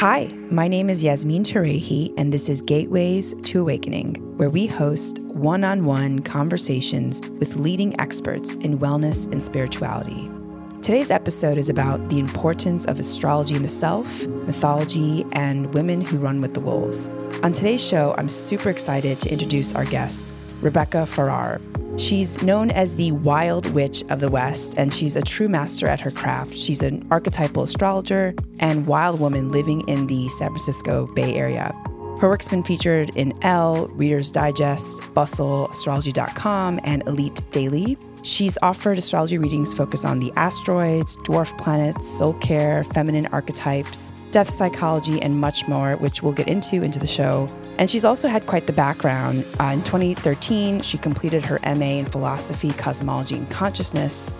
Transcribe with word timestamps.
Hi, 0.00 0.28
my 0.50 0.66
name 0.66 0.88
is 0.88 1.02
Yasmin 1.02 1.42
Tarehi, 1.42 2.14
and 2.16 2.32
this 2.32 2.48
is 2.48 2.62
Gateways 2.62 3.34
to 3.42 3.60
Awakening, 3.60 4.14
where 4.38 4.48
we 4.48 4.66
host 4.66 5.18
one 5.18 5.62
on 5.62 5.84
one 5.84 6.20
conversations 6.20 7.20
with 7.38 7.56
leading 7.56 7.98
experts 8.00 8.54
in 8.56 8.78
wellness 8.78 9.30
and 9.30 9.42
spirituality. 9.42 10.30
Today's 10.80 11.10
episode 11.10 11.58
is 11.58 11.68
about 11.68 12.08
the 12.08 12.18
importance 12.18 12.86
of 12.86 12.98
astrology 12.98 13.54
in 13.54 13.62
the 13.62 13.68
self, 13.68 14.26
mythology, 14.26 15.26
and 15.32 15.74
women 15.74 16.00
who 16.00 16.16
run 16.16 16.40
with 16.40 16.54
the 16.54 16.60
wolves. 16.60 17.08
On 17.42 17.52
today's 17.52 17.86
show, 17.86 18.14
I'm 18.16 18.28
super 18.28 18.70
excited 18.70 19.20
to 19.20 19.30
introduce 19.30 19.74
our 19.74 19.84
guests, 19.84 20.32
Rebecca 20.62 21.04
Farrar. 21.04 21.60
She's 21.96 22.42
known 22.42 22.70
as 22.70 22.94
the 22.94 23.12
Wild 23.12 23.70
Witch 23.72 24.02
of 24.08 24.20
the 24.20 24.30
West, 24.30 24.74
and 24.78 24.92
she's 24.94 25.16
a 25.16 25.22
true 25.22 25.48
master 25.48 25.86
at 25.86 26.00
her 26.00 26.10
craft. 26.10 26.54
She's 26.54 26.82
an 26.82 27.06
archetypal 27.10 27.62
astrologer 27.62 28.34
and 28.58 28.86
wild 28.86 29.20
woman 29.20 29.50
living 29.50 29.86
in 29.88 30.06
the 30.06 30.28
San 30.28 30.48
Francisco 30.48 31.06
Bay 31.14 31.34
Area. 31.34 31.74
Her 32.20 32.28
work's 32.28 32.48
been 32.48 32.62
featured 32.62 33.10
in 33.16 33.32
Elle, 33.42 33.88
Reader's 33.88 34.30
Digest, 34.30 35.02
Bustle, 35.14 35.68
Astrology.com, 35.70 36.78
and 36.84 37.02
Elite 37.06 37.40
Daily. 37.50 37.96
She's 38.22 38.58
offered 38.60 38.98
astrology 38.98 39.38
readings 39.38 39.72
focused 39.72 40.04
on 40.04 40.20
the 40.20 40.30
asteroids, 40.36 41.16
dwarf 41.18 41.56
planets, 41.58 42.06
soul 42.06 42.34
care, 42.34 42.84
feminine 42.84 43.26
archetypes, 43.28 44.12
death 44.32 44.50
psychology, 44.50 45.20
and 45.22 45.40
much 45.40 45.66
more, 45.66 45.96
which 45.96 46.22
we'll 46.22 46.34
get 46.34 46.46
into 46.46 46.82
into 46.82 46.98
the 46.98 47.06
show. 47.06 47.50
And 47.80 47.90
she's 47.90 48.04
also 48.04 48.28
had 48.28 48.46
quite 48.46 48.66
the 48.66 48.74
background. 48.74 49.46
Uh, 49.58 49.72
in 49.72 49.82
2013, 49.84 50.82
she 50.82 50.98
completed 50.98 51.46
her 51.46 51.58
MA 51.64 51.96
in 51.96 52.04
philosophy, 52.04 52.72
cosmology, 52.72 53.36
and 53.36 53.50
consciousness, 53.50 54.30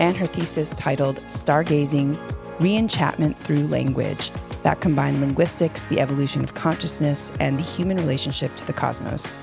and 0.00 0.16
her 0.16 0.26
thesis 0.26 0.70
titled 0.70 1.20
Stargazing 1.20 2.16
Reenchantment 2.58 3.36
Through 3.36 3.68
Language 3.68 4.32
that 4.64 4.80
combined 4.80 5.20
linguistics, 5.20 5.84
the 5.84 6.00
evolution 6.00 6.42
of 6.42 6.54
consciousness, 6.54 7.30
and 7.38 7.56
the 7.56 7.62
human 7.62 7.98
relationship 7.98 8.56
to 8.56 8.66
the 8.66 8.72
cosmos. 8.72 9.38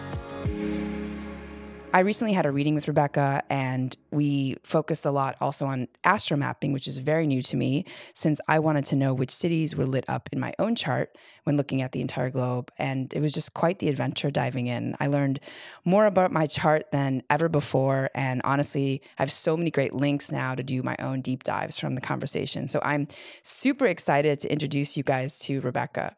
I 1.96 2.00
recently 2.00 2.34
had 2.34 2.46
a 2.46 2.52
reading 2.52 2.76
with 2.76 2.90
Rebecca, 2.90 3.42
and 3.50 3.96
we 4.12 4.58
focused 4.64 5.06
a 5.06 5.12
lot 5.12 5.38
also 5.40 5.66
on 5.66 5.88
astromapping, 6.04 6.74
which 6.74 6.90
is 6.90 6.98
very 6.98 7.26
new 7.26 7.42
to 7.44 7.56
me 7.56 7.86
since 8.14 8.42
I 8.50 8.60
wanted 8.60 8.84
to 8.88 8.98
know 8.98 9.14
which 9.14 9.32
cities 9.32 9.78
were 9.78 9.86
lit 9.86 10.04
up 10.10 10.28
in 10.34 10.38
my 10.38 10.54
own 10.60 10.76
chart 10.76 11.18
when 11.46 11.56
looking 11.56 11.82
at 11.82 11.94
the 11.94 12.02
entire 12.02 12.30
globe. 12.30 12.70
And 12.78 13.14
it 13.14 13.22
was 13.22 13.32
just 13.32 13.54
quite 13.54 13.80
the 13.80 13.88
adventure 13.88 14.30
diving 14.30 14.68
in. 14.68 14.98
I 15.00 15.08
learned 15.08 15.40
more 15.86 16.06
about 16.06 16.34
my 16.34 16.48
chart 16.48 16.92
than 16.92 17.24
ever 17.30 17.48
before. 17.48 18.10
And 18.14 18.42
honestly, 18.44 19.02
I 19.18 19.22
have 19.22 19.32
so 19.32 19.56
many 19.56 19.72
great 19.72 19.94
links 19.94 20.34
now 20.34 20.54
to 20.54 20.64
do 20.64 20.84
my 20.84 20.98
own 21.00 21.22
deep 21.22 21.44
dives 21.44 21.80
from 21.80 21.96
the 21.96 22.02
conversation. 22.02 22.68
So 22.68 22.82
I'm 22.84 23.08
super 23.42 23.86
excited 23.86 24.42
to 24.42 24.52
introduce 24.52 24.98
you 24.98 25.04
guys 25.04 25.40
to 25.44 25.62
Rebecca. 25.62 26.14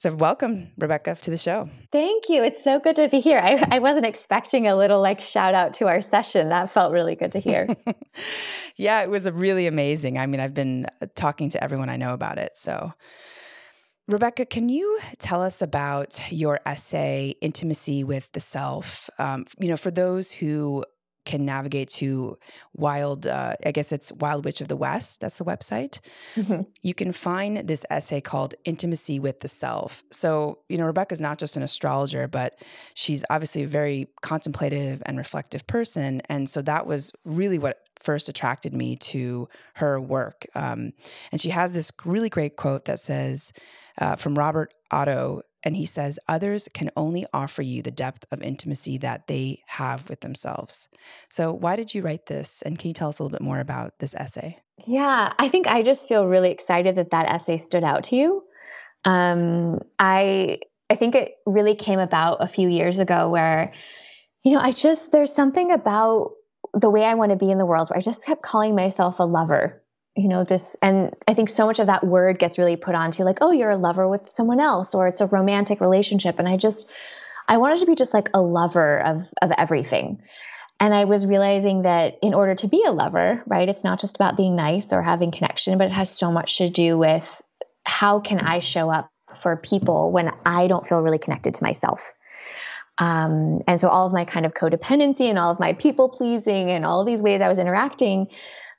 So, 0.00 0.14
welcome, 0.14 0.72
Rebecca, 0.78 1.14
to 1.14 1.30
the 1.30 1.36
show. 1.36 1.68
Thank 1.92 2.30
you. 2.30 2.42
It's 2.42 2.64
so 2.64 2.78
good 2.78 2.96
to 2.96 3.10
be 3.10 3.20
here. 3.20 3.38
I, 3.38 3.62
I 3.70 3.78
wasn't 3.80 4.06
expecting 4.06 4.66
a 4.66 4.74
little 4.74 5.02
like 5.02 5.20
shout 5.20 5.54
out 5.54 5.74
to 5.74 5.88
our 5.88 6.00
session. 6.00 6.48
That 6.48 6.70
felt 6.70 6.94
really 6.94 7.16
good 7.16 7.32
to 7.32 7.38
hear. 7.38 7.68
yeah, 8.78 9.02
it 9.02 9.10
was 9.10 9.30
really 9.30 9.66
amazing. 9.66 10.16
I 10.16 10.24
mean, 10.24 10.40
I've 10.40 10.54
been 10.54 10.86
uh, 11.02 11.06
talking 11.14 11.50
to 11.50 11.62
everyone 11.62 11.90
I 11.90 11.98
know 11.98 12.14
about 12.14 12.38
it. 12.38 12.56
So, 12.56 12.94
Rebecca, 14.08 14.46
can 14.46 14.70
you 14.70 15.00
tell 15.18 15.42
us 15.42 15.60
about 15.60 16.32
your 16.32 16.60
essay, 16.64 17.34
Intimacy 17.42 18.02
with 18.02 18.32
the 18.32 18.40
Self? 18.40 19.10
Um, 19.18 19.44
you 19.58 19.68
know, 19.68 19.76
for 19.76 19.90
those 19.90 20.32
who 20.32 20.82
can 21.24 21.44
navigate 21.44 21.88
to 21.88 22.36
wild 22.74 23.26
uh, 23.26 23.54
i 23.64 23.70
guess 23.70 23.92
it's 23.92 24.10
wild 24.12 24.44
witch 24.44 24.60
of 24.60 24.68
the 24.68 24.76
west 24.76 25.20
that's 25.20 25.38
the 25.38 25.44
website 25.44 26.00
mm-hmm. 26.34 26.62
you 26.82 26.94
can 26.94 27.12
find 27.12 27.68
this 27.68 27.84
essay 27.90 28.20
called 28.20 28.54
intimacy 28.64 29.18
with 29.18 29.40
the 29.40 29.48
self 29.48 30.02
so 30.10 30.58
you 30.68 30.78
know 30.78 30.86
rebecca's 30.86 31.20
not 31.20 31.38
just 31.38 31.56
an 31.56 31.62
astrologer 31.62 32.26
but 32.26 32.58
she's 32.94 33.24
obviously 33.30 33.62
a 33.62 33.66
very 33.66 34.08
contemplative 34.22 35.02
and 35.06 35.18
reflective 35.18 35.66
person 35.66 36.20
and 36.28 36.48
so 36.48 36.62
that 36.62 36.86
was 36.86 37.12
really 37.24 37.58
what 37.58 37.78
first 38.00 38.30
attracted 38.30 38.72
me 38.72 38.96
to 38.96 39.46
her 39.74 40.00
work 40.00 40.46
um, 40.54 40.92
and 41.32 41.40
she 41.40 41.50
has 41.50 41.72
this 41.72 41.92
really 42.04 42.30
great 42.30 42.56
quote 42.56 42.86
that 42.86 42.98
says 42.98 43.52
uh, 43.98 44.16
from 44.16 44.36
robert 44.36 44.72
otto 44.90 45.42
and 45.62 45.76
he 45.76 45.84
says, 45.84 46.18
others 46.28 46.68
can 46.72 46.90
only 46.96 47.26
offer 47.32 47.62
you 47.62 47.82
the 47.82 47.90
depth 47.90 48.24
of 48.30 48.42
intimacy 48.42 48.98
that 48.98 49.26
they 49.26 49.62
have 49.66 50.08
with 50.08 50.20
themselves. 50.20 50.88
So, 51.28 51.52
why 51.52 51.76
did 51.76 51.94
you 51.94 52.02
write 52.02 52.26
this? 52.26 52.62
And 52.62 52.78
can 52.78 52.88
you 52.88 52.94
tell 52.94 53.08
us 53.08 53.18
a 53.18 53.22
little 53.22 53.36
bit 53.36 53.44
more 53.44 53.60
about 53.60 53.98
this 53.98 54.14
essay? 54.14 54.58
Yeah, 54.86 55.32
I 55.38 55.48
think 55.48 55.66
I 55.66 55.82
just 55.82 56.08
feel 56.08 56.26
really 56.26 56.50
excited 56.50 56.96
that 56.96 57.10
that 57.10 57.26
essay 57.26 57.58
stood 57.58 57.84
out 57.84 58.04
to 58.04 58.16
you. 58.16 58.42
Um, 59.04 59.80
I 59.98 60.60
I 60.88 60.96
think 60.96 61.14
it 61.14 61.36
really 61.46 61.76
came 61.76 61.98
about 61.98 62.38
a 62.40 62.48
few 62.48 62.68
years 62.68 62.98
ago 62.98 63.28
where, 63.28 63.72
you 64.42 64.52
know, 64.52 64.60
I 64.60 64.72
just 64.72 65.12
there's 65.12 65.32
something 65.32 65.70
about 65.70 66.32
the 66.74 66.90
way 66.90 67.04
I 67.04 67.14
want 67.14 67.30
to 67.30 67.36
be 67.36 67.50
in 67.50 67.58
the 67.58 67.66
world 67.66 67.90
where 67.90 67.98
I 67.98 68.02
just 68.02 68.24
kept 68.24 68.42
calling 68.42 68.74
myself 68.74 69.18
a 69.18 69.24
lover 69.24 69.79
you 70.16 70.28
know 70.28 70.44
this 70.44 70.76
and 70.82 71.14
i 71.28 71.34
think 71.34 71.48
so 71.48 71.66
much 71.66 71.78
of 71.78 71.86
that 71.86 72.04
word 72.04 72.38
gets 72.38 72.58
really 72.58 72.76
put 72.76 72.94
onto 72.94 73.22
like 73.22 73.38
oh 73.40 73.52
you're 73.52 73.70
a 73.70 73.76
lover 73.76 74.08
with 74.08 74.28
someone 74.28 74.60
else 74.60 74.94
or 74.94 75.06
it's 75.06 75.20
a 75.20 75.26
romantic 75.26 75.80
relationship. 75.80 76.38
And 76.38 76.48
i 76.48 76.56
just 76.56 76.90
i 77.48 77.58
wanted 77.58 77.80
to 77.80 77.86
be 77.86 77.94
just 77.94 78.14
like 78.14 78.28
a 78.34 78.40
lover 78.40 79.00
of 79.00 79.32
of 79.40 79.52
everything. 79.56 80.22
And 80.80 80.94
i 80.94 81.04
was 81.04 81.26
realizing 81.26 81.82
that 81.82 82.18
in 82.22 82.34
order 82.34 82.54
to 82.56 82.68
be 82.68 82.84
a 82.84 82.90
lover 82.90 83.42
right 83.46 83.68
it's 83.68 83.84
not 83.84 84.00
just 84.00 84.16
about 84.16 84.36
being 84.36 84.56
nice 84.56 84.92
or 84.92 85.02
having 85.02 85.30
connection 85.30 85.78
but 85.78 85.86
it 85.86 85.92
has 85.92 86.10
so 86.10 86.32
much 86.32 86.58
to 86.58 86.68
do 86.68 86.98
with 86.98 87.40
how 87.84 88.20
can 88.20 88.40
i 88.40 88.60
show 88.60 88.90
up 88.90 89.10
for 89.36 89.56
people 89.56 90.10
when 90.10 90.30
i 90.44 90.66
don't 90.66 90.86
feel 90.86 91.02
really 91.02 91.18
connected 91.18 91.54
to 91.54 91.62
myself. 91.62 92.12
Um, 92.98 93.60
and 93.66 93.80
so 93.80 93.88
all 93.88 94.06
of 94.06 94.12
my 94.12 94.26
kind 94.26 94.44
of 94.44 94.52
codependency 94.52 95.30
and 95.30 95.38
all 95.38 95.50
of 95.50 95.58
my 95.58 95.72
people 95.72 96.10
pleasing 96.10 96.68
and 96.70 96.84
all 96.84 97.00
of 97.00 97.06
these 97.06 97.22
ways 97.22 97.40
i 97.40 97.48
was 97.48 97.58
interacting 97.58 98.26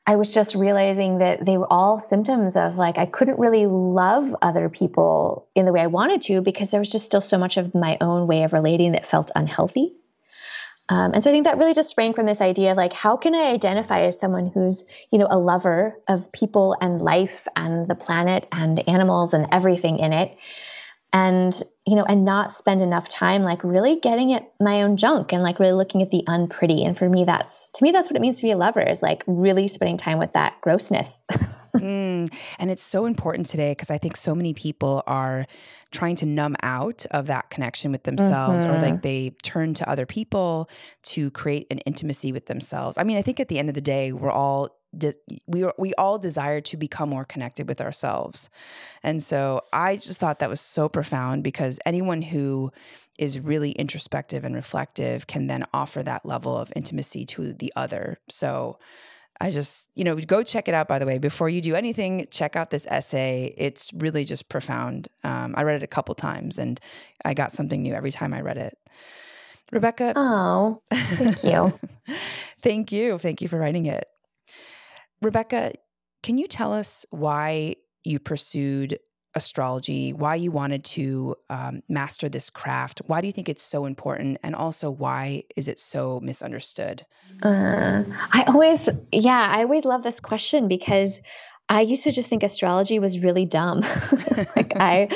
I 0.06 0.16
was 0.16 0.34
just 0.34 0.56
realizing 0.56 1.19
that 1.19 1.45
they 1.45 1.57
were 1.57 1.72
all 1.72 2.00
symptoms 2.00 2.56
of 2.57 2.75
like 2.75 2.97
I 2.97 3.06
couldn't 3.06 3.39
really 3.39 3.67
love 3.67 4.35
other 4.41 4.67
people 4.67 5.47
in 5.53 5.66
the 5.66 5.72
way 5.72 5.81
I 5.81 5.88
wanted 5.88 6.22
to 6.23 6.41
because 6.41 6.72
there 6.72 6.79
was 6.79 6.91
just 6.91 7.06
still 7.06 7.22
so 7.22 7.38
much 7.38 7.57
of 7.57 7.75
my 7.75 7.97
own 8.01 8.28
way 8.28 8.44
of 8.44 8.53
relating 8.53 8.94
that 8.94 9.06
felt 9.06 9.31
unhealthy. 9.35 9.94
Um, 10.90 11.13
and 11.13 11.23
so 11.23 11.29
I 11.29 11.34
think 11.34 11.45
that 11.45 11.57
really 11.57 11.73
just 11.73 11.90
sprang 11.90 12.13
from 12.13 12.25
this 12.25 12.41
idea 12.41 12.72
of 12.72 12.78
like, 12.78 12.91
how 12.91 13.16
can 13.16 13.34
I 13.34 13.51
identify 13.51 14.01
as 14.01 14.19
someone 14.19 14.47
who's, 14.47 14.85
you 15.09 15.19
know, 15.19 15.28
a 15.29 15.38
lover 15.38 15.97
of 16.07 16.31
people 16.34 16.75
and 16.81 17.01
life 17.01 17.47
and 17.56 17.88
the 17.88 17.95
planet 17.95 18.45
and 18.51 18.90
animals 18.90 19.34
and 19.34 19.47
everything 19.53 20.00
in 20.00 20.11
it, 20.11 20.35
and 21.13 21.61
you 21.85 21.95
know 21.95 22.03
and 22.03 22.23
not 22.23 22.53
spend 22.53 22.81
enough 22.81 23.09
time 23.09 23.44
like 23.44 23.63
really 23.63 23.99
getting 23.99 24.33
at 24.33 24.51
my 24.59 24.83
own 24.83 24.95
junk 24.95 25.33
and 25.33 25.41
like 25.41 25.59
really 25.59 25.73
looking 25.73 26.01
at 26.01 26.11
the 26.11 26.23
unpretty 26.27 26.83
and 26.85 26.97
for 26.97 27.09
me 27.09 27.25
that's 27.25 27.69
to 27.72 27.83
me 27.83 27.91
that's 27.91 28.09
what 28.09 28.16
it 28.16 28.22
means 28.22 28.38
to 28.38 28.44
be 28.44 28.51
a 28.51 28.57
lover 28.57 28.81
is 28.81 29.01
like 29.01 29.23
really 29.27 29.67
spending 29.67 29.97
time 29.97 30.19
with 30.19 30.31
that 30.33 30.53
grossness 30.61 31.25
mm, 31.75 32.31
and 32.59 32.72
it's 32.72 32.83
so 32.83 33.05
important 33.05 33.45
today 33.45 33.72
because 33.72 33.89
i 33.89 33.97
think 33.97 34.16
so 34.16 34.33
many 34.33 34.53
people 34.53 35.03
are 35.07 35.45
trying 35.91 36.16
to 36.16 36.25
numb 36.25 36.55
out 36.63 37.05
of 37.11 37.28
that 37.28 37.49
connection 37.49 37.91
with 37.91 38.03
themselves 38.03 38.63
mm-hmm. 38.63 38.73
or 38.73 38.79
like 38.79 38.93
mm-hmm. 38.93 39.01
they 39.01 39.31
turn 39.43 39.73
to 39.73 39.89
other 39.89 40.05
people 40.05 40.69
to 41.03 41.29
create 41.31 41.67
an 41.72 41.79
intimacy 41.79 42.31
with 42.31 42.45
themselves 42.45 42.97
i 42.97 43.03
mean 43.03 43.17
i 43.17 43.22
think 43.22 43.39
at 43.39 43.49
the 43.49 43.59
end 43.59 43.67
of 43.67 43.75
the 43.75 43.81
day 43.81 44.13
we're 44.13 44.31
all 44.31 44.81
de- 44.97 45.13
we 45.47 45.66
we 45.78 45.94
all 45.96 46.18
desire 46.19 46.62
to 46.62 46.78
become 46.78 47.09
more 47.09 47.25
connected 47.25 47.68
with 47.68 47.81
ourselves. 47.81 48.50
And 49.03 49.22
so 49.22 49.62
I 49.72 49.96
just 49.96 50.19
thought 50.19 50.40
that 50.40 50.50
was 50.50 50.62
so 50.62 50.90
profound 50.90 51.44
because 51.44 51.79
anyone 51.85 52.22
who 52.22 52.72
is 53.18 53.40
really 53.40 53.72
introspective 53.74 54.44
and 54.44 54.56
reflective 54.56 55.28
can 55.28 55.47
then 55.47 55.66
offer 55.74 56.02
that 56.03 56.25
level 56.25 56.57
of 56.57 56.72
intimacy 56.75 57.25
to 57.25 57.53
the 57.53 57.72
other. 57.75 58.18
So 58.29 58.79
I 59.40 59.50
just, 59.50 59.90
you 59.96 60.03
know, 60.03 60.16
go 60.16 60.44
check 60.44 60.68
it 60.68 60.75
out, 60.75 60.88
by 60.88 61.00
the 61.00 61.06
way. 61.06 61.18
Before 61.18 61.50
you 61.50 61.62
do 61.62 61.73
anything, 61.73 62.28
check 62.29 62.56
out 62.56 62.69
this 62.69 62.85
essay. 62.88 63.56
It's 63.58 63.91
really 63.94 64.23
just 64.23 64.50
profound. 64.50 65.08
Um, 65.23 65.55
I 65.58 65.64
read 65.64 65.78
it 65.78 65.84
a 65.84 65.88
couple 65.88 66.14
times 66.14 66.59
and 66.59 66.79
I 67.26 67.34
got 67.34 67.52
something 67.52 67.82
new 67.82 67.93
every 67.93 68.11
time 68.11 68.34
I 68.34 68.41
read 68.41 68.58
it. 68.58 68.78
Rebecca. 69.72 70.14
Oh, 70.16 70.82
thank 70.91 71.43
you. 71.43 71.73
thank 72.61 72.91
you. 72.91 73.17
Thank 73.17 73.41
you 73.41 73.47
for 73.47 73.58
writing 73.58 73.85
it. 73.88 74.08
Rebecca, 75.22 75.73
can 76.23 76.38
you 76.38 76.47
tell 76.47 76.73
us 76.73 77.06
why 77.12 77.76
you 78.03 78.20
pursued 78.20 79.00
astrology, 79.34 80.12
why 80.12 80.35
you 80.35 80.52
wanted 80.52 80.84
to 80.84 81.35
um, 81.50 81.82
master 81.88 82.28
this 82.28 82.50
craft? 82.50 83.02
Why 83.08 83.22
do 83.22 83.28
you 83.28 83.34
think 83.34 83.47
it's 83.47 83.64
so 83.64 83.85
important? 83.85 84.40
And 84.44 84.56
also, 84.56 84.90
why 84.90 85.44
is 85.56 85.68
it 85.68 85.79
so 85.79 86.20
misunderstood? 86.22 87.06
Uh, 87.41 88.03
I 88.32 88.44
always, 88.47 88.90
yeah, 89.12 89.47
I 89.50 89.64
always 89.64 89.85
love 89.85 90.03
this 90.03 90.20
question 90.20 90.68
because 90.68 91.22
I 91.72 91.82
used 91.82 92.03
to 92.03 92.12
just 92.12 92.29
think 92.29 92.44
astrology 92.44 93.00
was 93.00 93.18
really 93.18 93.46
dumb. 93.46 93.79
like 94.58 94.76
I, 94.76 95.08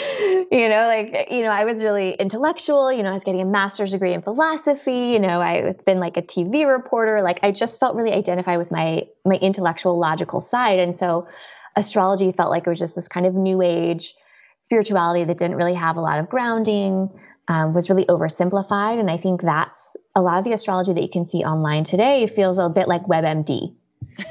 you 0.50 0.70
know, 0.70 0.88
like 0.88 1.28
you 1.30 1.42
know, 1.42 1.50
I 1.50 1.66
was 1.66 1.84
really 1.84 2.14
intellectual. 2.14 2.94
You 2.94 3.04
know, 3.04 3.10
I 3.10 3.14
was 3.14 3.26
getting 3.26 3.42
a 3.42 3.46
master's 3.46 3.92
degree 3.92 4.14
in 4.14 4.22
philosophy. 4.22 5.12
You 5.12 5.20
know, 5.20 5.42
I've 5.42 5.84
been 5.84 6.00
like 6.00 6.16
a 6.16 6.22
TV 6.22 6.66
reporter. 6.66 7.22
Like 7.22 7.42
I 7.44 7.52
just 7.52 7.82
felt 7.82 7.98
really 7.98 8.14
identified 8.14 8.58
with 8.58 8.72
my 8.72 9.08
my 9.26 9.36
intellectual, 9.36 10.00
logical 10.00 10.40
side, 10.40 10.80
and 10.80 10.96
so 10.96 11.28
astrology 11.76 12.32
felt 12.32 12.52
like 12.52 12.66
it 12.66 12.70
was 12.70 12.80
just 12.80 12.96
this 12.96 13.10
kind 13.10 13.26
of 13.26 13.36
new 13.36 13.62
age 13.62 14.14
spirituality 14.56 15.26
that 15.26 15.38
didn't 15.38 15.58
really 15.58 15.74
have 15.74 15.98
a 15.98 16.02
lot 16.02 16.20
of 16.20 16.30
grounding, 16.30 17.10
um, 17.50 17.74
was 17.74 17.90
really 17.90 18.06
oversimplified. 18.06 18.98
And 18.98 19.12
I 19.12 19.18
think 19.18 19.42
that's 19.42 19.98
a 20.16 20.22
lot 20.22 20.38
of 20.38 20.46
the 20.46 20.54
astrology 20.54 20.94
that 20.94 21.04
you 21.04 21.10
can 21.10 21.26
see 21.26 21.44
online 21.44 21.84
today 21.84 22.28
feels 22.28 22.60
a 22.60 22.70
bit 22.70 22.88
like 22.88 23.04
WebMD, 23.04 23.76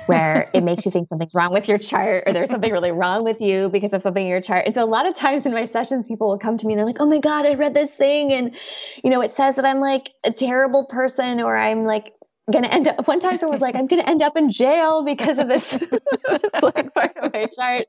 where 0.06 0.48
it 0.52 0.62
makes 0.62 0.84
you 0.84 0.90
think 0.90 1.08
something's 1.08 1.34
wrong 1.34 1.52
with 1.52 1.68
your 1.68 1.78
chart 1.78 2.24
or 2.26 2.32
there's 2.32 2.50
something 2.50 2.72
really 2.72 2.92
wrong 2.92 3.24
with 3.24 3.40
you 3.40 3.68
because 3.68 3.92
of 3.92 4.02
something 4.02 4.22
in 4.22 4.28
your 4.28 4.40
chart. 4.40 4.66
And 4.66 4.74
so 4.74 4.82
a 4.82 4.86
lot 4.86 5.06
of 5.06 5.14
times 5.14 5.46
in 5.46 5.52
my 5.52 5.64
sessions, 5.64 6.08
people 6.08 6.28
will 6.28 6.38
come 6.38 6.58
to 6.58 6.66
me 6.66 6.72
and 6.72 6.78
they're 6.78 6.86
like, 6.86 7.00
oh 7.00 7.06
my 7.06 7.18
God, 7.18 7.46
I 7.46 7.54
read 7.54 7.74
this 7.74 7.92
thing. 7.92 8.32
And, 8.32 8.54
you 9.02 9.10
know, 9.10 9.20
it 9.20 9.34
says 9.34 9.56
that 9.56 9.64
I'm 9.64 9.80
like 9.80 10.10
a 10.24 10.30
terrible 10.30 10.86
person 10.86 11.40
or 11.40 11.56
I'm 11.56 11.84
like 11.84 12.12
gonna 12.52 12.68
end 12.68 12.86
up 12.86 13.08
one 13.08 13.20
time 13.20 13.38
someone 13.38 13.54
was 13.54 13.62
like 13.62 13.74
i'm 13.74 13.86
gonna 13.86 14.02
end 14.02 14.20
up 14.20 14.36
in 14.36 14.50
jail 14.50 15.02
because 15.02 15.38
of 15.38 15.48
this, 15.48 15.70
this 16.28 16.62
like 16.62 16.92
part 16.92 17.16
of 17.16 17.32
my 17.32 17.46
chart 17.46 17.86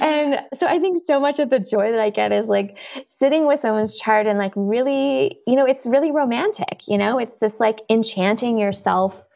and 0.00 0.38
so 0.54 0.68
i 0.68 0.78
think 0.78 0.96
so 1.04 1.18
much 1.18 1.40
of 1.40 1.50
the 1.50 1.58
joy 1.58 1.90
that 1.90 1.98
i 2.00 2.08
get 2.08 2.30
is 2.30 2.46
like 2.46 2.78
sitting 3.08 3.46
with 3.46 3.58
someone's 3.58 3.98
chart 3.98 4.28
and 4.28 4.38
like 4.38 4.52
really 4.54 5.40
you 5.44 5.56
know 5.56 5.66
it's 5.66 5.88
really 5.88 6.12
romantic 6.12 6.86
you 6.86 6.96
know 6.96 7.18
it's 7.18 7.38
this 7.38 7.58
like 7.58 7.80
enchanting 7.90 8.58
yourself 8.58 9.26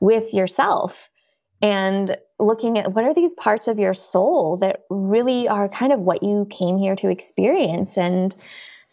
with 0.00 0.34
yourself 0.34 1.08
and 1.62 2.16
looking 2.38 2.78
at 2.78 2.92
what 2.92 3.04
are 3.04 3.14
these 3.14 3.34
parts 3.34 3.68
of 3.68 3.78
your 3.78 3.94
soul 3.94 4.58
that 4.58 4.82
really 4.90 5.48
are 5.48 5.68
kind 5.68 5.92
of 5.92 6.00
what 6.00 6.22
you 6.22 6.46
came 6.50 6.76
here 6.76 6.96
to 6.96 7.08
experience 7.08 7.96
and 7.96 8.34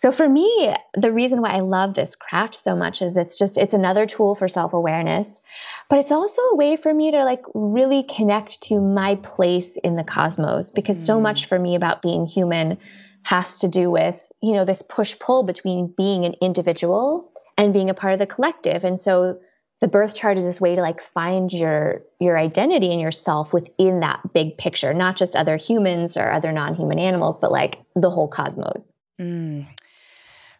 so 0.01 0.11
for 0.11 0.27
me, 0.27 0.73
the 0.95 1.11
reason 1.11 1.41
why 1.41 1.51
I 1.51 1.59
love 1.59 1.93
this 1.93 2.15
craft 2.15 2.55
so 2.55 2.75
much 2.75 3.03
is 3.03 3.17
it's 3.17 3.37
just 3.37 3.57
it's 3.57 3.73
another 3.73 4.05
tool 4.05 4.35
for 4.35 4.47
self-awareness, 4.47 5.43
but 5.89 5.99
it's 5.99 6.11
also 6.11 6.41
a 6.41 6.55
way 6.55 6.75
for 6.75 6.91
me 6.91 7.11
to 7.11 7.23
like 7.23 7.43
really 7.53 8.03
connect 8.03 8.63
to 8.63 8.79
my 8.79 9.15
place 9.15 9.77
in 9.77 9.95
the 9.95 10.03
cosmos 10.03 10.71
because 10.71 10.97
mm. 10.97 11.05
so 11.05 11.21
much 11.21 11.45
for 11.45 11.59
me 11.59 11.75
about 11.75 12.01
being 12.01 12.25
human 12.25 12.77
has 13.23 13.59
to 13.59 13.67
do 13.67 13.91
with, 13.91 14.19
you 14.41 14.53
know, 14.53 14.65
this 14.65 14.81
push-pull 14.81 15.43
between 15.43 15.93
being 15.95 16.25
an 16.25 16.35
individual 16.41 17.31
and 17.57 17.73
being 17.73 17.89
a 17.89 17.93
part 17.93 18.13
of 18.13 18.19
the 18.19 18.25
collective. 18.25 18.83
And 18.83 18.99
so 18.99 19.39
the 19.81 19.87
birth 19.87 20.15
chart 20.15 20.37
is 20.37 20.45
this 20.45 20.61
way 20.61 20.75
to 20.75 20.81
like 20.81 21.01
find 21.01 21.51
your 21.51 22.03
your 22.19 22.37
identity 22.37 22.91
and 22.91 23.01
yourself 23.01 23.53
within 23.53 24.01
that 24.01 24.21
big 24.33 24.57
picture, 24.57 24.93
not 24.93 25.17
just 25.17 25.35
other 25.35 25.57
humans 25.57 26.15
or 26.17 26.31
other 26.31 26.51
non-human 26.51 26.99
animals, 26.99 27.39
but 27.39 27.51
like 27.51 27.79
the 27.95 28.09
whole 28.09 28.27
cosmos. 28.27 28.93
Mm. 29.19 29.65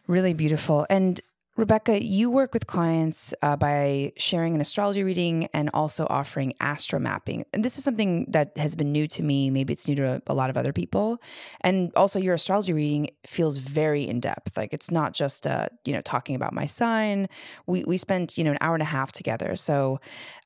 Really 0.08 0.34
beautiful. 0.34 0.86
And 0.90 1.20
Rebecca, 1.54 2.02
you 2.02 2.30
work 2.30 2.54
with 2.54 2.66
clients 2.66 3.34
uh, 3.42 3.56
by 3.56 4.12
sharing 4.16 4.54
an 4.54 4.60
astrology 4.62 5.04
reading 5.04 5.48
and 5.52 5.68
also 5.74 6.06
offering 6.08 6.54
astro 6.60 6.98
mapping. 6.98 7.44
And 7.52 7.62
this 7.62 7.76
is 7.76 7.84
something 7.84 8.24
that 8.30 8.56
has 8.56 8.74
been 8.74 8.90
new 8.90 9.06
to 9.08 9.22
me. 9.22 9.50
Maybe 9.50 9.74
it's 9.74 9.86
new 9.86 9.94
to 9.96 10.22
a 10.26 10.34
lot 10.34 10.48
of 10.48 10.56
other 10.56 10.72
people. 10.72 11.20
And 11.60 11.92
also, 11.94 12.18
your 12.18 12.32
astrology 12.32 12.72
reading 12.72 13.10
feels 13.26 13.58
very 13.58 14.08
in 14.08 14.18
depth. 14.18 14.56
Like 14.56 14.72
it's 14.72 14.90
not 14.90 15.12
just 15.12 15.46
uh, 15.46 15.68
you 15.84 15.92
know 15.92 16.00
talking 16.00 16.34
about 16.34 16.54
my 16.54 16.64
sign. 16.64 17.28
We 17.66 17.84
we 17.84 17.98
spent 17.98 18.38
you 18.38 18.44
know 18.44 18.52
an 18.52 18.58
hour 18.62 18.74
and 18.74 18.82
a 18.82 18.86
half 18.86 19.12
together. 19.12 19.54
So 19.54 20.00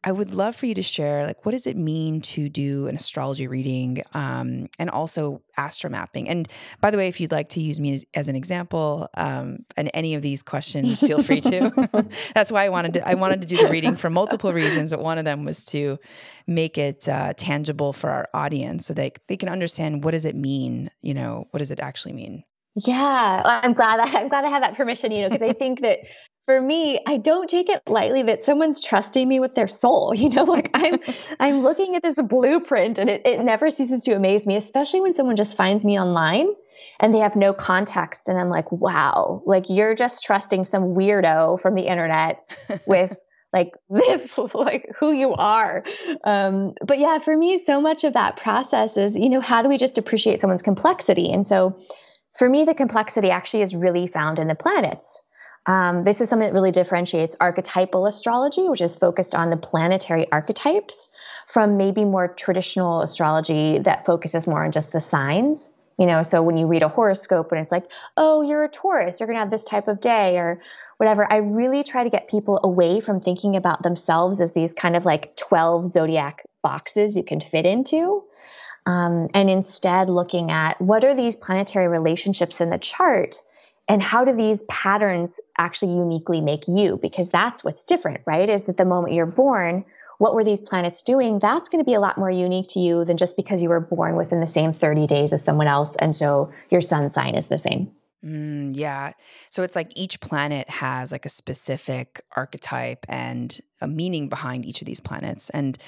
I 0.07 0.13
would 0.13 0.33
love 0.33 0.55
for 0.55 0.67
you 0.67 0.75
to 0.75 0.85
share, 0.85 1.27
like, 1.27 1.45
what 1.45 1.51
does 1.51 1.67
it 1.67 1.77
mean 1.77 2.21
to 2.21 2.49
do 2.49 2.87
an 2.87 2.95
astrology 2.95 3.49
reading 3.49 4.03
um, 4.15 4.69
and 4.79 4.89
also 4.89 5.43
astro 5.57 5.91
mapping? 5.91 6.29
And 6.29 6.49
by 6.81 6.93
the 6.93 6.97
way, 6.97 7.09
if 7.09 7.21
you'd 7.21 7.33
like 7.33 7.49
to 7.51 7.61
use 7.61 7.81
me 7.81 7.93
as, 7.93 8.07
as 8.15 8.29
an 8.29 8.37
example 8.37 9.09
um, 9.17 9.65
and 9.77 9.91
any 9.95 10.15
of 10.15 10.23
these 10.23 10.45
questions, 10.45 10.96
feel 11.01 11.23
free 11.23 11.41
to. 11.43 12.07
That's 12.35 12.53
why 12.53 12.65
I 12.65 12.69
wanted 12.69 12.95
to. 12.95 13.09
I 13.09 13.15
wanted 13.15 13.43
to 13.43 13.47
do 13.47 13.57
the 13.57 13.69
reading 13.69 13.97
for 13.97 14.11
multiple 14.11 14.53
reasons, 14.53 14.91
but 14.91 15.01
one 15.01 15.19
of 15.19 15.25
them 15.25 15.45
was 15.45 15.65
to 15.67 15.99
make 16.47 16.79
it 16.79 17.09
uh, 17.09 17.33
tangible 17.37 17.93
for 17.93 18.11
our 18.11 18.29
audience 18.35 18.87
so 18.87 18.95
they 18.95 19.13
they 19.29 19.37
can 19.37 19.49
understand 19.49 20.05
what 20.05 20.13
does 20.13 20.25
it 20.25 20.35
mean. 20.35 20.91
You 21.03 21.15
know, 21.15 21.47
what 21.51 21.59
does 21.59 21.71
it 21.71 21.81
actually 21.81 22.15
mean? 22.15 22.45
Yeah, 22.75 23.43
I'm 23.63 23.73
glad. 23.73 24.01
I, 24.01 24.21
I'm 24.21 24.29
glad 24.29 24.45
I 24.45 24.51
have 24.51 24.63
that 24.63 24.77
permission. 24.77 25.13
You 25.13 25.23
know, 25.23 25.29
because 25.29 25.43
I 25.43 25.53
think 25.53 25.81
that 25.81 25.99
for 26.45 26.61
me, 26.61 27.01
I 27.05 27.17
don't 27.17 27.51
take 27.51 27.69
it 27.69 27.83
lightly 27.89 28.23
that 28.23 28.45
someone's 28.45 28.83
trusting 28.83 29.29
me 29.29 29.41
with 29.41 29.55
their 29.55 29.69
soul. 29.69 30.15
You 30.17 30.31
know, 30.31 30.45
like 30.45 30.71
I'm 30.75 30.99
I'm 31.39 31.63
looking 31.63 31.97
at 31.97 32.03
this 32.03 32.21
blueprint 32.21 32.99
and 32.99 33.11
it, 33.11 33.23
it 33.25 33.41
never 33.41 33.71
ceases 33.71 34.03
to 34.05 34.15
amaze 34.15 34.47
me, 34.47 34.57
especially 34.57 35.01
when 35.01 35.15
someone 35.15 35.37
just 35.37 35.57
finds 35.57 35.85
me 35.85 35.99
online 35.99 36.49
and 37.01 37.13
they 37.13 37.19
have 37.19 37.37
no 37.37 37.53
context. 37.53 38.29
And 38.29 38.39
I'm 38.39 38.49
like, 38.49 38.71
wow, 38.73 39.43
like 39.47 39.67
you're 39.69 39.95
just 39.95 40.25
trusting 40.25 40.65
some 40.65 40.95
weirdo 40.95 41.61
from 41.61 41.75
the 41.75 41.83
internet 41.83 42.51
with 42.87 43.17
like 43.53 43.73
this, 43.91 44.39
like 44.55 44.91
who 44.99 45.13
you 45.13 45.33
are. 45.35 45.85
Um, 46.25 46.75
but 46.85 46.99
yeah, 46.99 47.19
for 47.19 47.37
me, 47.37 47.57
so 47.57 47.81
much 47.81 48.05
of 48.05 48.15
that 48.15 48.37
process 48.37 48.97
is, 48.97 49.17
you 49.17 49.29
know, 49.29 49.41
how 49.41 49.63
do 49.63 49.69
we 49.69 49.79
just 49.79 49.99
appreciate 49.99 50.41
someone's 50.41 50.63
complexity? 50.63 51.31
And 51.31 51.47
so 51.47 51.81
for 52.37 52.49
me, 52.49 52.65
the 52.65 52.75
complexity 52.75 53.31
actually 53.31 53.63
is 53.63 53.75
really 53.75 54.07
found 54.07 54.39
in 54.39 54.49
the 54.49 54.55
planets. 54.55 55.23
Um, 55.67 56.05
this 56.05 56.21
is 56.21 56.29
something 56.29 56.47
that 56.47 56.55
really 56.55 56.71
differentiates 56.71 57.37
archetypal 57.41 58.07
astrology, 58.07 58.69
which 58.69 58.81
is 58.81 58.97
focused 58.97 59.35
on 59.35 59.51
the 59.51 59.57
planetary 59.57 60.31
archetypes, 60.31 61.09
from 61.49 61.77
maybe 61.77 62.05
more 62.05 62.29
traditional 62.29 63.01
astrology 63.01 63.79
that 63.81 64.07
focuses 64.07 64.47
more 64.47 64.65
on 64.65 64.71
just 64.71 64.93
the 64.93 65.01
signs. 65.01 65.71
You 65.99 66.07
know, 66.07 66.23
so 66.23 66.43
when 66.43 66.59
you 66.59 66.67
read 66.67 66.83
a 66.83 66.89
horoscope 66.89 67.53
and 67.53 67.61
it's 67.61 67.73
like, 67.73 67.91
oh, 68.17 68.43
you're 68.43 68.65
a 68.65 68.69
Taurus, 68.69 69.19
you're 69.19 69.27
going 69.27 69.37
to 69.37 69.41
have 69.41 69.51
this 69.51 69.65
type 69.65 69.89
of 69.89 70.01
day 70.01 70.37
or 70.37 70.61
whatever, 70.99 71.31
I 71.31 71.37
really 71.37 71.85
try 71.85 72.05
to 72.05 72.11
get 72.11 72.29
people 72.29 72.61
away 72.63 73.01
from 73.01 73.21
thinking 73.21 73.57
about 73.57 73.83
themselves 73.83 74.41
as 74.41 74.53
these 74.53 74.75
kind 74.75 74.97
of 74.97 75.05
like 75.05 75.37
12 75.37 75.89
zodiac 75.89 76.45
boxes 76.63 77.17
you 77.17 77.23
can 77.23 77.41
fit 77.41 77.67
into. 77.67 78.25
Um, 78.87 79.29
and 79.35 79.51
instead 79.51 80.09
looking 80.09 80.51
at 80.51 80.81
what 80.81 81.05
are 81.05 81.15
these 81.15 81.35
planetary 81.35 81.89
relationships 81.89 82.61
in 82.61 82.71
the 82.71 82.79
chart 82.79 83.43
and 83.89 84.03
how 84.03 84.25
do 84.25 84.33
these 84.33 84.63
patterns 84.65 85.41
actually 85.59 85.95
uniquely 85.95 86.41
make 86.41 86.69
you 86.69 86.97
because 87.01 87.31
that's 87.31 87.65
what's 87.65 87.85
different 87.85 88.21
right 88.27 88.49
is 88.49 88.65
that 88.65 88.77
the 88.77 88.85
moment 88.85 89.15
you're 89.15 89.27
born 89.27 89.85
what 90.19 90.35
were 90.35 90.45
these 90.45 90.61
planets 90.61 91.03
doing? 91.03 91.39
That's 91.39 91.69
going 91.69 91.83
to 91.83 91.85
be 91.85 91.95
a 91.95 92.01
lot 92.01 92.19
more 92.19 92.31
unique 92.31 92.69
to 92.71 92.81
you 92.81 93.05
than 93.05 93.17
just 93.17 93.37
because 93.37 93.63
you 93.63 93.69
were 93.69 93.81
born 93.81 94.17
within 94.17 94.41
the 94.41 94.47
same 94.47 94.73
30 94.73 95.07
days 95.07 95.33
as 95.33 95.45
someone 95.45 95.69
else 95.69 95.97
and 95.97 96.15
so 96.15 96.53
your 96.71 96.81
sun 96.81 97.11
sign 97.11 97.35
is 97.35 97.49
the 97.49 97.59
same. 97.59 97.91
Mm, 98.25 98.73
yeah. 98.75 99.13
So 99.51 99.63
it's 99.63 99.77
like 99.77 99.93
each 99.95 100.21
planet 100.21 100.69
has 100.69 101.13
like 101.13 101.27
a 101.27 101.31
specific 101.31 102.23
archetype 102.35 103.05
and 103.09 103.59
a 103.81 103.87
meaning 103.87 104.29
behind 104.29 104.65
each 104.65 104.81
of 104.81 104.87
these 104.87 105.01
planets 105.01 105.51
and 105.51 105.79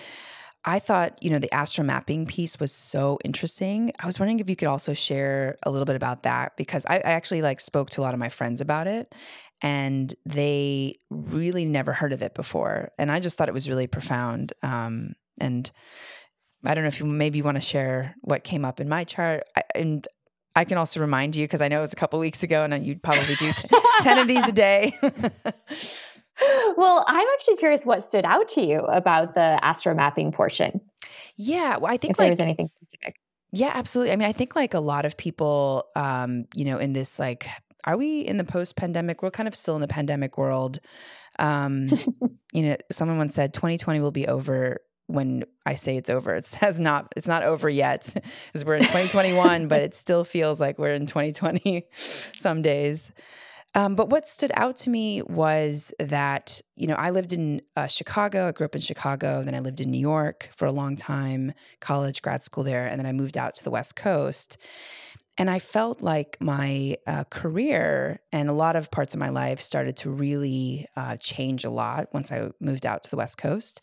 I 0.65 0.79
thought, 0.81 1.23
you 1.23 1.31
know, 1.31 1.39
the 1.39 1.53
astro 1.55 1.85
mapping 1.85 2.27
piece 2.27 2.59
was 2.59 2.73
so 2.73 3.19
interesting. 3.25 3.93
I 4.01 4.07
was 4.07 4.19
wondering 4.19 4.41
if 4.41 4.51
you 4.51 4.57
could 4.57 4.69
also 4.69 4.93
share 4.93 5.57
a 5.63 5.71
little 5.71 5.87
bit 5.87 5.97
about 5.97 6.25
that 6.25 6.57
because 6.57 6.85
I, 6.87 6.97
I 6.97 7.13
actually 7.13 7.43
like 7.43 7.61
spoke 7.61 7.91
to 7.91 8.01
a 8.01 8.03
lot 8.03 8.13
of 8.13 8.21
my 8.21 8.29
friends 8.29 8.61
about 8.61 8.87
it 8.87 9.15
and 9.63 10.15
they 10.27 10.99
really 11.11 11.65
never 11.65 11.93
heard 11.93 12.13
of 12.13 12.23
it 12.23 12.35
before. 12.35 12.91
And 12.99 13.11
I 13.11 13.21
just 13.21 13.37
thought 13.37 13.49
it 13.49 13.55
was 13.55 13.69
really 13.69 13.87
profound. 13.87 14.53
Um, 14.63 15.15
and 15.41 15.71
I 16.65 16.75
don't 16.75 16.85
know 16.85 16.89
if 16.89 17.01
you 17.01 17.07
maybe 17.07 17.41
want 17.41 17.57
to 17.57 17.61
share 17.61 18.15
what 18.23 18.45
came 18.45 18.65
up 18.65 18.81
in 18.81 18.89
my 18.89 19.05
chart. 19.05 19.45
I, 19.57 19.63
and 19.75 20.07
I 20.57 20.65
can 20.65 20.77
also 20.77 21.01
remind 21.01 21.37
you 21.37 21.45
because 21.45 21.61
I 21.61 21.69
know 21.69 21.79
it 21.79 21.83
was 21.83 21.93
a 21.93 21.97
couple 21.97 22.19
weeks 22.19 22.43
ago 22.43 22.65
and 22.65 22.85
you'd 22.85 23.03
probably 23.03 23.37
do 23.37 23.53
10 24.03 24.19
of 24.19 24.27
these 24.27 24.47
a 24.47 24.53
day. 24.53 24.93
well, 26.77 27.05
I'm 27.07 27.27
actually 27.35 27.57
curious 27.57 27.85
what 27.85 28.05
stood 28.05 28.25
out 28.25 28.49
to 28.51 28.67
you 28.67 28.81
about 28.81 29.35
the 29.35 29.59
astro 29.63 29.95
mapping 29.95 30.33
portion. 30.33 30.81
Yeah, 31.37 31.77
well, 31.79 31.93
I 31.93 31.97
think 31.97 32.13
if 32.13 32.19
like, 32.19 32.27
there 32.27 32.31
was 32.31 32.41
anything 32.41 32.69
specific. 32.69 33.17
Yeah, 33.53 33.71
absolutely. 33.75 34.13
I 34.13 34.17
mean, 34.17 34.29
I 34.29 34.33
think 34.33 34.55
like 34.55 34.75
a 34.75 34.81
lot 34.81 35.07
of 35.07 35.17
people, 35.17 35.87
um, 35.97 36.47
you 36.55 36.65
know, 36.65 36.79
in 36.79 36.93
this 36.93 37.19
like, 37.19 37.49
are 37.85 37.97
we 37.97 38.21
in 38.21 38.37
the 38.37 38.45
post-pandemic? 38.45 39.23
We're 39.23 39.31
kind 39.31 39.49
of 39.49 39.55
still 39.55 39.75
in 39.75 39.81
the 39.81 39.89
pandemic 39.89 40.37
world. 40.37 40.81
Um, 41.39 41.89
you 42.53 42.63
know, 42.63 42.77
someone 42.93 43.19
once 43.19 43.35
said 43.35 43.55
2020 43.55 44.01
will 44.01 44.11
be 44.11 44.27
over 44.27 44.81
when 45.07 45.45
I 45.65 45.75
say 45.75 45.97
it's 45.97 46.11
over. 46.11 46.35
It 46.35 46.49
has 46.61 46.79
not. 46.81 47.13
It's 47.17 47.27
not 47.27 47.43
over 47.43 47.69
yet, 47.69 48.13
because 48.47 48.65
we're 48.65 48.77
in 48.77 48.83
2021, 48.83 49.69
but 49.69 49.81
it 49.81 49.95
still 49.95 50.25
feels 50.25 50.61
like 50.61 50.79
we're 50.79 50.95
in 50.95 51.07
2020 51.07 51.87
some 52.37 52.63
days. 52.63 53.11
Um, 53.75 53.95
but 53.95 54.11
what 54.11 54.27
stood 54.27 54.51
out 54.55 54.77
to 54.79 54.91
me 54.91 55.23
was 55.23 55.93
that, 55.99 56.61
you 56.75 56.87
know, 56.87 56.95
I 56.95 57.11
lived 57.11 57.33
in 57.33 57.63
uh, 57.77 57.87
Chicago. 57.87 58.49
I 58.49 58.53
grew 58.53 58.65
up 58.65 58.75
in 58.75 58.81
Chicago. 58.81 59.43
Then 59.43 59.55
I 59.55 59.61
lived 59.61 59.81
in 59.81 59.91
New 59.91 60.01
York 60.01 60.51
for 60.57 60.67
a 60.67 60.73
long 60.73 60.97
time, 60.97 61.53
college, 61.81 62.23
grad 62.23 62.43
school 62.43 62.65
there. 62.65 62.87
And 62.87 62.99
then 62.99 63.07
I 63.07 63.13
moved 63.13 63.37
out 63.37 63.55
to 63.57 63.65
the 63.65 63.71
West 63.71 63.95
Coast. 63.95 64.57
And 65.37 65.49
I 65.49 65.61
felt 65.61 66.03
like 66.03 66.37
my 66.41 66.97
uh, 67.07 67.23
career 67.31 68.21
and 68.33 68.49
a 68.49 68.53
lot 68.53 68.75
of 68.75 68.91
parts 68.91 69.15
of 69.15 69.21
my 69.21 69.29
life 69.29 69.61
started 69.61 69.97
to 69.99 70.11
really 70.11 70.87
uh, 70.97 71.17
change 71.17 71.65
a 71.65 71.71
lot 71.71 72.09
once 72.13 72.33
I 72.33 72.51
moved 72.59 72.85
out 72.85 73.05
to 73.05 73.11
the 73.11 73.17
West 73.17 73.39
Coast. 73.39 73.81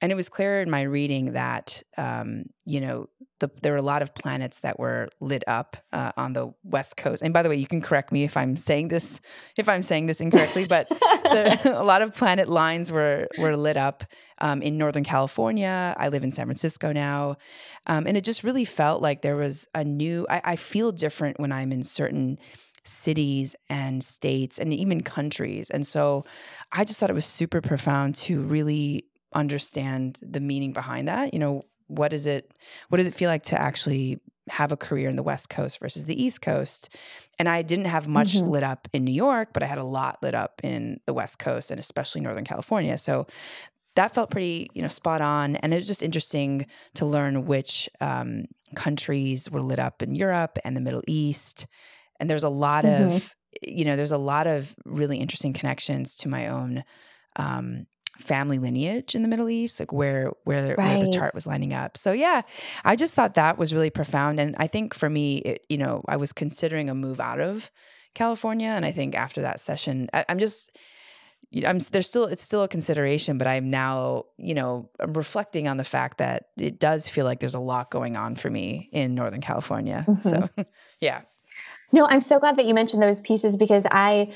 And 0.00 0.12
it 0.12 0.14
was 0.14 0.28
clear 0.28 0.60
in 0.60 0.70
my 0.70 0.82
reading 0.82 1.32
that 1.32 1.82
um, 1.96 2.44
you 2.64 2.80
know 2.80 3.08
the, 3.40 3.50
there 3.62 3.72
were 3.72 3.78
a 3.78 3.82
lot 3.82 4.02
of 4.02 4.14
planets 4.14 4.60
that 4.60 4.78
were 4.78 5.08
lit 5.20 5.44
up 5.46 5.76
uh, 5.92 6.12
on 6.16 6.32
the 6.32 6.52
west 6.64 6.96
coast. 6.96 7.22
And 7.22 7.32
by 7.32 7.42
the 7.42 7.48
way, 7.48 7.56
you 7.56 7.66
can 7.66 7.80
correct 7.80 8.10
me 8.10 8.24
if 8.24 8.36
I'm 8.36 8.56
saying 8.56 8.88
this 8.88 9.20
if 9.56 9.68
I'm 9.68 9.82
saying 9.82 10.06
this 10.06 10.20
incorrectly, 10.20 10.66
but 10.68 10.88
there, 11.24 11.58
a 11.64 11.84
lot 11.84 12.02
of 12.02 12.14
planet 12.14 12.48
lines 12.48 12.90
were 12.90 13.26
were 13.38 13.56
lit 13.56 13.76
up 13.76 14.04
um, 14.38 14.62
in 14.62 14.78
Northern 14.78 15.04
California. 15.04 15.94
I 15.96 16.08
live 16.08 16.24
in 16.24 16.32
San 16.32 16.46
Francisco 16.46 16.92
now, 16.92 17.36
um, 17.86 18.06
and 18.06 18.16
it 18.16 18.24
just 18.24 18.42
really 18.42 18.64
felt 18.64 19.02
like 19.02 19.22
there 19.22 19.36
was 19.36 19.68
a 19.74 19.84
new. 19.84 20.26
I, 20.28 20.40
I 20.44 20.56
feel 20.56 20.92
different 20.92 21.38
when 21.38 21.52
I'm 21.52 21.72
in 21.72 21.84
certain 21.84 22.38
cities 22.84 23.54
and 23.68 24.02
states 24.02 24.58
and 24.58 24.72
even 24.72 25.02
countries. 25.02 25.68
And 25.68 25.86
so 25.86 26.24
I 26.72 26.84
just 26.84 26.98
thought 26.98 27.10
it 27.10 27.14
was 27.14 27.26
super 27.26 27.60
profound 27.60 28.14
to 28.16 28.40
really 28.40 29.04
understand 29.32 30.18
the 30.22 30.40
meaning 30.40 30.72
behind 30.72 31.08
that. 31.08 31.32
You 31.32 31.40
know, 31.40 31.64
what 31.88 32.12
is 32.12 32.26
it 32.26 32.52
what 32.88 32.98
does 32.98 33.08
it 33.08 33.14
feel 33.14 33.28
like 33.28 33.42
to 33.42 33.60
actually 33.60 34.20
have 34.50 34.72
a 34.72 34.76
career 34.76 35.08
in 35.08 35.16
the 35.16 35.22
west 35.22 35.50
coast 35.50 35.78
versus 35.78 36.04
the 36.04 36.22
east 36.22 36.40
coast 36.40 36.96
and 37.38 37.48
i 37.48 37.60
didn't 37.60 37.86
have 37.86 38.06
much 38.06 38.34
mm-hmm. 38.34 38.48
lit 38.48 38.62
up 38.62 38.88
in 38.92 39.04
new 39.04 39.12
york 39.12 39.50
but 39.52 39.62
i 39.62 39.66
had 39.66 39.78
a 39.78 39.84
lot 39.84 40.18
lit 40.22 40.34
up 40.34 40.60
in 40.62 41.00
the 41.06 41.12
west 41.12 41.38
coast 41.38 41.70
and 41.70 41.80
especially 41.80 42.20
northern 42.20 42.44
california 42.44 42.96
so 42.96 43.26
that 43.94 44.14
felt 44.14 44.30
pretty 44.30 44.70
you 44.74 44.80
know 44.80 44.88
spot 44.88 45.20
on 45.20 45.56
and 45.56 45.72
it 45.72 45.76
was 45.76 45.86
just 45.86 46.02
interesting 46.02 46.66
to 46.94 47.04
learn 47.04 47.46
which 47.46 47.88
um, 48.00 48.44
countries 48.74 49.50
were 49.50 49.62
lit 49.62 49.78
up 49.78 50.02
in 50.02 50.14
europe 50.14 50.58
and 50.64 50.76
the 50.76 50.80
middle 50.80 51.02
east 51.06 51.66
and 52.20 52.30
there's 52.30 52.44
a 52.44 52.48
lot 52.48 52.84
mm-hmm. 52.84 53.04
of 53.04 53.34
you 53.62 53.84
know 53.84 53.96
there's 53.96 54.12
a 54.12 54.18
lot 54.18 54.46
of 54.46 54.74
really 54.84 55.18
interesting 55.18 55.52
connections 55.52 56.14
to 56.14 56.28
my 56.28 56.48
own 56.48 56.84
um, 57.36 57.86
family 58.18 58.58
lineage 58.58 59.14
in 59.14 59.22
the 59.22 59.28
Middle 59.28 59.48
East, 59.48 59.80
like 59.80 59.92
where 59.92 60.32
where, 60.44 60.74
right. 60.76 60.98
where 60.98 61.06
the 61.06 61.12
chart 61.12 61.34
was 61.34 61.46
lining 61.46 61.72
up. 61.72 61.96
So 61.96 62.12
yeah, 62.12 62.42
I 62.84 62.96
just 62.96 63.14
thought 63.14 63.34
that 63.34 63.58
was 63.58 63.72
really 63.72 63.90
profound, 63.90 64.40
and 64.40 64.54
I 64.58 64.66
think 64.66 64.94
for 64.94 65.08
me, 65.08 65.38
it, 65.38 65.66
you 65.68 65.78
know, 65.78 66.04
I 66.08 66.16
was 66.16 66.32
considering 66.32 66.90
a 66.90 66.94
move 66.94 67.20
out 67.20 67.40
of 67.40 67.70
California, 68.14 68.68
and 68.68 68.84
I 68.84 68.92
think 68.92 69.14
after 69.14 69.42
that 69.42 69.60
session, 69.60 70.08
I, 70.12 70.24
I'm 70.28 70.38
just. 70.38 70.76
I'm 71.66 71.78
there's 71.78 72.06
still 72.06 72.26
it's 72.26 72.42
still 72.42 72.62
a 72.62 72.68
consideration, 72.68 73.38
but 73.38 73.46
I'm 73.46 73.70
now 73.70 74.24
you 74.36 74.52
know 74.52 74.90
I'm 75.00 75.14
reflecting 75.14 75.66
on 75.66 75.78
the 75.78 75.84
fact 75.84 76.18
that 76.18 76.48
it 76.58 76.78
does 76.78 77.08
feel 77.08 77.24
like 77.24 77.40
there's 77.40 77.54
a 77.54 77.60
lot 77.60 77.90
going 77.90 78.18
on 78.18 78.34
for 78.34 78.50
me 78.50 78.90
in 78.92 79.14
Northern 79.14 79.40
California. 79.40 80.04
Mm-hmm. 80.06 80.28
So 80.28 80.64
yeah. 81.00 81.22
No, 81.90 82.04
I'm 82.04 82.20
so 82.20 82.38
glad 82.38 82.58
that 82.58 82.66
you 82.66 82.74
mentioned 82.74 83.02
those 83.02 83.22
pieces 83.22 83.56
because 83.56 83.86
I 83.90 84.34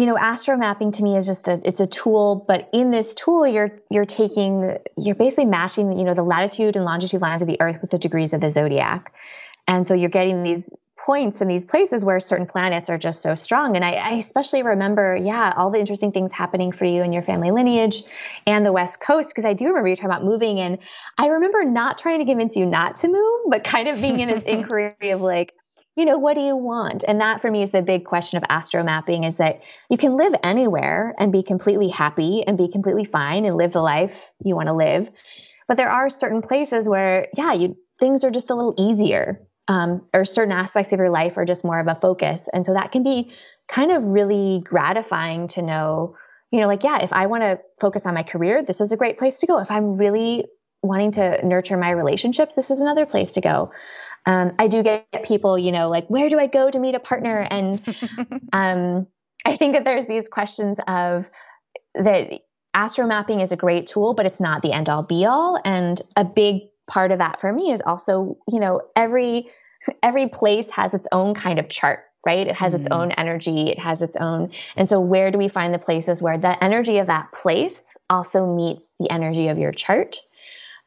you 0.00 0.06
know 0.06 0.16
astro 0.16 0.56
mapping 0.56 0.92
to 0.92 1.02
me 1.02 1.16
is 1.16 1.26
just 1.26 1.46
a 1.46 1.60
it's 1.62 1.80
a 1.80 1.86
tool 1.86 2.44
but 2.48 2.70
in 2.72 2.90
this 2.90 3.12
tool 3.14 3.46
you're 3.46 3.70
you're 3.90 4.06
taking 4.06 4.78
you're 4.96 5.14
basically 5.14 5.44
matching 5.44 5.96
you 5.96 6.04
know 6.04 6.14
the 6.14 6.22
latitude 6.22 6.76
and 6.76 6.84
longitude 6.84 7.20
lines 7.20 7.42
of 7.42 7.48
the 7.48 7.60
earth 7.60 7.78
with 7.82 7.90
the 7.90 7.98
degrees 7.98 8.32
of 8.32 8.40
the 8.40 8.50
zodiac. 8.50 9.12
And 9.68 9.86
so 9.86 9.94
you're 9.94 10.10
getting 10.10 10.42
these 10.42 10.74
points 10.96 11.40
and 11.40 11.50
these 11.50 11.64
places 11.64 12.04
where 12.04 12.20
certain 12.20 12.46
planets 12.46 12.90
are 12.90 12.98
just 12.98 13.22
so 13.22 13.34
strong. 13.34 13.76
And 13.76 13.84
I, 13.84 13.92
I 13.92 14.10
especially 14.14 14.62
remember 14.62 15.16
yeah 15.16 15.52
all 15.56 15.70
the 15.70 15.78
interesting 15.78 16.12
things 16.12 16.32
happening 16.32 16.72
for 16.72 16.84
you 16.84 17.02
and 17.02 17.12
your 17.12 17.22
family 17.22 17.50
lineage 17.50 18.02
and 18.46 18.64
the 18.64 18.72
west 18.72 19.00
coast 19.00 19.30
because 19.30 19.44
i 19.44 19.52
do 19.52 19.66
remember 19.66 19.88
you 19.88 19.96
talking 19.96 20.10
about 20.10 20.24
moving 20.24 20.60
and 20.60 20.78
i 21.18 21.26
remember 21.26 21.64
not 21.64 21.98
trying 21.98 22.20
to 22.20 22.24
convince 22.24 22.56
you 22.56 22.66
not 22.66 22.96
to 22.96 23.08
move 23.08 23.40
but 23.48 23.64
kind 23.64 23.88
of 23.88 24.00
being 24.00 24.20
in 24.20 24.28
this 24.28 24.44
inquiry 24.56 25.10
of 25.10 25.20
like 25.20 25.54
you 25.96 26.04
know, 26.04 26.18
what 26.18 26.34
do 26.34 26.40
you 26.40 26.56
want? 26.56 27.04
And 27.06 27.20
that 27.20 27.40
for 27.40 27.50
me 27.50 27.62
is 27.62 27.72
the 27.72 27.82
big 27.82 28.04
question 28.04 28.36
of 28.38 28.44
astro 28.48 28.82
mapping 28.82 29.24
is 29.24 29.36
that 29.36 29.60
you 29.88 29.96
can 29.96 30.16
live 30.16 30.34
anywhere 30.42 31.14
and 31.18 31.32
be 31.32 31.42
completely 31.42 31.88
happy 31.88 32.44
and 32.46 32.56
be 32.56 32.68
completely 32.68 33.04
fine 33.04 33.44
and 33.44 33.54
live 33.54 33.72
the 33.72 33.82
life 33.82 34.32
you 34.44 34.54
want 34.54 34.68
to 34.68 34.74
live. 34.74 35.10
But 35.68 35.76
there 35.76 35.90
are 35.90 36.08
certain 36.08 36.42
places 36.42 36.88
where, 36.88 37.26
yeah, 37.36 37.52
you 37.52 37.76
things 37.98 38.24
are 38.24 38.30
just 38.30 38.50
a 38.50 38.54
little 38.54 38.74
easier. 38.78 39.46
Um, 39.68 40.06
or 40.12 40.24
certain 40.24 40.52
aspects 40.52 40.92
of 40.92 40.98
your 40.98 41.10
life 41.10 41.36
are 41.36 41.44
just 41.44 41.64
more 41.64 41.78
of 41.78 41.86
a 41.86 41.94
focus. 41.94 42.48
And 42.52 42.66
so 42.66 42.72
that 42.72 42.90
can 42.90 43.04
be 43.04 43.30
kind 43.68 43.92
of 43.92 44.02
really 44.02 44.62
gratifying 44.64 45.46
to 45.48 45.62
know, 45.62 46.16
you 46.50 46.60
know, 46.60 46.66
like, 46.66 46.82
yeah, 46.82 46.98
if 47.02 47.12
I 47.12 47.26
want 47.26 47.44
to 47.44 47.60
focus 47.80 48.04
on 48.04 48.14
my 48.14 48.24
career, 48.24 48.64
this 48.64 48.80
is 48.80 48.90
a 48.90 48.96
great 48.96 49.16
place 49.16 49.38
to 49.38 49.46
go. 49.46 49.60
If 49.60 49.70
I'm 49.70 49.94
really 49.94 50.46
wanting 50.82 51.12
to 51.12 51.46
nurture 51.46 51.76
my 51.76 51.90
relationships, 51.90 52.56
this 52.56 52.70
is 52.72 52.80
another 52.80 53.06
place 53.06 53.32
to 53.32 53.40
go. 53.40 53.70
Um, 54.30 54.52
I 54.60 54.68
do 54.68 54.84
get 54.84 55.24
people, 55.24 55.58
you 55.58 55.72
know, 55.72 55.88
like, 55.88 56.06
where 56.06 56.28
do 56.28 56.38
I 56.38 56.46
go 56.46 56.70
to 56.70 56.78
meet 56.78 56.94
a 56.94 57.00
partner? 57.00 57.40
And 57.50 57.82
um, 58.52 59.08
I 59.44 59.56
think 59.56 59.74
that 59.74 59.84
there's 59.84 60.06
these 60.06 60.28
questions 60.28 60.78
of 60.86 61.28
that 61.96 62.40
astro 62.72 63.06
mapping 63.06 63.40
is 63.40 63.50
a 63.50 63.56
great 63.56 63.88
tool, 63.88 64.14
but 64.14 64.26
it's 64.26 64.40
not 64.40 64.62
the 64.62 64.72
end 64.72 64.88
all 64.88 65.02
be 65.02 65.26
all. 65.26 65.60
And 65.64 66.00
a 66.14 66.24
big 66.24 66.62
part 66.86 67.10
of 67.10 67.18
that 67.18 67.40
for 67.40 67.52
me 67.52 67.72
is 67.72 67.82
also, 67.84 68.38
you 68.48 68.60
know, 68.60 68.80
every 68.94 69.48
every 70.02 70.28
place 70.28 70.70
has 70.70 70.94
its 70.94 71.08
own 71.10 71.34
kind 71.34 71.58
of 71.58 71.68
chart 71.68 72.00
right? 72.26 72.46
It 72.46 72.54
has 72.54 72.74
mm 72.74 72.80
its 72.80 72.88
own 72.90 73.12
energy, 73.12 73.70
it 73.70 73.78
has 73.78 74.02
its 74.02 74.14
own. 74.16 74.52
And 74.76 74.88
so, 74.88 75.00
where 75.00 75.30
do 75.30 75.38
we 75.38 75.48
find 75.48 75.72
the 75.72 75.78
places 75.78 76.20
where 76.20 76.36
the 76.36 76.62
energy 76.62 76.98
of 76.98 77.06
that 77.06 77.32
place 77.32 77.94
also 78.10 78.54
meets 78.54 78.96
the 79.00 79.10
energy 79.10 79.48
of 79.48 79.58
your 79.58 79.72
chart? 79.72 80.20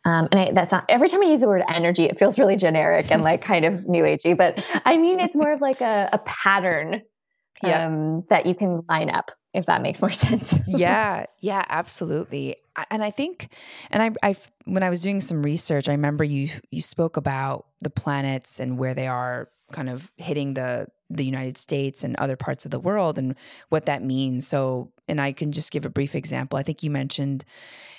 Um, 0.05 0.27
and 0.31 0.39
I, 0.39 0.51
that's 0.51 0.71
not 0.71 0.85
every 0.89 1.07
time 1.07 1.21
I 1.21 1.25
use 1.25 1.39
the 1.39 1.47
word 1.47 1.63
energy, 1.67 2.05
it 2.05 2.19
feels 2.19 2.37
really 2.37 2.57
generic 2.57 3.11
and 3.11 3.23
like 3.23 3.41
kind 3.41 3.63
of 3.63 3.87
new 3.87 4.03
agey. 4.03 4.37
But 4.37 4.63
I 4.85 4.97
mean, 4.97 5.19
it's 5.19 5.35
more 5.35 5.53
of 5.53 5.61
like 5.61 5.81
a, 5.81 6.09
a 6.11 6.17
pattern 6.19 7.01
um, 7.63 8.23
that 8.29 8.45
you 8.45 8.55
can 8.55 8.83
line 8.89 9.09
up, 9.09 9.31
if 9.53 9.65
that 9.67 9.81
makes 9.81 10.01
more 10.01 10.09
sense. 10.11 10.59
yeah, 10.67 11.25
yeah, 11.39 11.63
absolutely. 11.69 12.57
And 12.89 13.03
I 13.03 13.11
think, 13.11 13.53
and 13.91 14.03
I, 14.03 14.29
I, 14.31 14.35
when 14.65 14.83
I 14.83 14.89
was 14.89 15.01
doing 15.01 15.21
some 15.21 15.43
research, 15.43 15.87
I 15.87 15.91
remember 15.93 16.23
you 16.23 16.49
you 16.71 16.81
spoke 16.81 17.17
about 17.17 17.67
the 17.81 17.89
planets 17.89 18.59
and 18.59 18.77
where 18.77 18.93
they 18.93 19.07
are 19.07 19.49
kind 19.71 19.89
of 19.89 20.11
hitting 20.17 20.55
the 20.55 20.87
the 21.15 21.25
United 21.25 21.57
States 21.57 22.03
and 22.03 22.15
other 22.17 22.35
parts 22.35 22.65
of 22.65 22.71
the 22.71 22.79
world 22.79 23.17
and 23.17 23.35
what 23.69 23.85
that 23.85 24.03
means. 24.03 24.47
So, 24.47 24.91
and 25.07 25.19
I 25.19 25.31
can 25.31 25.51
just 25.51 25.71
give 25.71 25.85
a 25.85 25.89
brief 25.89 26.15
example. 26.15 26.57
I 26.57 26.63
think 26.63 26.83
you 26.83 26.89
mentioned 26.89 27.45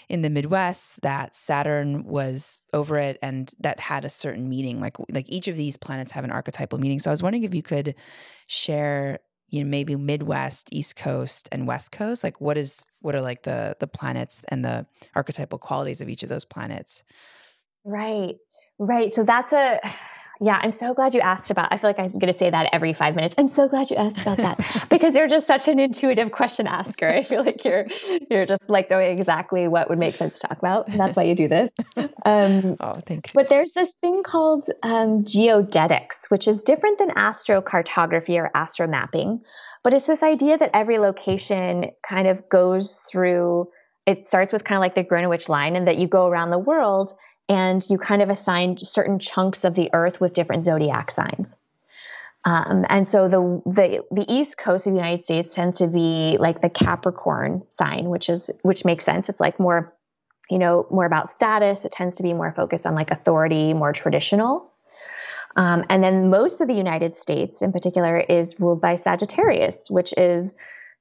in 0.09 0.23
the 0.23 0.31
Midwest 0.31 1.01
that 1.03 1.35
Saturn 1.35 2.05
was 2.05 2.61
over 2.73 2.99
it 2.99 3.19
and 3.23 3.53
that 3.61 3.81
had 3.81 4.05
a 4.05 4.11
certain 4.11 4.49
meaning. 4.49 4.81
Like 4.81 4.97
like 5.11 5.27
each 5.29 5.49
of 5.49 5.57
these 5.57 5.77
planets 5.77 6.13
have 6.13 6.25
an 6.25 6.31
archetypal 6.31 6.79
meaning. 6.79 6.99
So 6.99 7.11
I 7.11 7.13
was 7.13 7.23
wondering 7.23 7.45
if 7.45 7.55
you 7.55 7.63
could 7.63 7.95
share, 8.47 9.21
you 9.49 9.63
know, 9.63 9.71
maybe 9.71 9.97
Midwest, 9.97 10.69
East 10.73 10.97
Coast, 10.97 11.49
and 11.53 11.67
West 11.67 11.93
Coast. 11.93 12.25
Like 12.25 12.41
what 12.41 12.57
is 12.57 12.85
what 13.01 13.15
are 13.15 13.23
like 13.23 13.43
the 13.43 13.77
the 13.81 13.87
planets 13.87 14.43
and 14.49 14.65
the 14.65 14.87
archetypal 15.15 15.59
qualities 15.59 16.01
of 16.01 16.09
each 16.09 16.23
of 16.23 16.29
those 16.29 16.45
planets? 16.45 17.05
Right. 17.85 18.37
Right. 18.79 19.15
So 19.15 19.23
that's 19.23 19.53
a 19.53 19.81
yeah, 20.41 20.59
I'm 20.61 20.73
so 20.73 20.95
glad 20.95 21.15
you 21.15 21.21
asked 21.21 21.51
about. 21.51 21.73
I 21.73 21.79
feel 21.79 21.89
like 21.89 21.99
I'm 21.99 22.11
going 22.11 22.33
to 22.33 22.33
say 22.33 22.51
that 22.51 22.69
every 22.73 22.93
five 22.93 23.15
minutes. 23.15 23.35
I'm 23.39 23.49
so 23.49 23.69
glad 23.69 23.91
you 23.91 23.97
asked 23.97 24.23
about 24.23 24.39
that 24.39 24.87
because 24.91 25.15
you're 25.15 25.29
just 25.29 25.47
such 25.47 25.69
an 25.69 25.79
intuitive 25.79 26.33
question 26.33 26.67
asker. 26.67 27.09
I 27.09 27.23
feel 27.23 27.45
like 27.45 27.65
you're 27.65 27.87
you're 28.31 28.47
just 28.47 28.69
like 28.69 28.91
knowing 28.91 29.19
exactly 29.19 29.69
what 29.69 29.89
would 29.89 29.99
make 29.99 30.17
sense 30.17 30.39
to 30.41 30.49
talk 30.49 30.59
about. 30.59 30.89
And 30.89 30.99
that's 30.99 31.17
why 31.17 31.25
you 31.25 31.35
do 31.35 31.49
this. 31.49 31.77
Um, 32.27 32.77
oh, 32.81 32.93
thanks. 33.07 33.33
But 33.35 33.51
there's 33.51 33.73
this 33.73 33.97
thing 33.97 34.23
called 34.23 34.67
um, 34.83 35.25
geodetics, 35.25 36.31
which 36.31 36.49
is 36.49 36.63
different 36.63 36.99
than 36.99 37.11
astrocartography 37.11 38.39
or 38.39 38.51
astro 38.55 38.87
mapping. 38.87 39.43
But 39.83 39.93
it's 39.93 40.07
this 40.07 40.23
idea 40.23 40.57
that 40.57 40.71
every 40.73 40.99
location 40.99 41.91
kind 42.07 42.27
of 42.27 42.49
goes 42.49 42.99
through. 43.11 43.69
It 44.07 44.27
starts 44.27 44.55
with 44.55 44.65
kind 44.65 44.77
of 44.77 44.81
like 44.81 44.95
the 44.95 45.03
Greenwich 45.03 45.51
line, 45.51 45.77
and 45.77 45.87
that 45.87 45.99
you 45.99 46.09
go 46.09 46.27
around 46.27 46.51
the 46.51 46.59
world 46.59 47.13
and 47.49 47.85
you 47.89 47.99
kind 47.99 48.23
of 48.23 48.31
assign 48.31 48.77
certain 48.79 49.19
chunks 49.19 49.65
of 49.65 49.75
the 49.75 49.91
earth 49.93 50.21
with 50.21 50.35
different 50.35 50.65
zodiac 50.65 51.11
signs. 51.11 51.57
Um, 52.45 52.85
and 52.89 53.09
so 53.09 53.29
the, 53.29 53.63
the 53.65 54.05
the 54.11 54.27
east 54.29 54.59
coast 54.59 54.87
of 54.87 54.93
the 54.93 54.99
United 54.99 55.25
States 55.25 55.55
tends 55.55 55.79
to 55.79 55.87
be 55.87 56.37
like 56.39 56.61
the 56.61 56.69
Capricorn 56.69 57.63
sign, 57.69 58.11
which 58.11 58.29
is 58.29 58.51
which 58.63 58.85
makes 58.85 59.05
sense. 59.05 59.31
It's 59.31 59.41
like 59.41 59.59
more, 59.59 59.95
you 60.51 60.59
know, 60.59 60.87
more 60.91 61.07
about 61.07 61.31
status. 61.31 61.87
It 61.87 61.93
tends 61.93 62.19
to 62.19 62.23
be 62.23 62.35
more 62.35 62.53
focused 62.53 62.87
on 62.87 62.95
like 62.95 63.11
authority, 63.11 63.73
more 63.73 63.95
traditional. 63.95 64.71
Um, 65.57 65.85
and 65.89 66.03
then 66.03 66.31
most 66.31 66.61
of 66.61 66.69
the 66.69 66.75
United 66.75 67.17
States, 67.17 67.63
in 67.63 67.73
particular, 67.73 68.19
is 68.19 68.61
ruled 68.61 68.81
by 68.81 68.97
Sagittarius, 68.97 69.91
which 69.91 70.13
is 70.17 70.55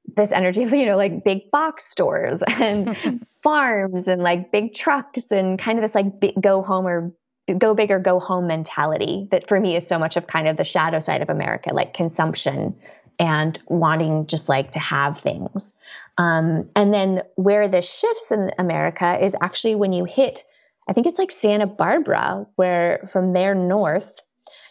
this 0.05 0.31
energy 0.31 0.63
of 0.63 0.73
you 0.73 0.85
know 0.85 0.97
like 0.97 1.23
big 1.23 1.49
box 1.51 1.85
stores 1.85 2.41
and 2.47 3.25
farms 3.41 4.07
and 4.07 4.21
like 4.21 4.51
big 4.51 4.73
trucks 4.73 5.31
and 5.31 5.59
kind 5.59 5.77
of 5.77 5.83
this 5.83 5.95
like 5.95 6.19
big, 6.19 6.33
go 6.41 6.61
home 6.61 6.85
or 6.85 7.13
go 7.57 7.73
big 7.73 7.91
or 7.91 7.99
go 7.99 8.19
home 8.19 8.47
mentality 8.47 9.27
that 9.31 9.47
for 9.47 9.59
me 9.59 9.75
is 9.75 9.85
so 9.85 9.99
much 9.99 10.15
of 10.15 10.27
kind 10.27 10.47
of 10.47 10.55
the 10.55 10.63
shadow 10.63 10.99
side 10.99 11.21
of 11.21 11.29
America, 11.29 11.73
like 11.73 11.93
consumption 11.93 12.75
and 13.19 13.59
wanting 13.67 14.27
just 14.27 14.49
like 14.49 14.71
to 14.71 14.79
have 14.79 15.19
things. 15.19 15.75
Um, 16.17 16.69
and 16.75 16.93
then 16.93 17.23
where 17.35 17.67
this 17.67 17.99
shifts 17.99 18.31
in 18.31 18.51
America 18.57 19.23
is 19.23 19.35
actually 19.39 19.75
when 19.75 19.93
you 19.93 20.05
hit, 20.05 20.43
I 20.87 20.93
think 20.93 21.07
it's 21.07 21.19
like 21.19 21.31
Santa 21.31 21.67
Barbara, 21.67 22.47
where 22.55 23.07
from 23.11 23.33
there 23.33 23.55
north, 23.55 24.19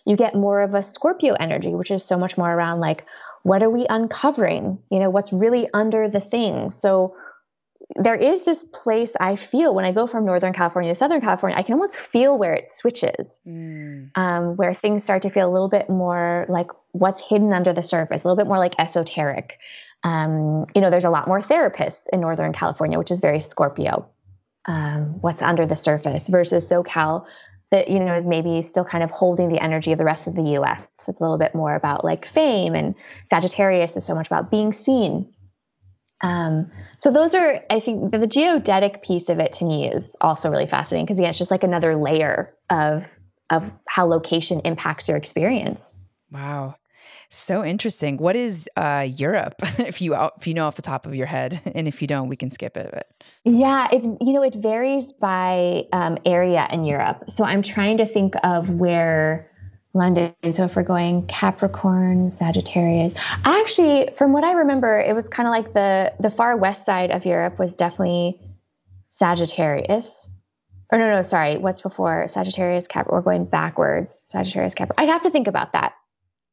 you 0.04 0.16
get 0.16 0.34
more 0.34 0.62
of 0.62 0.74
a 0.74 0.82
Scorpio 0.82 1.34
energy, 1.34 1.74
which 1.74 1.90
is 1.90 2.04
so 2.04 2.18
much 2.18 2.36
more 2.36 2.50
around 2.50 2.80
like, 2.80 3.06
what 3.42 3.62
are 3.62 3.70
we 3.70 3.86
uncovering? 3.88 4.78
You 4.90 5.00
know, 5.00 5.10
what's 5.10 5.32
really 5.32 5.68
under 5.72 6.08
the 6.08 6.20
thing? 6.20 6.70
So 6.70 7.16
there 7.96 8.14
is 8.14 8.42
this 8.42 8.64
place 8.64 9.14
I 9.18 9.36
feel 9.36 9.74
when 9.74 9.84
I 9.84 9.92
go 9.92 10.06
from 10.06 10.24
Northern 10.24 10.52
California 10.52 10.92
to 10.92 10.98
Southern 10.98 11.20
California, 11.20 11.58
I 11.58 11.62
can 11.62 11.74
almost 11.74 11.96
feel 11.96 12.38
where 12.38 12.54
it 12.54 12.70
switches, 12.70 13.40
mm. 13.46 14.10
um, 14.14 14.56
where 14.56 14.74
things 14.74 15.02
start 15.02 15.22
to 15.22 15.30
feel 15.30 15.48
a 15.48 15.52
little 15.52 15.68
bit 15.68 15.90
more 15.90 16.46
like 16.48 16.70
what's 16.92 17.20
hidden 17.20 17.52
under 17.52 17.72
the 17.72 17.82
surface, 17.82 18.24
a 18.24 18.28
little 18.28 18.42
bit 18.42 18.46
more 18.46 18.58
like 18.58 18.74
esoteric. 18.78 19.58
Um, 20.02 20.66
you 20.74 20.80
know, 20.80 20.90
there's 20.90 21.04
a 21.04 21.10
lot 21.10 21.28
more 21.28 21.40
therapists 21.40 22.06
in 22.12 22.20
Northern 22.20 22.52
California, 22.52 22.98
which 22.98 23.10
is 23.10 23.20
very 23.20 23.40
Scorpio. 23.40 24.08
Um, 24.64 25.20
what's 25.20 25.42
under 25.42 25.66
the 25.66 25.76
surface 25.76 26.28
versus 26.28 26.70
SoCal, 26.70 27.26
that 27.72 27.88
you 27.88 27.98
know 27.98 28.14
is 28.14 28.26
maybe 28.26 28.62
still 28.62 28.84
kind 28.84 29.02
of 29.02 29.10
holding 29.10 29.48
the 29.48 29.60
energy 29.60 29.92
of 29.92 29.98
the 29.98 30.04
rest 30.04 30.28
of 30.28 30.36
the 30.36 30.42
U.S. 30.52 30.88
It's 31.08 31.08
a 31.08 31.22
little 31.22 31.38
bit 31.38 31.54
more 31.54 31.74
about 31.74 32.04
like 32.04 32.24
fame, 32.24 32.74
and 32.74 32.94
Sagittarius 33.26 33.96
is 33.96 34.04
so 34.04 34.14
much 34.14 34.28
about 34.28 34.50
being 34.50 34.72
seen. 34.72 35.34
Um, 36.20 36.70
so 36.98 37.10
those 37.10 37.34
are, 37.34 37.64
I 37.68 37.80
think, 37.80 38.12
the, 38.12 38.18
the 38.18 38.26
geodetic 38.28 39.02
piece 39.02 39.28
of 39.28 39.40
it 39.40 39.54
to 39.54 39.64
me 39.64 39.90
is 39.90 40.16
also 40.20 40.50
really 40.50 40.66
fascinating 40.66 41.06
because 41.06 41.18
again, 41.18 41.30
it's 41.30 41.38
just 41.38 41.50
like 41.50 41.64
another 41.64 41.96
layer 41.96 42.54
of 42.70 43.04
of 43.50 43.70
how 43.88 44.06
location 44.06 44.60
impacts 44.60 45.08
your 45.08 45.16
experience. 45.16 45.96
Wow. 46.30 46.76
So 47.34 47.64
interesting. 47.64 48.18
What 48.18 48.36
is 48.36 48.68
uh, 48.76 49.08
Europe? 49.08 49.54
if 49.78 50.02
you 50.02 50.14
if 50.14 50.46
you 50.46 50.52
know 50.52 50.66
off 50.66 50.76
the 50.76 50.82
top 50.82 51.06
of 51.06 51.14
your 51.14 51.26
head, 51.26 51.62
and 51.74 51.88
if 51.88 52.02
you 52.02 52.06
don't, 52.06 52.28
we 52.28 52.36
can 52.36 52.50
skip 52.50 52.76
it. 52.76 52.90
But. 52.92 53.10
Yeah, 53.44 53.88
it 53.90 54.04
you 54.04 54.34
know 54.34 54.42
it 54.42 54.54
varies 54.54 55.12
by 55.12 55.84
um, 55.94 56.18
area 56.26 56.68
in 56.70 56.84
Europe. 56.84 57.24
So 57.30 57.44
I'm 57.44 57.62
trying 57.62 57.96
to 57.98 58.06
think 58.06 58.34
of 58.44 58.68
where 58.70 59.50
London. 59.94 60.34
So 60.52 60.64
if 60.64 60.76
we're 60.76 60.82
going 60.82 61.26
Capricorn, 61.26 62.28
Sagittarius, 62.28 63.14
I 63.46 63.60
actually, 63.60 64.10
from 64.14 64.34
what 64.34 64.44
I 64.44 64.52
remember, 64.52 65.00
it 65.00 65.14
was 65.14 65.26
kind 65.26 65.46
of 65.46 65.52
like 65.52 65.72
the 65.72 66.12
the 66.20 66.30
far 66.30 66.54
west 66.58 66.84
side 66.84 67.10
of 67.10 67.24
Europe 67.24 67.58
was 67.58 67.76
definitely 67.76 68.38
Sagittarius. 69.08 70.28
Or 70.92 70.98
no, 70.98 71.08
no, 71.08 71.22
sorry. 71.22 71.56
What's 71.56 71.80
before 71.80 72.28
Sagittarius, 72.28 72.86
Cap? 72.86 73.06
We're 73.08 73.22
going 73.22 73.46
backwards. 73.46 74.22
Sagittarius, 74.26 74.74
Capricorn. 74.74 75.08
I'd 75.08 75.10
have 75.10 75.22
to 75.22 75.30
think 75.30 75.46
about 75.46 75.72
that. 75.72 75.94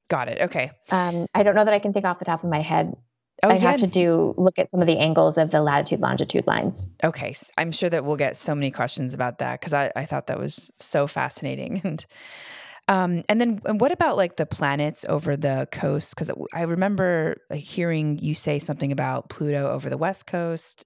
Got 0.10 0.28
it. 0.28 0.42
Okay. 0.42 0.72
Um, 0.92 1.28
I 1.34 1.44
don't 1.44 1.56
know 1.56 1.66
that 1.66 1.74
I 1.74 1.80
can 1.80 1.94
think 1.94 2.06
off 2.06 2.20
the 2.20 2.25
top 2.25 2.44
of 2.44 2.50
my 2.50 2.60
head. 2.60 2.96
Oh, 3.42 3.50
I'd 3.50 3.62
yeah. 3.62 3.72
have 3.72 3.80
to 3.80 3.88
do 3.88 4.34
look 4.38 4.60
at 4.60 4.68
some 4.70 4.82
of 4.82 4.88
the 4.88 4.98
angles 4.98 5.38
of 5.38 5.51
the 5.51 5.62
latitude 5.62 6.01
longitude 6.01 6.46
lines. 6.46 6.89
Okay, 7.04 7.34
I'm 7.58 7.72
sure 7.72 7.89
that 7.89 8.04
we'll 8.04 8.18
get 8.18 8.36
so 8.36 8.54
many 8.54 8.70
questions 8.70 9.13
about 9.13 9.38
that 9.39 9.62
because 9.62 9.74
I, 9.74 9.92
I 9.96 10.06
thought 10.06 10.28
that 10.28 10.38
was 10.38 10.72
so 10.80 11.08
fascinating 11.08 11.80
and 11.86 12.06
um, 12.89 13.24
and 13.30 13.39
then 13.39 13.62
and 13.66 13.80
what 13.80 13.92
about 13.92 14.18
like 14.18 14.38
the 14.38 14.48
planets 14.48 15.06
over 15.08 15.38
the 15.38 15.68
coast? 15.72 16.16
Because 16.16 16.32
I 16.54 16.63
remember 16.63 17.38
hearing 17.54 18.18
you 18.18 18.34
say 18.34 18.58
something 18.58 18.92
about 18.92 19.30
Pluto 19.30 19.70
over 19.70 19.89
the 19.89 19.98
west 19.98 20.25
coast. 20.25 20.86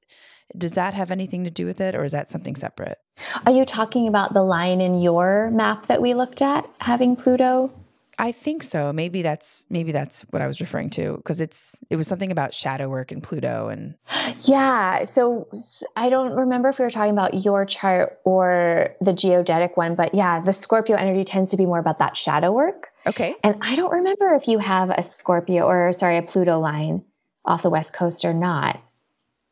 Does 0.56 0.74
that 0.74 0.94
have 0.94 1.10
anything 1.10 1.46
to 1.46 1.50
do 1.50 1.66
with 1.66 1.80
it, 1.80 1.96
or 1.96 2.04
is 2.04 2.12
that 2.12 2.30
something 2.30 2.58
separate? 2.58 2.98
Are 3.46 3.54
you 3.54 3.64
talking 3.64 4.10
about 4.10 4.34
the 4.34 4.44
line 4.44 4.82
in 4.82 5.00
your 5.00 5.50
map 5.52 5.86
that 5.86 6.02
we 6.02 6.14
looked 6.14 6.42
at 6.42 6.70
having 6.80 7.16
Pluto? 7.16 7.72
I 8.20 8.32
think 8.32 8.64
so. 8.64 8.94
Maybe 8.94 9.22
that's 9.22 9.66
maybe 9.70 9.92
that's 9.92 10.22
what 10.30 10.42
I 10.42 10.48
was 10.48 10.60
referring 10.60 10.90
to 10.92 11.18
because 11.18 11.40
it's 11.40 11.80
it 11.90 11.96
was 11.96 12.08
something 12.08 12.32
about 12.32 12.54
shadow 12.54 12.90
work 12.90 13.12
and 13.12 13.24
Pluto 13.24 13.70
and 13.70 13.96
yeah. 14.40 15.04
So 15.04 15.48
I 15.96 16.10
don't 16.10 16.34
remember 16.34 16.70
if 16.70 16.80
we 16.80 16.86
were 16.86 16.92
talking 16.92 17.14
about 17.14 17.44
your 17.44 17.66
chart 17.66 18.20
or 18.24 18.96
the 19.02 19.14
geodetic 19.14 19.78
one, 19.78 19.96
but 19.96 20.14
yeah, 20.14 20.42
the 20.42 20.54
Scorpio 20.54 20.96
energy 20.96 21.24
tends 21.24 21.52
to 21.52 21.58
be 21.58 21.66
more 21.66 21.80
about 21.80 22.00
that 22.00 22.16
shadow 22.16 22.52
work. 22.52 22.90
Okay. 23.06 23.36
And 23.44 23.58
I 23.62 23.76
don't 23.76 23.92
remember 23.92 24.34
if 24.36 24.48
you 24.48 24.60
have 24.60 24.90
a 24.90 25.04
Scorpio 25.04 25.66
or 25.66 25.92
sorry 25.94 26.18
a 26.18 26.24
Pluto 26.24 26.60
line 26.60 27.04
off 27.46 27.64
the 27.64 27.70
west 27.70 27.94
coast 27.94 28.26
or 28.26 28.34
not. 28.34 28.82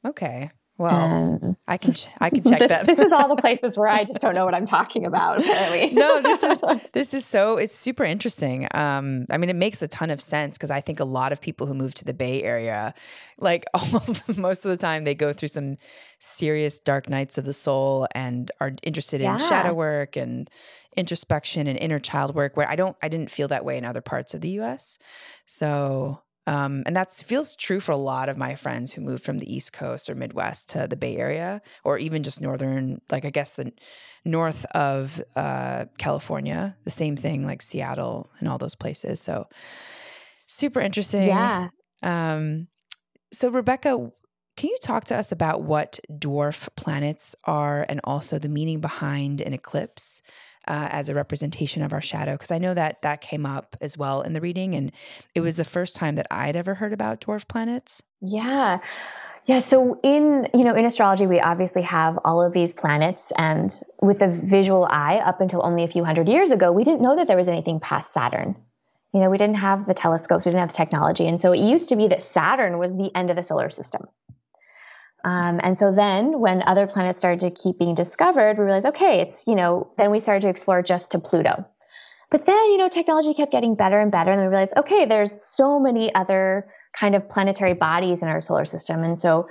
Okay. 0.05 0.51
Well, 0.81 1.39
um, 1.43 1.57
I 1.67 1.77
can 1.77 1.93
I 2.19 2.31
can 2.31 2.43
check 2.49 2.57
this, 2.57 2.69
that. 2.69 2.85
this 2.87 2.97
is 2.97 3.11
all 3.11 3.27
the 3.33 3.35
places 3.41 3.77
where 3.77 3.87
I 3.87 4.03
just 4.03 4.19
don't 4.19 4.33
know 4.33 4.45
what 4.45 4.55
I'm 4.55 4.65
talking 4.65 5.05
about. 5.05 5.39
Apparently, 5.39 5.91
no. 5.93 6.21
This 6.21 6.41
is 6.41 6.61
this 6.91 7.13
is 7.13 7.23
so 7.23 7.57
it's 7.57 7.75
super 7.75 8.03
interesting. 8.03 8.67
Um, 8.73 9.27
I 9.29 9.37
mean, 9.37 9.51
it 9.51 9.55
makes 9.55 9.83
a 9.83 9.87
ton 9.87 10.09
of 10.09 10.19
sense 10.19 10.57
because 10.57 10.71
I 10.71 10.81
think 10.81 10.99
a 10.99 11.05
lot 11.05 11.31
of 11.31 11.39
people 11.39 11.67
who 11.67 11.75
move 11.75 11.93
to 11.95 12.05
the 12.05 12.15
Bay 12.15 12.41
Area, 12.41 12.95
like 13.37 13.65
all 13.75 14.03
most 14.37 14.65
of 14.65 14.71
the 14.71 14.77
time, 14.77 15.03
they 15.03 15.13
go 15.13 15.33
through 15.33 15.49
some 15.49 15.77
serious 16.17 16.79
dark 16.79 17.07
nights 17.07 17.37
of 17.37 17.45
the 17.45 17.53
soul 17.53 18.07
and 18.15 18.49
are 18.59 18.73
interested 18.81 19.21
yeah. 19.21 19.33
in 19.33 19.39
shadow 19.39 19.75
work 19.75 20.15
and 20.15 20.49
introspection 20.97 21.67
and 21.67 21.77
inner 21.77 21.99
child 21.99 22.33
work. 22.33 22.57
Where 22.57 22.67
I 22.67 22.75
don't, 22.75 22.97
I 23.03 23.07
didn't 23.07 23.29
feel 23.29 23.49
that 23.49 23.63
way 23.63 23.77
in 23.77 23.85
other 23.85 24.01
parts 24.01 24.33
of 24.33 24.41
the 24.41 24.49
U.S. 24.49 24.97
So 25.45 26.21
um, 26.47 26.83
and 26.85 26.95
that 26.95 27.13
feels 27.13 27.55
true 27.55 27.79
for 27.79 27.91
a 27.91 27.97
lot 27.97 28.27
of 28.27 28.37
my 28.37 28.55
friends 28.55 28.91
who 28.91 29.01
moved 29.01 29.23
from 29.23 29.37
the 29.37 29.53
East 29.53 29.73
Coast 29.73 30.09
or 30.09 30.15
Midwest 30.15 30.69
to 30.69 30.87
the 30.87 30.95
Bay 30.95 31.17
Area, 31.17 31.61
or 31.83 31.97
even 31.97 32.23
just 32.23 32.41
northern, 32.41 32.99
like 33.11 33.25
I 33.25 33.29
guess 33.29 33.53
the 33.53 33.71
north 34.25 34.65
of 34.71 35.21
uh, 35.35 35.85
California. 35.97 36.75
The 36.83 36.89
same 36.89 37.15
thing, 37.15 37.45
like 37.45 37.61
Seattle 37.61 38.31
and 38.39 38.47
all 38.47 38.57
those 38.57 38.75
places. 38.75 39.21
So 39.21 39.47
super 40.47 40.81
interesting. 40.81 41.27
Yeah. 41.27 41.69
Um, 42.01 42.67
so 43.31 43.49
Rebecca, 43.49 44.11
can 44.57 44.69
you 44.69 44.77
talk 44.81 45.05
to 45.05 45.15
us 45.15 45.31
about 45.31 45.61
what 45.61 45.99
dwarf 46.11 46.69
planets 46.75 47.35
are 47.45 47.85
and 47.87 48.01
also 48.03 48.39
the 48.39 48.49
meaning 48.49 48.81
behind 48.81 49.41
an 49.41 49.53
eclipse? 49.53 50.21
Uh, 50.71 50.87
as 50.89 51.09
a 51.09 51.13
representation 51.13 51.83
of 51.83 51.91
our 51.91 51.99
shadow 51.99 52.31
because 52.31 52.49
I 52.49 52.57
know 52.57 52.73
that 52.73 53.01
that 53.01 53.19
came 53.19 53.45
up 53.45 53.75
as 53.81 53.97
well 53.97 54.21
in 54.21 54.31
the 54.31 54.39
reading, 54.39 54.73
and 54.73 54.93
it 55.35 55.41
was 55.41 55.57
the 55.57 55.65
first 55.65 55.97
time 55.97 56.15
that 56.15 56.27
I'd 56.31 56.55
ever 56.55 56.75
heard 56.75 56.93
about 56.93 57.19
dwarf 57.19 57.45
planets. 57.45 58.01
Yeah. 58.21 58.79
Yeah, 59.47 59.59
so 59.59 59.99
in 60.01 60.47
you 60.53 60.63
know 60.63 60.73
in 60.75 60.85
astrology 60.85 61.27
we 61.27 61.41
obviously 61.41 61.81
have 61.81 62.17
all 62.23 62.41
of 62.41 62.53
these 62.53 62.73
planets 62.73 63.33
and 63.35 63.69
with 64.01 64.21
a 64.21 64.29
visual 64.29 64.87
eye 64.89 65.17
up 65.17 65.41
until 65.41 65.65
only 65.65 65.83
a 65.83 65.89
few 65.89 66.05
hundred 66.05 66.29
years 66.29 66.51
ago 66.51 66.71
we 66.71 66.85
didn't 66.85 67.01
know 67.01 67.17
that 67.17 67.27
there 67.27 67.37
was 67.37 67.49
anything 67.49 67.81
past 67.81 68.13
Saturn. 68.13 68.55
You 69.13 69.19
know, 69.19 69.29
we 69.29 69.37
didn't 69.37 69.55
have 69.55 69.85
the 69.85 69.93
telescopes, 69.93 70.45
we 70.45 70.51
didn't 70.51 70.61
have 70.61 70.71
technology 70.71 71.27
and 71.27 71.41
so 71.41 71.51
it 71.51 71.59
used 71.59 71.89
to 71.89 71.97
be 71.97 72.07
that 72.09 72.21
Saturn 72.21 72.77
was 72.77 72.91
the 72.91 73.11
end 73.13 73.29
of 73.29 73.35
the 73.35 73.43
solar 73.43 73.69
system. 73.71 74.07
Um, 75.23 75.59
and 75.63 75.77
so 75.77 75.91
then 75.91 76.39
when 76.39 76.63
other 76.63 76.87
planets 76.87 77.19
started 77.19 77.41
to 77.41 77.51
keep 77.51 77.77
being 77.79 77.95
discovered, 77.95 78.57
we 78.57 78.65
realized, 78.65 78.87
okay, 78.87 79.21
it's, 79.21 79.45
you 79.47 79.55
know, 79.55 79.91
then 79.97 80.11
we 80.11 80.19
started 80.19 80.41
to 80.41 80.49
explore 80.49 80.81
just 80.81 81.11
to 81.11 81.19
Pluto. 81.19 81.65
But 82.31 82.45
then, 82.45 82.71
you 82.71 82.77
know, 82.77 82.89
technology 82.89 83.33
kept 83.33 83.51
getting 83.51 83.75
better 83.75 83.99
and 83.99 84.11
better. 84.11 84.31
And 84.31 84.41
we 84.41 84.47
realized, 84.47 84.73
okay, 84.77 85.05
there's 85.05 85.43
so 85.43 85.79
many 85.79 86.13
other 86.15 86.69
kind 86.93 87.13
of 87.13 87.29
planetary 87.29 87.73
bodies 87.73 88.21
in 88.21 88.29
our 88.29 88.41
solar 88.41 88.65
system. 88.65 89.03
And 89.03 89.19
so, 89.19 89.49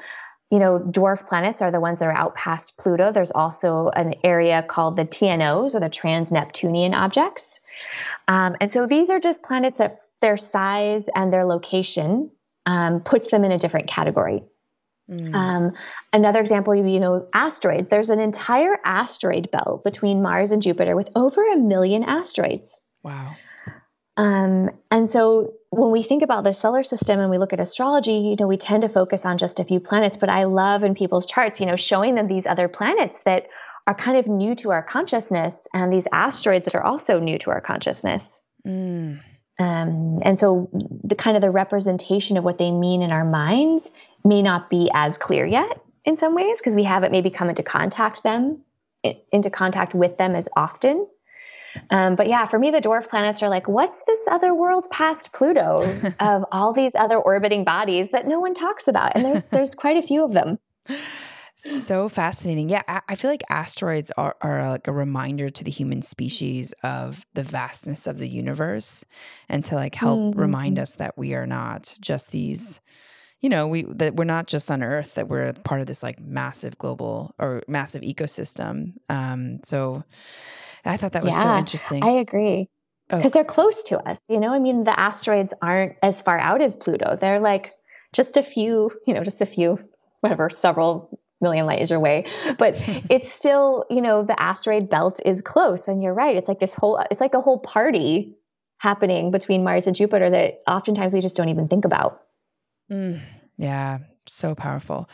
you 0.51 0.59
know, 0.59 0.81
dwarf 0.81 1.27
planets 1.27 1.63
are 1.63 1.71
the 1.71 1.79
ones 1.79 2.01
that 2.01 2.07
are 2.07 2.13
out 2.13 2.35
past 2.35 2.77
Pluto. 2.79 3.13
There's 3.13 3.31
also 3.31 3.91
an 3.95 4.15
area 4.25 4.63
called 4.63 4.97
the 4.97 5.05
TNOs 5.05 5.75
or 5.75 5.81
the 5.81 5.89
trans 5.89 6.33
Neptunian 6.33 6.95
objects. 6.95 7.61
Um, 8.27 8.57
and 8.61 8.73
so 8.73 8.87
these 8.87 9.11
are 9.11 9.21
just 9.21 9.43
planets 9.43 9.79
that 9.79 10.01
their 10.21 10.37
size 10.37 11.09
and 11.15 11.33
their 11.33 11.45
location 11.45 12.31
um, 12.67 13.01
puts 13.01 13.31
them 13.31 13.45
in 13.45 13.53
a 13.53 13.59
different 13.59 13.87
category. 13.87 14.43
Mm. 15.11 15.35
Um, 15.35 15.73
another 16.13 16.41
example, 16.41 16.75
you 16.75 17.01
know, 17.01 17.27
asteroids. 17.33 17.89
There's 17.89 18.11
an 18.11 18.21
entire 18.21 18.79
asteroid 18.85 19.51
belt 19.51 19.83
between 19.83 20.23
Mars 20.23 20.53
and 20.53 20.63
Jupiter 20.63 20.95
with 20.95 21.11
over 21.17 21.47
a 21.49 21.57
million 21.57 22.05
asteroids. 22.05 22.81
Wow. 23.03 23.35
Um, 24.17 24.71
and 24.91 25.09
so 25.09 25.55
when 25.71 25.91
we 25.91 26.03
think 26.03 26.23
about 26.23 26.45
the 26.45 26.53
solar 26.53 26.83
system 26.83 27.21
and 27.21 27.31
we 27.31 27.39
look 27.39 27.53
at 27.53 27.61
astrology, 27.61 28.13
you 28.13 28.37
know, 28.39 28.47
we 28.47 28.57
tend 28.57 28.83
to 28.83 28.89
focus 28.89 29.25
on 29.25 29.39
just 29.39 29.61
a 29.61 29.65
few 29.65 29.81
planets. 29.81 30.17
But 30.17 30.29
I 30.29 30.45
love 30.45 30.85
in 30.85 30.95
people's 30.95 31.27
charts, 31.27 31.61
you 31.61 31.67
know, 31.67 31.77
showing 31.77 32.15
them 32.15 32.29
these 32.29 32.47
other 32.47 32.69
planets 32.69 33.21
that 33.23 33.47
are 33.87 33.95
kind 33.95 34.19
of 34.19 34.27
new 34.27 34.55
to 34.57 34.71
our 34.71 34.83
consciousness 34.83 35.67
and 35.73 35.93
these 35.93 36.07
asteroids 36.13 36.67
that 36.67 36.75
are 36.75 36.85
also 36.85 37.19
new 37.19 37.39
to 37.39 37.51
our 37.51 37.61
consciousness. 37.61 38.43
Mm. 38.67 39.21
Um, 39.59 40.19
and 40.23 40.39
so 40.39 40.71
the 41.05 41.15
kind 41.15 41.37
of 41.37 41.43
the 41.43 41.51
representation 41.51 42.37
of 42.37 42.45
what 42.45 42.59
they 42.59 42.73
mean 42.73 43.03
in 43.03 43.11
our 43.13 43.25
minds 43.25 43.93
may 44.25 44.43
not 44.43 44.71
be 44.71 44.91
as 44.93 45.19
clear 45.19 45.47
yet 45.47 45.81
in 46.05 46.17
some 46.17 46.35
ways 46.35 46.59
because 46.59 46.75
we 46.75 46.85
haven't 46.85 47.13
maybe 47.13 47.31
come 47.31 47.49
into 47.49 47.63
contact 47.63 48.23
them 48.23 48.63
into 49.33 49.51
contact 49.51 49.95
with 49.95 50.19
them 50.19 50.35
as 50.35 50.49
often. 50.57 51.07
Um, 51.89 52.17
but 52.17 52.27
yeah, 52.27 52.47
for 52.47 52.59
me, 52.59 52.71
the 52.71 52.81
dwarf 52.81 53.09
planets 53.09 53.43
are 53.43 53.49
like, 53.49 53.69
what's 53.69 54.03
this 54.07 54.27
other 54.29 54.53
world 54.53 54.89
past 54.91 55.33
Pluto 55.33 55.83
of 56.21 56.45
all 56.51 56.73
these 56.73 56.95
other 56.95 57.17
orbiting 57.17 57.65
bodies 57.65 58.11
that 58.11 58.27
no 58.27 58.41
one 58.41 58.55
talks 58.55 58.89
about? 58.89 59.13
And 59.15 59.25
there's 59.25 59.45
there's 59.49 59.75
quite 59.75 59.97
a 59.97 60.03
few 60.03 60.25
of 60.25 60.33
them. 60.33 60.59
So 61.63 62.09
fascinating. 62.09 62.71
Yeah, 62.71 62.81
I, 62.89 63.03
I 63.11 63.15
feel 63.17 63.31
like 63.31 63.43
asteroids 63.51 64.11
are, 64.17 64.35
are 64.41 64.71
like 64.71 64.89
a 64.89 64.93
reminder 64.93 65.51
to 65.51 65.63
the 65.63 65.71
human 65.71 66.01
species 66.01 66.73
of 66.83 67.27
the 67.35 67.43
vastness 67.43 68.07
of 68.07 68.17
the 68.17 68.27
universe 68.27 69.05
and 69.47 69.63
to 69.67 69.75
like 69.75 69.95
help 69.95 70.21
mm-hmm. 70.21 70.41
remind 70.41 70.79
us 70.79 70.95
that 70.95 71.19
we 71.19 71.35
are 71.35 71.47
not 71.47 71.99
just 72.01 72.31
these 72.31 72.81
you 73.41 73.49
know 73.49 73.67
we 73.67 73.83
that 73.83 74.17
we're 74.17 74.25
not 74.25 74.47
just 74.47 74.71
on 74.71 74.83
earth 74.83 75.15
that 75.15 75.29
we're 75.29 75.53
part 75.65 75.81
of 75.81 75.87
this 75.87 76.03
like 76.03 76.21
massive 76.21 76.77
global 76.79 77.35
or 77.39 77.63
massive 77.69 78.03
ecosystem 78.03 78.95
um 79.09 79.61
so 79.65 80.03
i 80.85 80.97
thought 80.97 81.13
that 81.13 81.23
was 81.23 81.33
yeah, 81.33 81.43
so 81.43 81.59
interesting 81.59 82.05
i 82.05 82.11
agree 82.11 82.69
because 83.09 83.33
oh. 83.33 83.35
they're 83.35 83.45
close 83.45 83.85
to 83.85 83.99
us 83.99 84.29
you 84.31 84.41
know 84.41 84.53
i 84.53 84.59
mean 84.59 84.85
the 84.85 84.99
asteroids 84.99 85.55
aren't 85.61 85.97
as 86.03 86.23
far 86.23 86.39
out 86.39 86.61
as 86.61 86.77
pluto 86.77 87.17
they're 87.17 87.41
like 87.41 87.73
just 88.13 88.37
a 88.37 88.43
few 88.43 88.91
you 89.07 89.15
know 89.15 89.23
just 89.23 89.43
a 89.43 89.47
few 89.47 89.79
whatever 90.21 90.51
several 90.51 91.19
million 91.41 91.67
light 91.67 91.79
years 91.79 91.91
away, 91.91 92.27
but 92.59 92.75
it's 93.11 93.33
still, 93.33 93.85
you 93.91 94.01
know, 94.01 94.23
the 94.23 94.41
asteroid 94.41 94.89
belt 94.91 95.21
is 95.25 95.43
close. 95.43 95.89
And 95.89 96.03
you're 96.03 96.15
right. 96.15 96.37
It's 96.37 96.49
like 96.49 96.61
this 96.61 96.75
whole, 96.75 97.03
it's 97.11 97.21
like 97.21 97.35
a 97.35 97.41
whole 97.41 97.59
party 97.59 98.37
happening 98.79 99.31
between 99.31 99.65
Mars 99.65 99.87
and 99.87 99.97
Jupiter 99.97 100.31
that 100.31 100.61
oftentimes 100.67 101.13
we 101.13 101.21
just 101.21 101.37
don't 101.37 101.49
even 101.49 101.69
think 101.69 101.85
about. 101.85 102.23
Mm, 102.91 103.21
yeah, 103.57 103.99
so 104.27 104.55
powerful. 104.55 105.09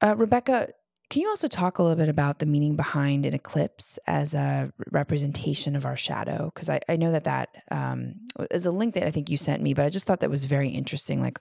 Uh, 0.00 0.14
Rebecca, 0.16 0.68
can 1.10 1.22
you 1.22 1.28
also 1.28 1.48
talk 1.48 1.78
a 1.78 1.82
little 1.82 1.96
bit 1.96 2.10
about 2.10 2.38
the 2.38 2.46
meaning 2.46 2.76
behind 2.76 3.24
an 3.24 3.34
eclipse 3.34 3.98
as 4.06 4.34
a 4.34 4.72
representation 4.90 5.74
of 5.74 5.86
our 5.86 5.96
shadow? 5.96 6.50
Because 6.54 6.68
I, 6.68 6.80
I 6.88 6.96
know 6.96 7.12
that 7.12 7.24
that 7.24 7.48
um, 7.70 8.14
is 8.50 8.66
a 8.66 8.70
link 8.70 8.94
that 8.94 9.06
I 9.06 9.10
think 9.10 9.30
you 9.30 9.38
sent 9.38 9.62
me, 9.62 9.72
but 9.72 9.86
I 9.86 9.88
just 9.88 10.06
thought 10.06 10.20
that 10.20 10.30
was 10.30 10.44
very 10.44 10.68
interesting. 10.68 11.22
Like, 11.22 11.40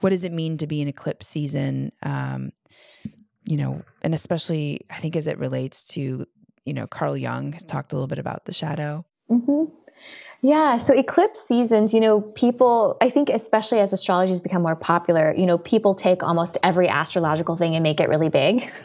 what 0.00 0.10
does 0.10 0.24
it 0.24 0.32
mean 0.32 0.58
to 0.58 0.66
be 0.66 0.82
an 0.82 0.88
eclipse 0.88 1.26
season? 1.26 1.92
Um, 2.02 2.52
you 3.44 3.56
know, 3.56 3.82
and 4.02 4.12
especially 4.12 4.82
I 4.90 4.96
think 4.96 5.16
as 5.16 5.26
it 5.26 5.38
relates 5.38 5.84
to, 5.94 6.26
you 6.64 6.74
know, 6.74 6.86
Carl 6.86 7.16
Jung 7.16 7.52
has 7.52 7.64
talked 7.64 7.92
a 7.92 7.96
little 7.96 8.08
bit 8.08 8.18
about 8.18 8.44
the 8.44 8.52
shadow. 8.52 9.06
Mm-hmm. 9.30 9.75
Yeah, 10.42 10.76
so 10.76 10.94
eclipse 10.94 11.40
seasons, 11.40 11.94
you 11.94 12.00
know, 12.00 12.20
people, 12.20 12.96
I 13.00 13.10
think, 13.10 13.30
especially 13.30 13.80
as 13.80 13.92
astrology 13.92 14.30
has 14.30 14.40
become 14.40 14.62
more 14.62 14.76
popular, 14.76 15.34
you 15.36 15.46
know, 15.46 15.58
people 15.58 15.94
take 15.94 16.22
almost 16.22 16.58
every 16.62 16.88
astrological 16.88 17.56
thing 17.56 17.74
and 17.74 17.82
make 17.82 18.00
it 18.00 18.08
really 18.08 18.28
big. 18.28 18.70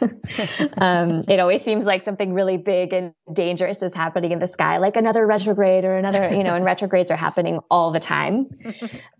um, 0.78 1.22
it 1.28 1.40
always 1.40 1.62
seems 1.62 1.84
like 1.84 2.02
something 2.02 2.32
really 2.32 2.56
big 2.56 2.92
and 2.92 3.12
dangerous 3.32 3.82
is 3.82 3.92
happening 3.92 4.32
in 4.32 4.38
the 4.38 4.46
sky, 4.46 4.78
like 4.78 4.96
another 4.96 5.26
retrograde 5.26 5.84
or 5.84 5.96
another, 5.96 6.30
you 6.34 6.42
know, 6.42 6.54
and 6.54 6.64
retrogrades 6.72 7.10
are 7.10 7.16
happening 7.16 7.60
all 7.70 7.90
the 7.90 8.00
time. 8.00 8.48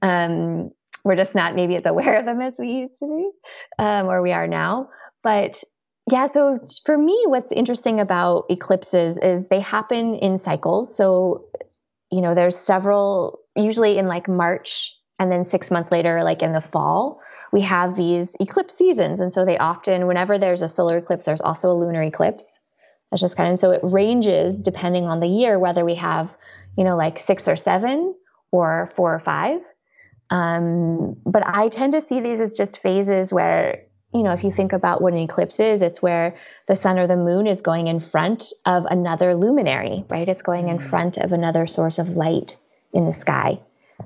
Um, 0.00 0.70
we're 1.04 1.16
just 1.16 1.34
not 1.34 1.54
maybe 1.54 1.76
as 1.76 1.86
aware 1.86 2.18
of 2.18 2.24
them 2.24 2.40
as 2.40 2.54
we 2.58 2.70
used 2.72 2.96
to 2.96 3.06
be, 3.06 3.30
um, 3.78 4.06
or 4.06 4.22
we 4.22 4.32
are 4.32 4.46
now. 4.46 4.88
But 5.22 5.62
yeah, 6.10 6.26
so 6.26 6.58
for 6.84 6.96
me, 6.96 7.24
what's 7.26 7.52
interesting 7.52 8.00
about 8.00 8.46
eclipses 8.50 9.18
is 9.18 9.48
they 9.48 9.60
happen 9.60 10.14
in 10.16 10.38
cycles. 10.38 10.96
So 10.96 11.46
you 12.12 12.20
know, 12.20 12.34
there's 12.34 12.58
several, 12.58 13.40
usually 13.56 13.98
in 13.98 14.06
like 14.06 14.28
March 14.28 14.96
and 15.18 15.32
then 15.32 15.44
six 15.44 15.70
months 15.70 15.90
later, 15.90 16.22
like 16.22 16.42
in 16.42 16.52
the 16.52 16.60
fall, 16.60 17.20
we 17.52 17.62
have 17.62 17.96
these 17.96 18.36
eclipse 18.38 18.74
seasons. 18.76 19.20
And 19.20 19.32
so 19.32 19.44
they 19.44 19.56
often, 19.56 20.06
whenever 20.06 20.38
there's 20.38 20.62
a 20.62 20.68
solar 20.68 20.98
eclipse, 20.98 21.24
there's 21.24 21.40
also 21.40 21.70
a 21.70 21.78
lunar 21.78 22.02
eclipse. 22.02 22.60
That's 23.10 23.22
just 23.22 23.36
kind 23.36 23.52
of, 23.52 23.58
so 23.58 23.70
it 23.70 23.80
ranges 23.82 24.60
depending 24.60 25.04
on 25.04 25.20
the 25.20 25.26
year, 25.26 25.58
whether 25.58 25.84
we 25.84 25.94
have, 25.96 26.36
you 26.76 26.84
know, 26.84 26.96
like 26.96 27.18
six 27.18 27.48
or 27.48 27.56
seven 27.56 28.14
or 28.50 28.90
four 28.94 29.14
or 29.14 29.20
five. 29.20 29.60
Um, 30.28 31.16
but 31.24 31.42
I 31.46 31.68
tend 31.68 31.92
to 31.94 32.00
see 32.00 32.20
these 32.20 32.40
as 32.40 32.54
just 32.54 32.80
phases 32.82 33.32
where 33.32 33.84
you 34.12 34.22
know, 34.22 34.32
if 34.32 34.44
you 34.44 34.52
think 34.52 34.72
about 34.72 35.00
what 35.00 35.12
an 35.12 35.18
eclipse 35.18 35.58
is, 35.58 35.82
it's 35.82 36.02
where 36.02 36.36
the 36.68 36.76
sun 36.76 36.98
or 36.98 37.06
the 37.06 37.16
moon 37.16 37.46
is 37.46 37.62
going 37.62 37.86
in 37.86 37.98
front 37.98 38.52
of 38.66 38.84
another 38.84 39.34
luminary, 39.34 40.04
right? 40.08 40.28
It's 40.28 40.42
going 40.42 40.68
in 40.68 40.78
mm. 40.78 40.82
front 40.82 41.16
of 41.16 41.32
another 41.32 41.66
source 41.66 41.98
of 41.98 42.10
light 42.10 42.56
in 42.92 43.06
the 43.06 43.12
sky. 43.12 43.60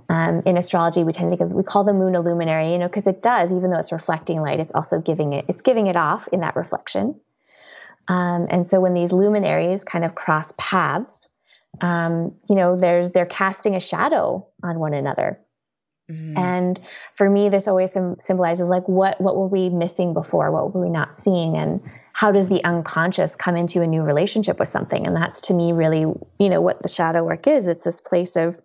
Um, 0.08 0.42
in 0.46 0.56
astrology, 0.56 1.04
we 1.04 1.12
tend 1.12 1.32
to 1.32 1.36
think 1.36 1.50
of, 1.50 1.56
we 1.56 1.62
call 1.62 1.84
the 1.84 1.92
moon 1.92 2.14
a 2.14 2.20
luminary, 2.20 2.72
you 2.72 2.78
know, 2.78 2.86
because 2.86 3.06
it 3.06 3.22
does, 3.22 3.52
even 3.52 3.70
though 3.70 3.78
it's 3.78 3.92
reflecting 3.92 4.40
light, 4.40 4.60
it's 4.60 4.74
also 4.74 5.00
giving 5.00 5.32
it, 5.32 5.46
it's 5.48 5.62
giving 5.62 5.86
it 5.86 5.96
off 5.96 6.28
in 6.28 6.40
that 6.40 6.54
reflection. 6.54 7.18
Um, 8.08 8.46
and 8.50 8.66
so 8.66 8.80
when 8.80 8.94
these 8.94 9.12
luminaries 9.12 9.84
kind 9.84 10.04
of 10.04 10.14
cross 10.14 10.52
paths, 10.56 11.28
um, 11.80 12.34
you 12.48 12.54
know, 12.54 12.76
there's 12.76 13.10
they're 13.10 13.26
casting 13.26 13.74
a 13.74 13.80
shadow 13.80 14.46
on 14.62 14.78
one 14.78 14.94
another. 14.94 15.40
Mm-hmm. 16.10 16.38
And 16.38 16.80
for 17.14 17.28
me, 17.28 17.48
this 17.48 17.66
always 17.66 17.92
symbolizes 17.92 18.68
like 18.68 18.88
what 18.88 19.20
what 19.20 19.36
were 19.36 19.48
we 19.48 19.70
missing 19.70 20.14
before? 20.14 20.50
What 20.52 20.72
were 20.72 20.82
we 20.82 20.90
not 20.90 21.14
seeing? 21.14 21.56
And 21.56 21.80
how 22.12 22.32
does 22.32 22.48
the 22.48 22.62
unconscious 22.64 23.34
come 23.34 23.56
into 23.56 23.82
a 23.82 23.86
new 23.86 24.02
relationship 24.02 24.58
with 24.58 24.68
something? 24.68 25.06
And 25.06 25.16
that's 25.16 25.42
to 25.42 25.54
me 25.54 25.72
really, 25.72 26.00
you 26.38 26.48
know, 26.48 26.60
what 26.60 26.82
the 26.82 26.88
shadow 26.88 27.24
work 27.24 27.46
is. 27.46 27.68
It's 27.68 27.84
this 27.84 28.00
place 28.00 28.36
of 28.36 28.58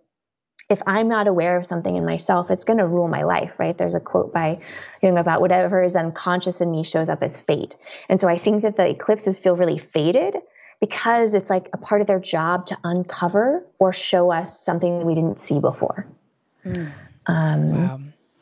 if 0.70 0.80
I'm 0.86 1.08
not 1.08 1.26
aware 1.26 1.56
of 1.56 1.66
something 1.66 1.94
in 1.94 2.06
myself, 2.06 2.50
it's 2.50 2.64
going 2.64 2.78
to 2.78 2.86
rule 2.86 3.08
my 3.08 3.24
life, 3.24 3.58
right? 3.58 3.76
There's 3.76 3.94
a 3.94 4.00
quote 4.00 4.32
by 4.32 4.60
Jung 5.02 5.18
about 5.18 5.40
whatever 5.40 5.82
is 5.82 5.96
unconscious 5.96 6.60
in 6.60 6.70
me 6.70 6.84
shows 6.84 7.08
up 7.08 7.22
as 7.22 7.38
fate. 7.38 7.76
And 8.08 8.20
so 8.20 8.28
I 8.28 8.38
think 8.38 8.62
that 8.62 8.76
the 8.76 8.88
eclipses 8.88 9.40
feel 9.40 9.56
really 9.56 9.78
fated 9.78 10.36
because 10.80 11.34
it's 11.34 11.50
like 11.50 11.68
a 11.72 11.76
part 11.76 12.00
of 12.00 12.06
their 12.06 12.20
job 12.20 12.66
to 12.66 12.78
uncover 12.84 13.66
or 13.78 13.92
show 13.92 14.30
us 14.30 14.64
something 14.64 15.00
that 15.00 15.04
we 15.04 15.14
didn't 15.14 15.40
see 15.40 15.58
before. 15.58 16.06
Mm. 16.64 16.92
Um, 17.26 17.70
wow. 17.70 18.00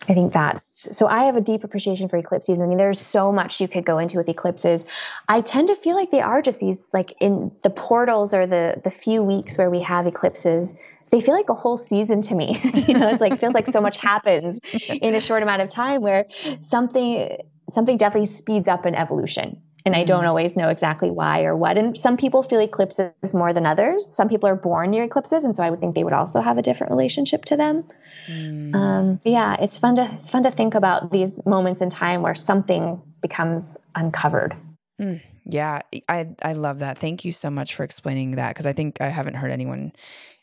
I 0.08 0.14
think 0.14 0.32
that's 0.32 0.96
so. 0.96 1.06
I 1.06 1.24
have 1.24 1.36
a 1.36 1.40
deep 1.40 1.62
appreciation 1.62 2.08
for 2.08 2.16
eclipses. 2.16 2.60
I 2.60 2.66
mean, 2.66 2.78
there's 2.78 2.98
so 2.98 3.30
much 3.30 3.60
you 3.60 3.68
could 3.68 3.84
go 3.84 3.98
into 3.98 4.16
with 4.16 4.28
eclipses. 4.28 4.84
I 5.28 5.42
tend 5.42 5.68
to 5.68 5.76
feel 5.76 5.94
like 5.94 6.10
they 6.10 6.22
are 6.22 6.40
just 6.40 6.58
these, 6.58 6.88
like 6.92 7.14
in 7.20 7.52
the 7.62 7.70
portals 7.70 8.32
or 8.32 8.46
the 8.46 8.80
the 8.82 8.90
few 8.90 9.22
weeks 9.22 9.58
where 9.58 9.70
we 9.70 9.80
have 9.80 10.06
eclipses. 10.06 10.74
They 11.10 11.20
feel 11.20 11.34
like 11.34 11.48
a 11.48 11.54
whole 11.54 11.76
season 11.76 12.22
to 12.22 12.34
me. 12.34 12.58
you 12.88 12.94
know, 12.94 13.10
it's 13.10 13.20
like 13.20 13.38
feels 13.40 13.52
like 13.52 13.66
so 13.66 13.80
much 13.80 13.98
happens 13.98 14.60
in 14.88 15.14
a 15.14 15.20
short 15.20 15.42
amount 15.42 15.62
of 15.62 15.68
time. 15.68 16.00
Where 16.00 16.26
something 16.62 17.36
something 17.68 17.96
definitely 17.98 18.30
speeds 18.30 18.68
up 18.68 18.86
an 18.86 18.94
evolution 18.94 19.60
and 19.86 19.94
I 19.94 20.04
don't 20.04 20.24
mm. 20.24 20.28
always 20.28 20.56
know 20.56 20.68
exactly 20.68 21.10
why 21.10 21.44
or 21.44 21.56
what. 21.56 21.78
And 21.78 21.96
some 21.96 22.16
people 22.16 22.42
feel 22.42 22.60
eclipses 22.60 23.34
more 23.34 23.52
than 23.52 23.66
others. 23.66 24.06
Some 24.06 24.28
people 24.28 24.48
are 24.48 24.56
born 24.56 24.90
near 24.90 25.04
eclipses, 25.04 25.44
and 25.44 25.56
so 25.56 25.62
I 25.62 25.70
would 25.70 25.80
think 25.80 25.94
they 25.94 26.04
would 26.04 26.12
also 26.12 26.40
have 26.40 26.58
a 26.58 26.62
different 26.62 26.92
relationship 26.92 27.44
to 27.46 27.56
them. 27.56 27.84
Mm. 28.26 28.74
Um, 28.74 29.20
yeah, 29.24 29.56
it's 29.60 29.78
fun 29.78 29.96
to 29.96 30.10
it's 30.14 30.30
fun 30.30 30.42
to 30.44 30.50
think 30.50 30.74
about 30.74 31.10
these 31.10 31.44
moments 31.46 31.80
in 31.80 31.90
time 31.90 32.22
where 32.22 32.34
something 32.34 33.00
becomes 33.20 33.78
uncovered. 33.94 34.54
Mm. 35.00 35.20
Yeah, 35.44 35.80
I 36.08 36.28
I 36.42 36.52
love 36.52 36.80
that. 36.80 36.98
Thank 36.98 37.24
you 37.24 37.32
so 37.32 37.50
much 37.50 37.74
for 37.74 37.84
explaining 37.84 38.32
that 38.32 38.50
because 38.50 38.66
I 38.66 38.72
think 38.72 39.00
I 39.00 39.08
haven't 39.08 39.34
heard 39.34 39.50
anyone 39.50 39.92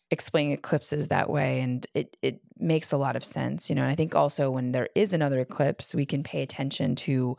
explain 0.09 0.51
eclipses 0.51 1.07
that 1.07 1.29
way 1.29 1.59
and 1.59 1.85
it 1.93 2.15
it 2.21 2.41
makes 2.59 2.91
a 2.91 2.97
lot 2.97 3.15
of 3.15 3.23
sense, 3.23 3.69
you 3.69 3.75
know. 3.75 3.83
And 3.83 3.91
I 3.91 3.95
think 3.95 4.15
also 4.15 4.51
when 4.51 4.71
there 4.71 4.89
is 4.95 5.13
another 5.13 5.39
eclipse, 5.39 5.93
we 5.93 6.05
can 6.05 6.23
pay 6.23 6.41
attention 6.41 6.95
to 6.95 7.37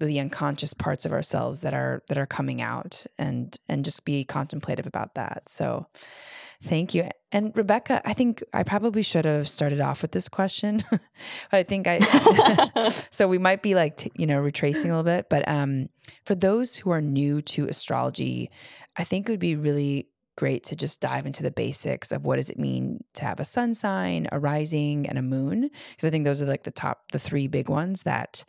the 0.00 0.18
unconscious 0.18 0.72
parts 0.72 1.04
of 1.04 1.12
ourselves 1.12 1.60
that 1.60 1.74
are 1.74 2.02
that 2.08 2.18
are 2.18 2.26
coming 2.26 2.60
out 2.60 3.06
and 3.18 3.56
and 3.68 3.84
just 3.84 4.04
be 4.04 4.24
contemplative 4.24 4.86
about 4.86 5.14
that 5.14 5.42
so 5.46 5.86
thank 6.62 6.94
you 6.94 7.08
and 7.32 7.56
rebecca 7.56 8.00
i 8.04 8.12
think 8.12 8.42
i 8.52 8.62
probably 8.62 9.02
should 9.02 9.24
have 9.24 9.48
started 9.48 9.80
off 9.80 10.02
with 10.02 10.12
this 10.12 10.28
question 10.28 10.80
i 11.52 11.62
think 11.62 11.86
i 11.86 11.98
so 13.10 13.28
we 13.28 13.38
might 13.38 13.62
be 13.62 13.74
like 13.74 13.96
t- 13.96 14.12
you 14.14 14.26
know 14.26 14.38
retracing 14.38 14.90
a 14.90 14.96
little 14.96 15.04
bit 15.04 15.28
but 15.28 15.46
um 15.48 15.88
for 16.24 16.34
those 16.34 16.76
who 16.76 16.90
are 16.90 17.00
new 17.00 17.40
to 17.40 17.66
astrology 17.66 18.50
i 18.96 19.04
think 19.04 19.28
it 19.28 19.32
would 19.32 19.40
be 19.40 19.56
really 19.56 20.06
great 20.40 20.64
to 20.64 20.74
just 20.74 21.02
dive 21.02 21.26
into 21.26 21.42
the 21.42 21.50
basics 21.50 22.10
of 22.10 22.24
what 22.24 22.36
does 22.36 22.48
it 22.48 22.58
mean 22.58 23.04
to 23.12 23.26
have 23.26 23.40
a 23.40 23.44
sun 23.44 23.74
sign, 23.74 24.26
a 24.32 24.38
rising, 24.38 25.06
and 25.06 25.18
a 25.18 25.22
moon. 25.22 25.68
Because 25.90 26.06
I 26.06 26.10
think 26.10 26.24
those 26.24 26.40
are 26.40 26.46
like 26.46 26.62
the 26.62 26.70
top, 26.70 27.12
the 27.12 27.18
three 27.18 27.46
big 27.46 27.68
ones 27.68 28.04
that 28.04 28.42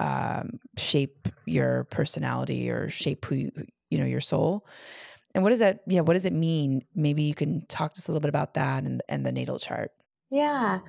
um, 0.00 0.58
shape 0.76 1.28
your 1.44 1.84
personality 1.84 2.68
or 2.68 2.90
shape 2.90 3.24
who 3.24 3.36
you, 3.36 3.52
you 3.90 3.98
know 3.98 4.04
your 4.04 4.20
soul. 4.20 4.66
And 5.36 5.42
what 5.42 5.50
does 5.50 5.58
that? 5.58 5.82
Yeah, 5.86 6.00
what 6.00 6.14
does 6.14 6.24
it 6.24 6.32
mean? 6.32 6.82
Maybe 6.94 7.24
you 7.24 7.34
can 7.34 7.66
talk 7.66 7.92
to 7.92 7.98
us 7.98 8.08
a 8.08 8.10
little 8.10 8.22
bit 8.22 8.30
about 8.30 8.54
that 8.54 8.84
and 8.84 9.02
and 9.06 9.24
the 9.24 9.30
natal 9.30 9.58
chart. 9.58 9.92
Yeah. 10.30 10.80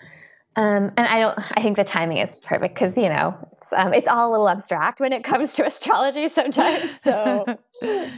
Um, 0.56 0.94
and 0.96 1.06
I 1.06 1.20
don't. 1.20 1.38
I 1.58 1.62
think 1.62 1.76
the 1.76 1.84
timing 1.84 2.20
is 2.20 2.38
perfect 2.38 2.74
because 2.74 2.96
you 2.96 3.10
know 3.10 3.38
it's, 3.62 3.74
um, 3.74 3.94
it's 3.94 4.08
all 4.08 4.30
a 4.30 4.32
little 4.32 4.48
abstract 4.48 5.02
when 5.02 5.12
it 5.12 5.26
comes 5.26 5.52
to 5.56 5.66
astrology 5.68 6.30
sometimes. 6.30 6.90
So, 7.02 7.44
um, 7.46 7.58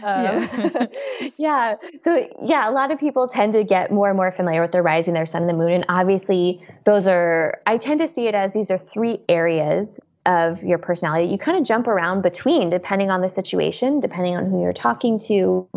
yeah. 0.04 0.86
yeah. 1.38 1.76
So 2.02 2.30
yeah, 2.44 2.70
a 2.70 2.72
lot 2.72 2.92
of 2.92 3.00
people 3.00 3.28
tend 3.28 3.54
to 3.54 3.64
get 3.64 3.92
more 3.92 4.08
and 4.08 4.16
more 4.16 4.32
familiar 4.32 4.62
with 4.62 4.72
their 4.72 4.84
rising, 4.84 5.16
their 5.16 5.26
sun, 5.26 5.42
and 5.42 5.50
the 5.50 5.56
moon, 5.56 5.72
and 5.72 5.86
obviously 5.90 6.62
those 6.86 7.08
are. 7.08 7.60
I 7.66 7.78
tend 7.78 8.02
to 8.02 8.08
see 8.08 8.28
it 8.28 8.36
as 8.36 8.54
these 8.54 8.70
are 8.70 8.78
three 8.78 9.20
areas 9.28 10.00
of 10.28 10.64
your 10.64 10.78
personality. 10.78 11.32
You 11.32 11.40
kind 11.40 11.58
of 11.58 11.64
jump 11.64 11.88
around 11.88 12.22
between 12.22 12.70
depending 12.70 13.10
on 13.10 13.22
the 13.22 13.30
situation, 13.30 14.00
depending 14.00 14.38
on 14.38 14.46
who 14.46 14.62
you're 14.62 14.74
talking 14.74 15.18
to. 15.22 15.68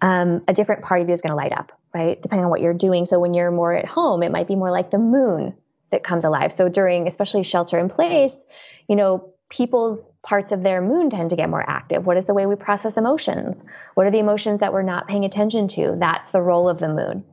Um, 0.00 0.42
a 0.48 0.52
different 0.52 0.82
part 0.82 1.02
of 1.02 1.08
you 1.08 1.14
is 1.14 1.22
going 1.22 1.30
to 1.30 1.36
light 1.36 1.52
up, 1.52 1.72
right? 1.92 2.20
Depending 2.20 2.44
on 2.44 2.50
what 2.50 2.60
you're 2.60 2.74
doing. 2.74 3.06
So 3.06 3.20
when 3.20 3.34
you're 3.34 3.50
more 3.50 3.74
at 3.74 3.84
home, 3.84 4.22
it 4.22 4.32
might 4.32 4.48
be 4.48 4.56
more 4.56 4.70
like 4.70 4.90
the 4.90 4.98
moon 4.98 5.54
that 5.90 6.04
comes 6.04 6.24
alive. 6.24 6.52
So 6.52 6.68
during 6.68 7.06
especially 7.06 7.42
shelter 7.42 7.78
in 7.78 7.88
place, 7.88 8.46
you 8.88 8.96
know, 8.96 9.34
people's 9.48 10.12
parts 10.22 10.52
of 10.52 10.62
their 10.62 10.80
moon 10.80 11.10
tend 11.10 11.30
to 11.30 11.36
get 11.36 11.50
more 11.50 11.64
active. 11.68 12.06
What 12.06 12.16
is 12.16 12.26
the 12.26 12.34
way 12.34 12.46
we 12.46 12.54
process 12.54 12.96
emotions? 12.96 13.64
What 13.94 14.06
are 14.06 14.10
the 14.10 14.20
emotions 14.20 14.60
that 14.60 14.72
we're 14.72 14.82
not 14.82 15.08
paying 15.08 15.24
attention 15.24 15.68
to? 15.68 15.96
That's 15.98 16.30
the 16.30 16.40
role 16.40 16.68
of 16.68 16.78
the 16.78 16.88
moon. 16.88 17.24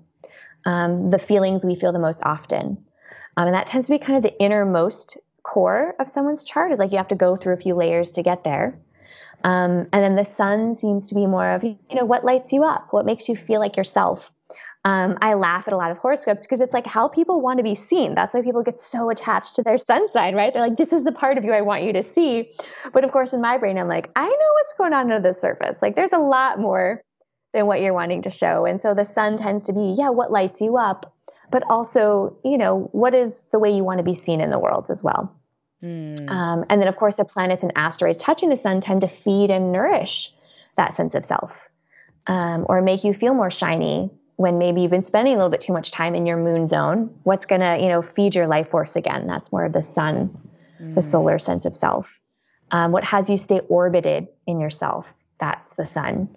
Um, 0.66 1.12
the 1.12 1.20
feelings 1.20 1.66
we 1.66 1.76
feel 1.76 1.94
the 1.94 2.00
most 2.00 2.24
often. 2.26 2.84
Um, 3.38 3.48
and 3.48 3.54
that 3.54 3.68
tends 3.68 3.88
to 3.88 3.94
be 3.94 4.00
kind 4.00 4.18
of 4.18 4.24
the 4.24 4.38
innermost 4.42 5.18
core 5.44 5.96
of 6.00 6.10
someone's 6.12 6.44
chart 6.44 6.72
is 6.72 6.80
like 6.80 6.92
you 6.92 6.98
have 6.98 7.08
to 7.10 7.16
go 7.16 7.36
through 7.36 7.54
a 7.54 7.58
few 7.58 7.76
layers 7.76 8.14
to 8.14 8.24
get 8.24 8.44
there. 8.44 8.78
Um, 9.44 9.88
and 9.94 10.04
then 10.04 10.16
the 10.16 10.26
sun 10.26 10.76
seems 10.76 11.10
to 11.10 11.16
be 11.16 11.28
more 11.28 11.52
of, 11.52 11.64
you 11.64 11.78
know, 11.94 12.06
what 12.06 12.26
lights 12.26 12.52
you 12.54 12.64
up? 12.64 12.88
What 12.92 13.06
makes 13.06 13.30
you 13.30 13.36
feel 13.36 13.60
like 13.60 13.78
yourself? 13.78 14.32
um, 14.88 15.18
I 15.22 15.34
laugh 15.34 15.68
at 15.68 15.74
a 15.74 15.76
lot 15.78 15.92
of 15.92 15.98
horoscopes 15.98 16.44
because 16.44 16.62
it's 16.62 16.74
like 16.74 16.88
how 16.88 17.10
people 17.10 17.42
want 17.42 17.58
to 17.58 17.64
be 17.64 17.76
seen. 17.76 18.16
That's 18.16 18.34
why 18.34 18.42
people 18.42 18.64
get 18.64 18.80
so 18.80 19.10
attached 19.10 19.58
to 19.58 19.64
their 19.64 19.78
sun 19.78 20.10
sign, 20.10 20.34
right? 20.34 20.54
They're 20.54 20.66
like, 20.66 20.78
this 20.78 20.94
is 20.94 21.04
the 21.04 21.12
part 21.12 21.38
of 21.38 21.44
you 21.44 21.52
I 21.52 21.60
want 21.60 21.84
you 21.84 21.92
to 21.92 22.04
see. 22.04 22.54
But 22.94 23.04
of 23.04 23.12
course, 23.12 23.34
in 23.34 23.42
my 23.42 23.58
brain, 23.58 23.78
I'm 23.78 23.90
like, 23.90 24.10
I 24.16 24.26
know 24.26 24.54
what's 24.54 24.74
going 24.78 24.94
on 24.94 25.12
under 25.12 25.20
the 25.20 25.38
surface. 25.38 25.82
Like, 25.82 25.98
there's 25.98 26.14
a 26.14 26.20
lot 26.20 26.58
more 26.58 27.02
than 27.54 27.66
what 27.66 27.82
you're 27.82 27.94
wanting 27.94 28.22
to 28.22 28.30
show. 28.30 28.66
And 28.66 28.82
so 28.82 28.94
the 28.94 29.04
sun 29.04 29.36
tends 29.36 29.66
to 29.66 29.74
be, 29.74 29.96
yeah, 29.98 30.12
what 30.12 30.32
lights 30.32 30.62
you 30.62 30.78
up, 30.78 31.14
but 31.52 31.64
also, 31.70 32.38
you 32.46 32.58
know, 32.58 32.88
what 32.94 33.14
is 33.14 33.44
the 33.52 33.60
way 33.60 33.72
you 33.72 33.84
want 33.84 33.98
to 33.98 34.06
be 34.06 34.16
seen 34.16 34.40
in 34.40 34.50
the 34.50 34.60
world 34.60 34.86
as 34.90 35.04
well. 35.04 35.37
Mm. 35.84 36.30
Um, 36.30 36.66
and 36.70 36.82
then, 36.82 36.88
of 36.88 36.96
course, 36.96 37.16
the 37.16 37.26
planets 37.26 37.64
and 37.64 37.72
asteroids 37.76 38.24
touching 38.24 38.50
the 38.50 38.58
sun 38.58 38.82
tend 38.82 39.02
to 39.02 39.08
feed 39.08 39.52
and 39.52 39.72
nourish 39.72 40.34
that 40.76 40.96
sense 40.96 41.16
of 41.16 41.26
self 41.26 41.68
um, 42.28 42.66
or 42.68 42.82
make 42.82 43.04
you 43.04 43.14
feel 43.14 43.34
more 43.34 43.52
shiny 43.52 44.10
when 44.36 44.58
maybe 44.60 44.82
you've 44.82 44.92
been 44.92 45.04
spending 45.04 45.34
a 45.34 45.38
little 45.38 45.50
bit 45.50 45.62
too 45.62 45.74
much 45.74 45.92
time 45.92 46.14
in 46.16 46.26
your 46.26 46.38
moon 46.38 46.68
zone. 46.68 47.16
What's 47.24 47.46
going 47.46 47.62
to 47.62 47.78
you 47.82 47.90
know 47.90 48.02
feed 48.02 48.36
your 48.36 48.48
life 48.48 48.68
force 48.70 48.96
again? 48.96 49.28
That's 49.28 49.52
more 49.52 49.66
of 49.66 49.74
the 49.74 49.82
sun 49.82 50.38
mm. 50.82 50.96
the 50.96 51.02
solar 51.02 51.40
sense 51.40 51.66
of 51.66 51.76
self. 51.76 52.20
Um, 52.72 52.92
what 52.92 53.04
has 53.04 53.30
you 53.30 53.38
stay 53.38 53.60
orbited 53.60 54.28
in 54.46 54.60
yourself? 54.60 55.08
That's 55.40 55.74
the 55.76 55.86
sun 55.86 56.36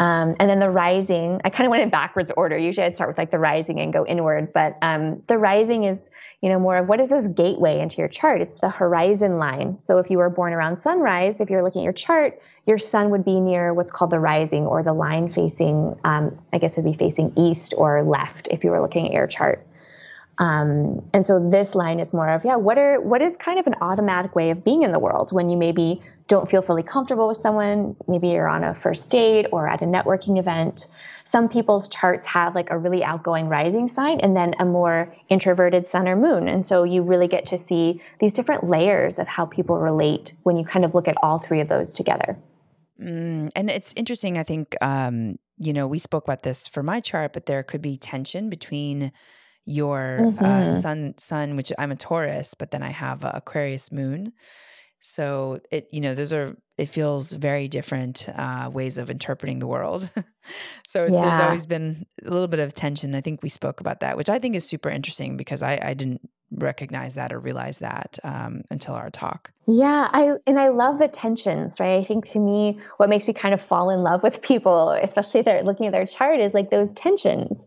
um, 0.00 0.34
and 0.40 0.48
then 0.48 0.60
the 0.60 0.70
rising, 0.70 1.42
I 1.44 1.50
kind 1.50 1.66
of 1.66 1.70
went 1.70 1.82
in 1.82 1.90
backwards 1.90 2.32
order. 2.34 2.56
Usually 2.56 2.86
I'd 2.86 2.94
start 2.94 3.10
with 3.10 3.18
like 3.18 3.30
the 3.30 3.38
rising 3.38 3.80
and 3.80 3.92
go 3.92 4.06
inward, 4.06 4.54
but 4.54 4.78
um, 4.80 5.22
the 5.26 5.36
rising 5.36 5.84
is, 5.84 6.08
you 6.40 6.48
know, 6.48 6.58
more 6.58 6.78
of 6.78 6.88
what 6.88 7.00
is 7.00 7.10
this 7.10 7.28
gateway 7.28 7.80
into 7.80 7.98
your 7.98 8.08
chart? 8.08 8.40
It's 8.40 8.54
the 8.54 8.70
horizon 8.70 9.36
line. 9.36 9.78
So 9.78 9.98
if 9.98 10.08
you 10.08 10.16
were 10.16 10.30
born 10.30 10.54
around 10.54 10.76
sunrise, 10.76 11.42
if 11.42 11.50
you're 11.50 11.62
looking 11.62 11.82
at 11.82 11.84
your 11.84 11.92
chart, 11.92 12.40
your 12.66 12.78
sun 12.78 13.10
would 13.10 13.26
be 13.26 13.40
near 13.40 13.74
what's 13.74 13.92
called 13.92 14.10
the 14.10 14.20
rising 14.20 14.66
or 14.66 14.82
the 14.82 14.94
line 14.94 15.28
facing, 15.28 16.00
um, 16.02 16.38
I 16.50 16.56
guess 16.56 16.78
it'd 16.78 16.90
be 16.90 16.96
facing 16.96 17.34
east 17.36 17.74
or 17.76 18.02
left 18.02 18.48
if 18.50 18.64
you 18.64 18.70
were 18.70 18.80
looking 18.80 19.06
at 19.06 19.12
your 19.12 19.26
chart. 19.26 19.66
Um, 20.40 21.06
and 21.12 21.26
so 21.26 21.50
this 21.50 21.74
line 21.74 22.00
is 22.00 22.14
more 22.14 22.30
of, 22.30 22.46
yeah, 22.46 22.56
what 22.56 22.78
are 22.78 22.98
what 22.98 23.20
is 23.20 23.36
kind 23.36 23.60
of 23.60 23.66
an 23.66 23.74
automatic 23.82 24.34
way 24.34 24.50
of 24.50 24.64
being 24.64 24.82
in 24.82 24.90
the 24.90 24.98
world 24.98 25.32
when 25.32 25.50
you 25.50 25.56
maybe 25.58 26.00
don't 26.28 26.48
feel 26.48 26.62
fully 26.62 26.82
comfortable 26.82 27.28
with 27.28 27.36
someone, 27.36 27.94
maybe 28.08 28.28
you're 28.28 28.48
on 28.48 28.64
a 28.64 28.74
first 28.74 29.10
date 29.10 29.46
or 29.52 29.68
at 29.68 29.82
a 29.82 29.84
networking 29.84 30.38
event. 30.38 30.86
Some 31.24 31.50
people's 31.50 31.88
charts 31.88 32.26
have 32.28 32.54
like 32.54 32.70
a 32.70 32.78
really 32.78 33.04
outgoing 33.04 33.48
rising 33.48 33.86
sign 33.86 34.20
and 34.20 34.34
then 34.34 34.54
a 34.58 34.64
more 34.64 35.14
introverted 35.28 35.86
sun 35.88 36.08
or 36.08 36.16
moon. 36.16 36.48
And 36.48 36.66
so 36.66 36.84
you 36.84 37.02
really 37.02 37.28
get 37.28 37.46
to 37.46 37.58
see 37.58 38.00
these 38.18 38.32
different 38.32 38.64
layers 38.64 39.18
of 39.18 39.26
how 39.26 39.44
people 39.44 39.76
relate 39.76 40.32
when 40.44 40.56
you 40.56 40.64
kind 40.64 40.86
of 40.86 40.94
look 40.94 41.06
at 41.06 41.16
all 41.22 41.38
three 41.38 41.60
of 41.60 41.68
those 41.68 41.92
together. 41.92 42.38
Mm, 43.02 43.50
and 43.54 43.68
it's 43.68 43.92
interesting, 43.94 44.38
I 44.38 44.44
think, 44.44 44.74
um, 44.80 45.38
you 45.58 45.74
know, 45.74 45.86
we 45.86 45.98
spoke 45.98 46.24
about 46.24 46.44
this 46.44 46.66
for 46.66 46.82
my 46.82 47.00
chart, 47.00 47.34
but 47.34 47.46
there 47.46 47.62
could 47.62 47.82
be 47.82 47.96
tension 47.96 48.48
between 48.48 49.12
your 49.70 50.18
uh, 50.18 50.22
mm-hmm. 50.22 50.44
uh, 50.44 50.64
sun 50.64 51.14
sun 51.16 51.56
which 51.56 51.72
i'm 51.78 51.92
a 51.92 51.96
taurus 51.96 52.54
but 52.54 52.70
then 52.70 52.82
i 52.82 52.90
have 52.90 53.24
aquarius 53.24 53.92
moon. 53.92 54.32
So 55.02 55.60
it 55.70 55.88
you 55.90 56.00
know 56.00 56.14
those 56.14 56.32
are 56.32 56.54
it 56.76 56.90
feels 56.90 57.32
very 57.32 57.68
different 57.68 58.28
uh, 58.34 58.70
ways 58.72 58.98
of 58.98 59.10
interpreting 59.10 59.58
the 59.58 59.66
world. 59.66 60.10
So 60.86 61.04
yeah. 61.04 61.20
there's 61.20 61.38
always 61.38 61.66
been 61.66 62.06
a 62.24 62.30
little 62.30 62.48
bit 62.48 62.58
of 62.58 62.74
tension. 62.74 63.14
I 63.14 63.20
think 63.20 63.42
we 63.42 63.48
spoke 63.50 63.80
about 63.80 64.00
that 64.00 64.16
which 64.16 64.28
i 64.28 64.38
think 64.38 64.56
is 64.56 64.66
super 64.66 64.88
interesting 64.88 65.36
because 65.36 65.62
i, 65.62 65.78
I 65.80 65.94
didn't 65.94 66.28
recognize 66.50 67.14
that 67.14 67.32
or 67.32 67.38
realize 67.38 67.78
that 67.78 68.18
um, 68.24 68.62
until 68.70 68.94
our 68.94 69.10
talk. 69.10 69.52
Yeah 69.66 70.08
i 70.10 70.32
and 70.46 70.58
i 70.58 70.68
love 70.68 70.98
the 70.98 71.08
tensions 71.08 71.78
right? 71.78 71.98
I 71.98 72.04
think 72.04 72.26
to 72.30 72.40
me 72.40 72.80
what 72.96 73.08
makes 73.08 73.28
me 73.28 73.34
kind 73.34 73.54
of 73.54 73.60
fall 73.60 73.90
in 73.90 74.02
love 74.02 74.22
with 74.22 74.42
people 74.42 74.90
especially 74.90 75.40
if 75.40 75.46
they're 75.46 75.62
looking 75.62 75.86
at 75.86 75.92
their 75.92 76.06
chart 76.06 76.40
is 76.40 76.54
like 76.54 76.70
those 76.70 76.92
tensions 76.94 77.66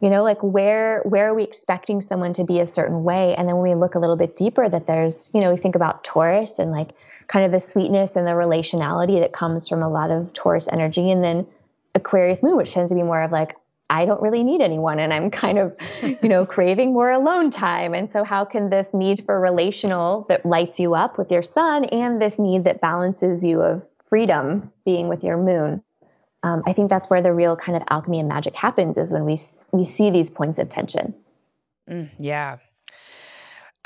you 0.00 0.10
know 0.10 0.22
like 0.22 0.42
where 0.42 1.02
where 1.02 1.28
are 1.28 1.34
we 1.34 1.42
expecting 1.42 2.00
someone 2.00 2.32
to 2.34 2.44
be 2.44 2.60
a 2.60 2.66
certain 2.66 3.04
way? 3.04 3.34
And 3.34 3.48
then 3.48 3.56
when 3.56 3.70
we 3.70 3.74
look 3.74 3.94
a 3.94 3.98
little 3.98 4.16
bit 4.16 4.36
deeper 4.36 4.68
that 4.68 4.86
there's 4.86 5.30
you 5.34 5.40
know 5.40 5.50
we 5.50 5.56
think 5.56 5.74
about 5.74 6.04
taurus 6.04 6.58
and 6.58 6.70
like 6.70 6.90
kind 7.26 7.44
of 7.44 7.52
the 7.52 7.60
sweetness 7.60 8.16
and 8.16 8.26
the 8.26 8.32
relationality 8.32 9.20
that 9.20 9.32
comes 9.32 9.68
from 9.68 9.82
a 9.82 9.88
lot 9.88 10.10
of 10.10 10.32
taurus 10.32 10.68
energy. 10.70 11.10
And 11.10 11.22
then 11.22 11.46
aquarius 11.94 12.42
moon 12.42 12.56
which 12.56 12.72
tends 12.72 12.92
to 12.92 12.94
be 12.94 13.02
more 13.02 13.20
of 13.20 13.32
like 13.32 13.56
i 13.90 14.04
don't 14.04 14.22
really 14.22 14.44
need 14.44 14.60
anyone 14.60 15.00
and 15.00 15.12
i'm 15.12 15.28
kind 15.28 15.58
of 15.58 15.76
you 16.22 16.28
know 16.28 16.46
craving 16.56 16.92
more 16.92 17.10
alone 17.10 17.50
time. 17.50 17.94
And 17.94 18.10
so 18.10 18.24
how 18.24 18.44
can 18.44 18.70
this 18.70 18.94
need 18.94 19.24
for 19.24 19.38
relational 19.38 20.24
that 20.28 20.46
lights 20.46 20.78
you 20.80 20.94
up 20.94 21.18
with 21.18 21.30
your 21.30 21.42
sun 21.42 21.84
and 21.84 22.22
this 22.22 22.38
need 22.38 22.64
that 22.64 22.80
balances 22.80 23.44
you 23.44 23.60
of 23.60 23.82
freedom 24.06 24.72
being 24.84 25.08
with 25.08 25.22
your 25.22 25.36
moon 25.36 25.82
um, 26.42 26.62
I 26.66 26.72
think 26.72 26.88
that's 26.88 27.10
where 27.10 27.22
the 27.22 27.32
real 27.32 27.56
kind 27.56 27.76
of 27.76 27.82
alchemy 27.90 28.20
and 28.20 28.28
magic 28.28 28.54
happens 28.54 28.96
is 28.96 29.12
when 29.12 29.24
we 29.24 29.36
we 29.72 29.84
see 29.84 30.10
these 30.10 30.30
points 30.30 30.58
of 30.58 30.68
tension. 30.68 31.14
Mm, 31.88 32.08
yeah. 32.18 32.58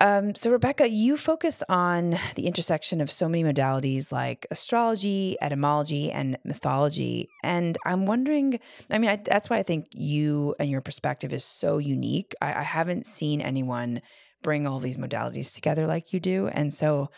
Um, 0.01 0.35
so, 0.35 0.51
Rebecca, 0.51 0.89
you 0.89 1.17
focus 1.17 1.63
on 1.69 2.19
the 2.35 2.47
intersection 2.47 3.01
of 3.01 3.11
so 3.11 3.29
many 3.29 3.45
modalities 3.45 4.11
like 4.11 4.45
astrology, 4.51 5.37
etymology, 5.41 6.11
and 6.11 6.37
mythology. 6.45 7.29
And 7.45 7.79
I'm 7.87 8.05
wondering, 8.05 8.59
I 8.91 8.99
mean, 8.99 9.11
I, 9.11 9.17
that's 9.17 9.49
why 9.49 9.59
I 9.59 9.63
think 9.63 9.87
you 9.93 10.57
and 10.59 10.69
your 10.69 10.81
perspective 10.81 11.33
is 11.33 11.45
so 11.45 11.79
unique. 11.79 12.35
I, 12.43 12.55
I 12.55 12.63
haven't 12.63 13.07
seen 13.07 13.41
anyone 13.41 14.03
bring 14.43 14.67
all 14.67 14.81
these 14.81 14.97
modalities 14.97 15.55
together 15.55 15.87
like 15.87 16.13
you 16.13 16.19
do. 16.19 16.49
And 16.49 16.75
so, 16.75 17.11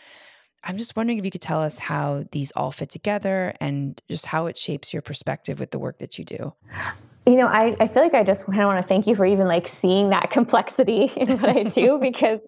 I'm 0.63 0.77
just 0.77 0.95
wondering 0.95 1.19
if 1.19 1.25
you 1.25 1.31
could 1.31 1.41
tell 1.41 1.61
us 1.61 1.79
how 1.79 2.25
these 2.31 2.51
all 2.51 2.71
fit 2.71 2.89
together 2.89 3.53
and 3.59 4.01
just 4.09 4.25
how 4.25 4.47
it 4.47 4.57
shapes 4.57 4.93
your 4.93 5.01
perspective 5.01 5.59
with 5.59 5.71
the 5.71 5.79
work 5.79 5.99
that 5.99 6.17
you 6.17 6.25
do. 6.25 6.53
You 7.25 7.35
know, 7.35 7.47
I, 7.47 7.75
I 7.79 7.87
feel 7.87 8.03
like 8.03 8.13
I 8.13 8.23
just 8.23 8.45
kind 8.45 8.61
of 8.61 8.67
want 8.67 8.81
to 8.81 8.87
thank 8.87 9.07
you 9.07 9.15
for 9.15 9.25
even 9.25 9.47
like 9.47 9.67
seeing 9.67 10.09
that 10.09 10.29
complexity 10.31 11.11
in 11.15 11.39
what 11.39 11.55
I 11.55 11.63
do 11.63 11.99
because 12.01 12.39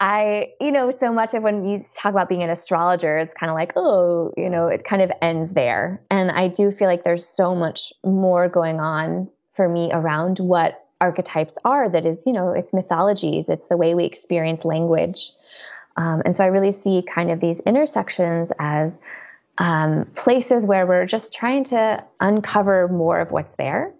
I, 0.00 0.48
you 0.60 0.72
know, 0.72 0.90
so 0.90 1.12
much 1.12 1.34
of 1.34 1.42
when 1.42 1.64
you 1.64 1.80
talk 1.96 2.12
about 2.12 2.28
being 2.28 2.42
an 2.42 2.50
astrologer, 2.50 3.18
it's 3.18 3.34
kind 3.34 3.50
of 3.50 3.54
like, 3.54 3.72
oh, 3.76 4.32
you 4.36 4.50
know, 4.50 4.66
it 4.66 4.84
kind 4.84 5.02
of 5.02 5.12
ends 5.22 5.52
there. 5.52 6.02
And 6.10 6.30
I 6.30 6.48
do 6.48 6.70
feel 6.70 6.88
like 6.88 7.04
there's 7.04 7.24
so 7.24 7.54
much 7.54 7.92
more 8.04 8.48
going 8.48 8.80
on 8.80 9.28
for 9.54 9.68
me 9.68 9.90
around 9.92 10.38
what 10.38 10.84
archetypes 11.00 11.58
are 11.64 11.88
that 11.88 12.06
is, 12.06 12.24
you 12.26 12.32
know, 12.32 12.50
it's 12.50 12.74
mythologies, 12.74 13.48
it's 13.48 13.68
the 13.68 13.76
way 13.76 13.94
we 13.94 14.04
experience 14.04 14.64
language. 14.64 15.30
Um, 15.96 16.22
and 16.24 16.36
so 16.36 16.44
I 16.44 16.48
really 16.48 16.72
see 16.72 17.02
kind 17.02 17.30
of 17.30 17.40
these 17.40 17.60
intersections 17.60 18.52
as 18.58 19.00
um, 19.58 20.06
places 20.16 20.66
where 20.66 20.86
we're 20.86 21.06
just 21.06 21.32
trying 21.32 21.64
to 21.64 22.04
uncover 22.20 22.88
more 22.88 23.20
of 23.20 23.30
what's 23.30 23.54
there. 23.56 23.92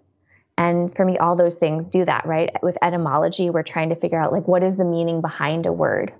And 0.57 0.93
for 0.93 1.05
me, 1.05 1.17
all 1.17 1.35
those 1.35 1.55
things 1.55 1.89
do 1.89 2.05
that, 2.05 2.25
right? 2.25 2.51
With 2.63 2.77
etymology, 2.81 3.49
we're 3.49 3.63
trying 3.63 3.89
to 3.89 3.95
figure 3.95 4.19
out 4.19 4.31
like 4.31 4.47
what 4.47 4.63
is 4.63 4.77
the 4.77 4.85
meaning 4.85 5.21
behind 5.21 5.65
a 5.65 5.73
word. 5.73 6.13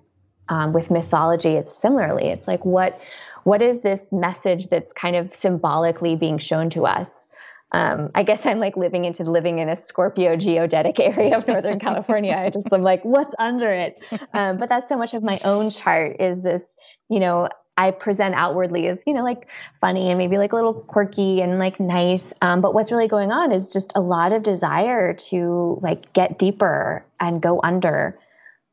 Um, 0.47 0.73
with 0.73 0.91
mythology, 0.91 1.53
it's 1.53 1.75
similarly. 1.75 2.27
It's 2.27 2.47
like 2.47 2.63
what 2.63 3.01
what 3.45 3.63
is 3.63 3.81
this 3.81 4.11
message 4.11 4.67
that's 4.67 4.93
kind 4.93 5.15
of 5.15 5.35
symbolically 5.35 6.15
being 6.15 6.37
shown 6.37 6.69
to 6.71 6.85
us? 6.85 7.29
Um, 7.71 8.09
I 8.15 8.23
guess 8.23 8.45
I'm 8.45 8.59
like 8.59 8.77
living 8.77 9.05
into 9.05 9.23
living 9.23 9.59
in 9.59 9.69
a 9.69 9.75
Scorpio 9.75 10.35
geodetic 10.35 10.99
area 10.99 11.37
of 11.37 11.47
Northern 11.47 11.79
California. 11.79 12.33
I 12.33 12.49
just 12.49 12.71
am 12.71 12.83
like, 12.83 13.03
what's 13.03 13.35
under 13.39 13.69
it? 13.69 13.99
Um, 14.33 14.57
but 14.57 14.69
that's 14.69 14.89
so 14.89 14.97
much 14.97 15.13
of 15.13 15.23
my 15.23 15.39
own 15.43 15.69
chart 15.69 16.17
is 16.19 16.41
this, 16.41 16.77
you 17.09 17.19
know, 17.19 17.49
I 17.77 17.91
present 17.91 18.35
outwardly 18.35 18.87
as, 18.87 19.03
you 19.05 19.13
know, 19.13 19.23
like 19.23 19.49
funny 19.81 20.09
and 20.09 20.17
maybe 20.17 20.37
like 20.37 20.53
a 20.53 20.55
little 20.55 20.73
quirky 20.73 21.41
and 21.41 21.59
like 21.59 21.79
nice. 21.79 22.33
Um, 22.41 22.61
but 22.61 22.73
what's 22.73 22.91
really 22.91 23.09
going 23.09 23.31
on 23.31 23.51
is 23.51 23.69
just 23.69 23.91
a 23.95 24.01
lot 24.01 24.31
of 24.31 24.43
desire 24.43 25.13
to 25.13 25.79
like 25.81 26.13
get 26.13 26.39
deeper 26.39 27.05
and 27.19 27.41
go 27.41 27.59
under. 27.61 28.17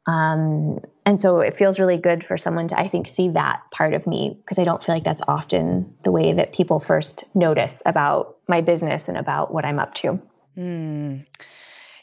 Um, 0.07 0.81
and 1.07 1.21
so 1.21 1.41
it 1.41 1.55
feels 1.55 1.79
really 1.79 1.99
good 1.99 2.25
for 2.25 2.37
someone 2.37 2.69
to, 2.69 2.79
I 2.79 2.89
think, 2.89 3.07
see 3.07 3.31
that 3.31 3.63
part 3.71 3.95
of 3.95 4.07
me 4.07 4.37
because 4.41 4.59
I 4.59 4.65
don't 4.65 4.83
feel 4.83 4.95
like 4.95 5.05
that's 5.05 5.23
often 5.29 5.95
the 6.03 6.11
way 6.11 6.33
that 6.33 6.53
people 6.53 6.81
first 6.81 7.25
notice 7.35 7.83
about 7.87 8.37
my 8.49 8.61
business 8.61 9.09
and 9.09 9.17
about 9.17 9.53
what 9.53 9.65
I'm 9.65 9.79
up 9.79 9.95
to. 9.97 10.21
Mm. 10.57 11.27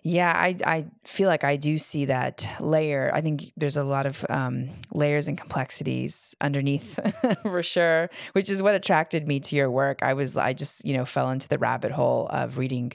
Yeah, 0.02 0.32
I 0.34 0.56
I 0.66 0.86
feel 1.04 1.28
like 1.28 1.44
I 1.44 1.58
do 1.58 1.78
see 1.78 2.06
that 2.06 2.48
layer. 2.62 3.12
I 3.14 3.20
think 3.20 3.52
there's 3.58 3.76
a 3.76 3.84
lot 3.84 4.06
of 4.06 4.26
um, 4.30 4.70
layers 4.94 5.28
and 5.28 5.38
complexities 5.38 6.36
underneath, 6.40 6.98
for 7.44 7.62
sure. 7.62 8.10
Which 8.32 8.50
is 8.50 8.62
what 8.62 8.76
attracted 8.76 9.28
me 9.28 9.42
to 9.42 9.56
your 9.58 9.70
work. 9.70 10.02
I 10.02 10.14
was 10.14 10.38
I 10.38 10.54
just 10.54 10.86
you 10.86 10.96
know 10.96 11.04
fell 11.04 11.30
into 11.32 11.50
the 11.50 11.58
rabbit 11.58 11.92
hole 11.92 12.28
of 12.28 12.58
reading 12.58 12.94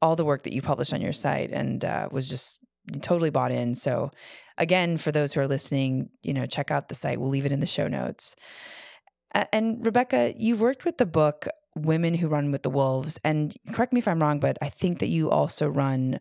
all 0.00 0.16
the 0.16 0.24
work 0.24 0.42
that 0.44 0.54
you 0.54 0.62
published 0.62 0.94
on 0.94 1.02
your 1.02 1.12
site 1.12 1.50
and 1.50 1.84
uh, 1.84 2.08
was 2.10 2.28
just 2.28 2.60
totally 3.00 3.30
bought 3.30 3.52
in. 3.52 3.74
So 3.74 4.10
again, 4.56 4.96
for 4.96 5.12
those 5.12 5.32
who 5.32 5.40
are 5.40 5.48
listening, 5.48 6.10
you 6.22 6.34
know, 6.34 6.46
check 6.46 6.70
out 6.70 6.88
the 6.88 6.94
site. 6.94 7.20
We'll 7.20 7.30
leave 7.30 7.46
it 7.46 7.52
in 7.52 7.60
the 7.60 7.66
show 7.66 7.88
notes. 7.88 8.36
And 9.52 9.84
Rebecca, 9.84 10.34
you've 10.36 10.60
worked 10.60 10.84
with 10.84 10.98
the 10.98 11.06
book 11.06 11.46
Women 11.76 12.14
Who 12.14 12.28
Run 12.28 12.50
with 12.50 12.62
the 12.62 12.70
Wolves. 12.70 13.18
And 13.22 13.54
correct 13.72 13.92
me 13.92 13.98
if 13.98 14.08
I'm 14.08 14.20
wrong, 14.20 14.40
but 14.40 14.58
I 14.62 14.68
think 14.68 14.98
that 14.98 15.08
you 15.08 15.30
also 15.30 15.68
run 15.68 16.18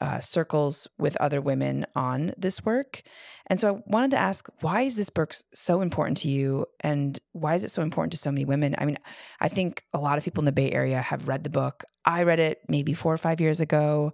uh, 0.00 0.20
circles 0.20 0.86
with 0.98 1.16
other 1.16 1.40
women 1.40 1.86
on 1.96 2.34
this 2.36 2.64
work. 2.64 3.02
And 3.46 3.58
so 3.58 3.76
I 3.76 3.82
wanted 3.86 4.10
to 4.10 4.18
ask 4.18 4.46
why 4.60 4.82
is 4.82 4.96
this 4.96 5.08
book 5.08 5.32
so 5.54 5.80
important 5.80 6.18
to 6.18 6.28
you 6.28 6.66
and 6.80 7.18
why 7.32 7.54
is 7.54 7.64
it 7.64 7.70
so 7.70 7.80
important 7.80 8.12
to 8.12 8.18
so 8.18 8.30
many 8.30 8.44
women? 8.44 8.74
I 8.76 8.84
mean, 8.84 8.98
I 9.40 9.48
think 9.48 9.84
a 9.94 9.98
lot 9.98 10.18
of 10.18 10.24
people 10.24 10.42
in 10.42 10.46
the 10.46 10.52
Bay 10.52 10.70
Area 10.72 11.00
have 11.00 11.28
read 11.28 11.44
the 11.44 11.50
book. 11.50 11.84
I 12.04 12.24
read 12.24 12.40
it 12.40 12.60
maybe 12.68 12.92
4 12.92 13.14
or 13.14 13.16
5 13.16 13.40
years 13.40 13.60
ago. 13.60 14.12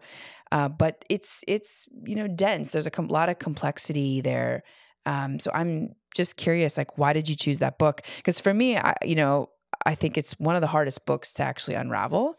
Uh, 0.53 0.69
but 0.69 1.05
it's 1.09 1.45
it's 1.47 1.89
you 2.05 2.17
know 2.17 2.27
dense. 2.27 2.71
There's 2.71 2.87
a 2.87 2.91
com- 2.91 3.09
lot 3.09 3.29
of 3.29 3.39
complexity 3.39 4.21
there. 4.21 4.63
Um, 5.07 5.39
so 5.39 5.51
I'm 5.55 5.95
just 6.15 6.37
curious 6.37 6.77
like 6.77 6.99
why 6.99 7.13
did 7.13 7.29
you 7.29 7.37
choose 7.37 7.61
that 7.61 7.79
book? 7.79 8.03
Cuz 8.25 8.41
for 8.41 8.53
me, 8.53 8.77
I, 8.77 8.95
you 9.05 9.15
know, 9.15 9.51
I 9.87 9.95
think 9.95 10.19
it's 10.19 10.33
one 10.41 10.57
of 10.57 10.61
the 10.61 10.67
hardest 10.67 11.07
books 11.07 11.33
to 11.35 11.45
actually 11.45 11.75
unravel 11.75 12.37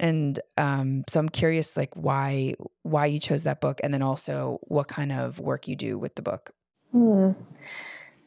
and 0.00 0.40
um, 0.56 1.04
so 1.08 1.20
i'm 1.20 1.28
curious 1.28 1.76
like 1.76 1.94
why 1.94 2.54
why 2.82 3.06
you 3.06 3.20
chose 3.20 3.44
that 3.44 3.60
book 3.60 3.80
and 3.84 3.94
then 3.94 4.02
also 4.02 4.58
what 4.62 4.88
kind 4.88 5.12
of 5.12 5.38
work 5.38 5.68
you 5.68 5.76
do 5.76 5.98
with 5.98 6.14
the 6.16 6.22
book 6.22 6.50
hmm. 6.90 7.32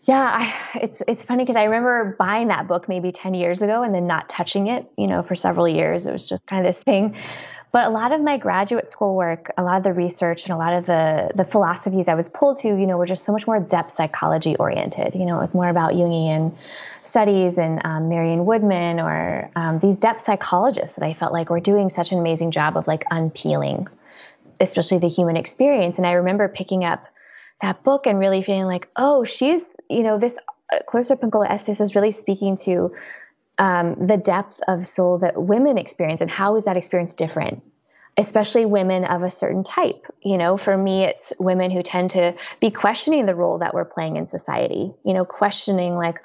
yeah 0.03 0.21
I, 0.39 0.79
it's 0.79 1.01
it's 1.07 1.25
funny 1.25 1.43
because 1.43 1.57
i 1.57 1.65
remember 1.65 2.15
buying 2.17 2.47
that 2.47 2.67
book 2.67 2.87
maybe 2.87 3.11
10 3.11 3.33
years 3.33 3.61
ago 3.61 3.83
and 3.83 3.93
then 3.93 4.07
not 4.07 4.29
touching 4.29 4.67
it 4.67 4.89
you 4.97 5.07
know 5.07 5.23
for 5.23 5.35
several 5.35 5.67
years 5.67 6.05
it 6.05 6.11
was 6.11 6.29
just 6.29 6.47
kind 6.47 6.65
of 6.65 6.69
this 6.69 6.81
thing 6.81 7.15
but 7.73 7.87
a 7.87 7.89
lot 7.89 8.11
of 8.11 8.21
my 8.21 8.37
graduate 8.37 8.87
school 8.87 9.15
work, 9.15 9.51
a 9.57 9.63
lot 9.63 9.77
of 9.77 9.83
the 9.83 9.93
research 9.93 10.45
and 10.45 10.53
a 10.53 10.57
lot 10.57 10.73
of 10.73 10.85
the 10.85 11.31
the 11.33 11.43
philosophies 11.43 12.07
I 12.07 12.13
was 12.13 12.29
pulled 12.29 12.59
to, 12.59 12.67
you 12.67 12.85
know, 12.85 12.97
were 12.97 13.07
just 13.07 13.25
so 13.25 13.31
much 13.33 13.47
more 13.47 13.59
depth 13.59 13.89
psychology 13.91 14.55
oriented. 14.55 15.15
You 15.15 15.25
know, 15.25 15.37
it 15.37 15.41
was 15.41 15.55
more 15.55 15.67
about 15.67 15.93
Jungian 15.93 16.55
studies 17.01 17.57
and 17.57 17.81
um, 17.83 18.09
Marion 18.09 18.45
Woodman 18.45 18.99
or 18.99 19.49
um, 19.55 19.79
these 19.79 19.97
depth 19.97 20.21
psychologists 20.21 20.97
that 20.97 21.05
I 21.05 21.15
felt 21.15 21.33
like 21.33 21.49
were 21.49 21.59
doing 21.59 21.89
such 21.89 22.11
an 22.11 22.19
amazing 22.19 22.51
job 22.51 22.77
of 22.77 22.85
like 22.85 23.05
unpeeling, 23.09 23.87
especially 24.59 24.99
the 24.99 25.09
human 25.09 25.35
experience. 25.35 25.97
And 25.97 26.05
I 26.05 26.13
remember 26.13 26.47
picking 26.49 26.85
up 26.85 27.07
that 27.63 27.83
book 27.83 28.05
and 28.05 28.19
really 28.19 28.43
feeling 28.43 28.65
like, 28.65 28.87
oh, 28.95 29.23
she's, 29.23 29.77
you 29.89 30.03
know, 30.03 30.19
this 30.19 30.37
uh, 30.71 30.77
Clarissa 30.85 31.15
Pinkola 31.15 31.49
Estes 31.49 31.81
is 31.81 31.95
really 31.95 32.11
speaking 32.11 32.55
to 32.57 32.93
um, 33.57 34.07
the 34.07 34.17
depth 34.17 34.59
of 34.67 34.87
soul 34.87 35.19
that 35.19 35.41
women 35.41 35.77
experience 35.77 36.21
and 36.21 36.31
how 36.31 36.55
is 36.55 36.65
that 36.65 36.77
experience 36.77 37.15
different 37.15 37.63
especially 38.15 38.67
women 38.67 39.05
of 39.05 39.23
a 39.23 39.29
certain 39.31 39.63
type. 39.63 40.05
You 40.21 40.37
know 40.37 40.57
for 40.57 40.77
me 40.77 41.03
it's 41.03 41.33
women 41.39 41.71
who 41.71 41.81
tend 41.81 42.11
to 42.11 42.35
be 42.59 42.71
questioning 42.71 43.25
the 43.25 43.35
role 43.35 43.59
that 43.59 43.73
we're 43.73 43.85
playing 43.85 44.17
in 44.17 44.25
society 44.25 44.93
you 45.03 45.13
know 45.13 45.25
questioning 45.25 45.95
like 45.95 46.19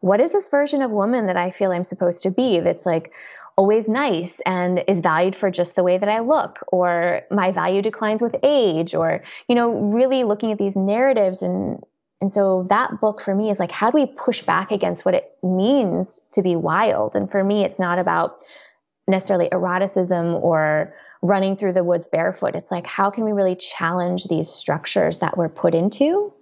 what 0.00 0.20
is 0.20 0.32
this 0.32 0.48
version 0.48 0.82
of 0.82 0.92
woman 0.92 1.26
that 1.26 1.36
i 1.36 1.50
feel 1.50 1.72
i'm 1.72 1.84
supposed 1.84 2.22
to 2.22 2.30
be 2.30 2.60
that's 2.60 2.86
like 2.86 3.12
always 3.56 3.88
nice 3.88 4.40
and 4.46 4.84
is 4.86 5.00
valued 5.00 5.34
for 5.34 5.50
just 5.50 5.74
the 5.74 5.82
way 5.82 5.98
that 5.98 6.08
i 6.08 6.20
look 6.20 6.58
or 6.68 7.22
my 7.30 7.50
value 7.50 7.82
declines 7.82 8.22
with 8.22 8.36
age 8.42 8.94
or 8.94 9.22
you 9.48 9.54
know 9.54 9.72
really 9.72 10.24
looking 10.24 10.52
at 10.52 10.58
these 10.58 10.76
narratives 10.76 11.42
and 11.42 11.82
and 12.20 12.30
so 12.30 12.66
that 12.68 13.00
book 13.00 13.20
for 13.20 13.34
me 13.34 13.50
is 13.50 13.60
like, 13.60 13.70
how 13.70 13.90
do 13.90 13.98
we 13.98 14.06
push 14.06 14.42
back 14.42 14.72
against 14.72 15.04
what 15.04 15.14
it 15.14 15.30
means 15.42 16.20
to 16.32 16.42
be 16.42 16.56
wild? 16.56 17.14
And 17.14 17.30
for 17.30 17.42
me, 17.42 17.64
it's 17.64 17.78
not 17.78 17.98
about 17.98 18.40
necessarily 19.06 19.48
eroticism 19.52 20.34
or 20.34 20.94
running 21.22 21.54
through 21.54 21.72
the 21.72 21.84
woods 21.84 22.08
barefoot. 22.08 22.56
It's 22.56 22.72
like, 22.72 22.86
how 22.86 23.10
can 23.10 23.24
we 23.24 23.32
really 23.32 23.54
challenge 23.54 24.24
these 24.24 24.48
structures 24.48 25.20
that 25.20 25.36
we're 25.36 25.48
put 25.48 25.74
into? 25.74 26.32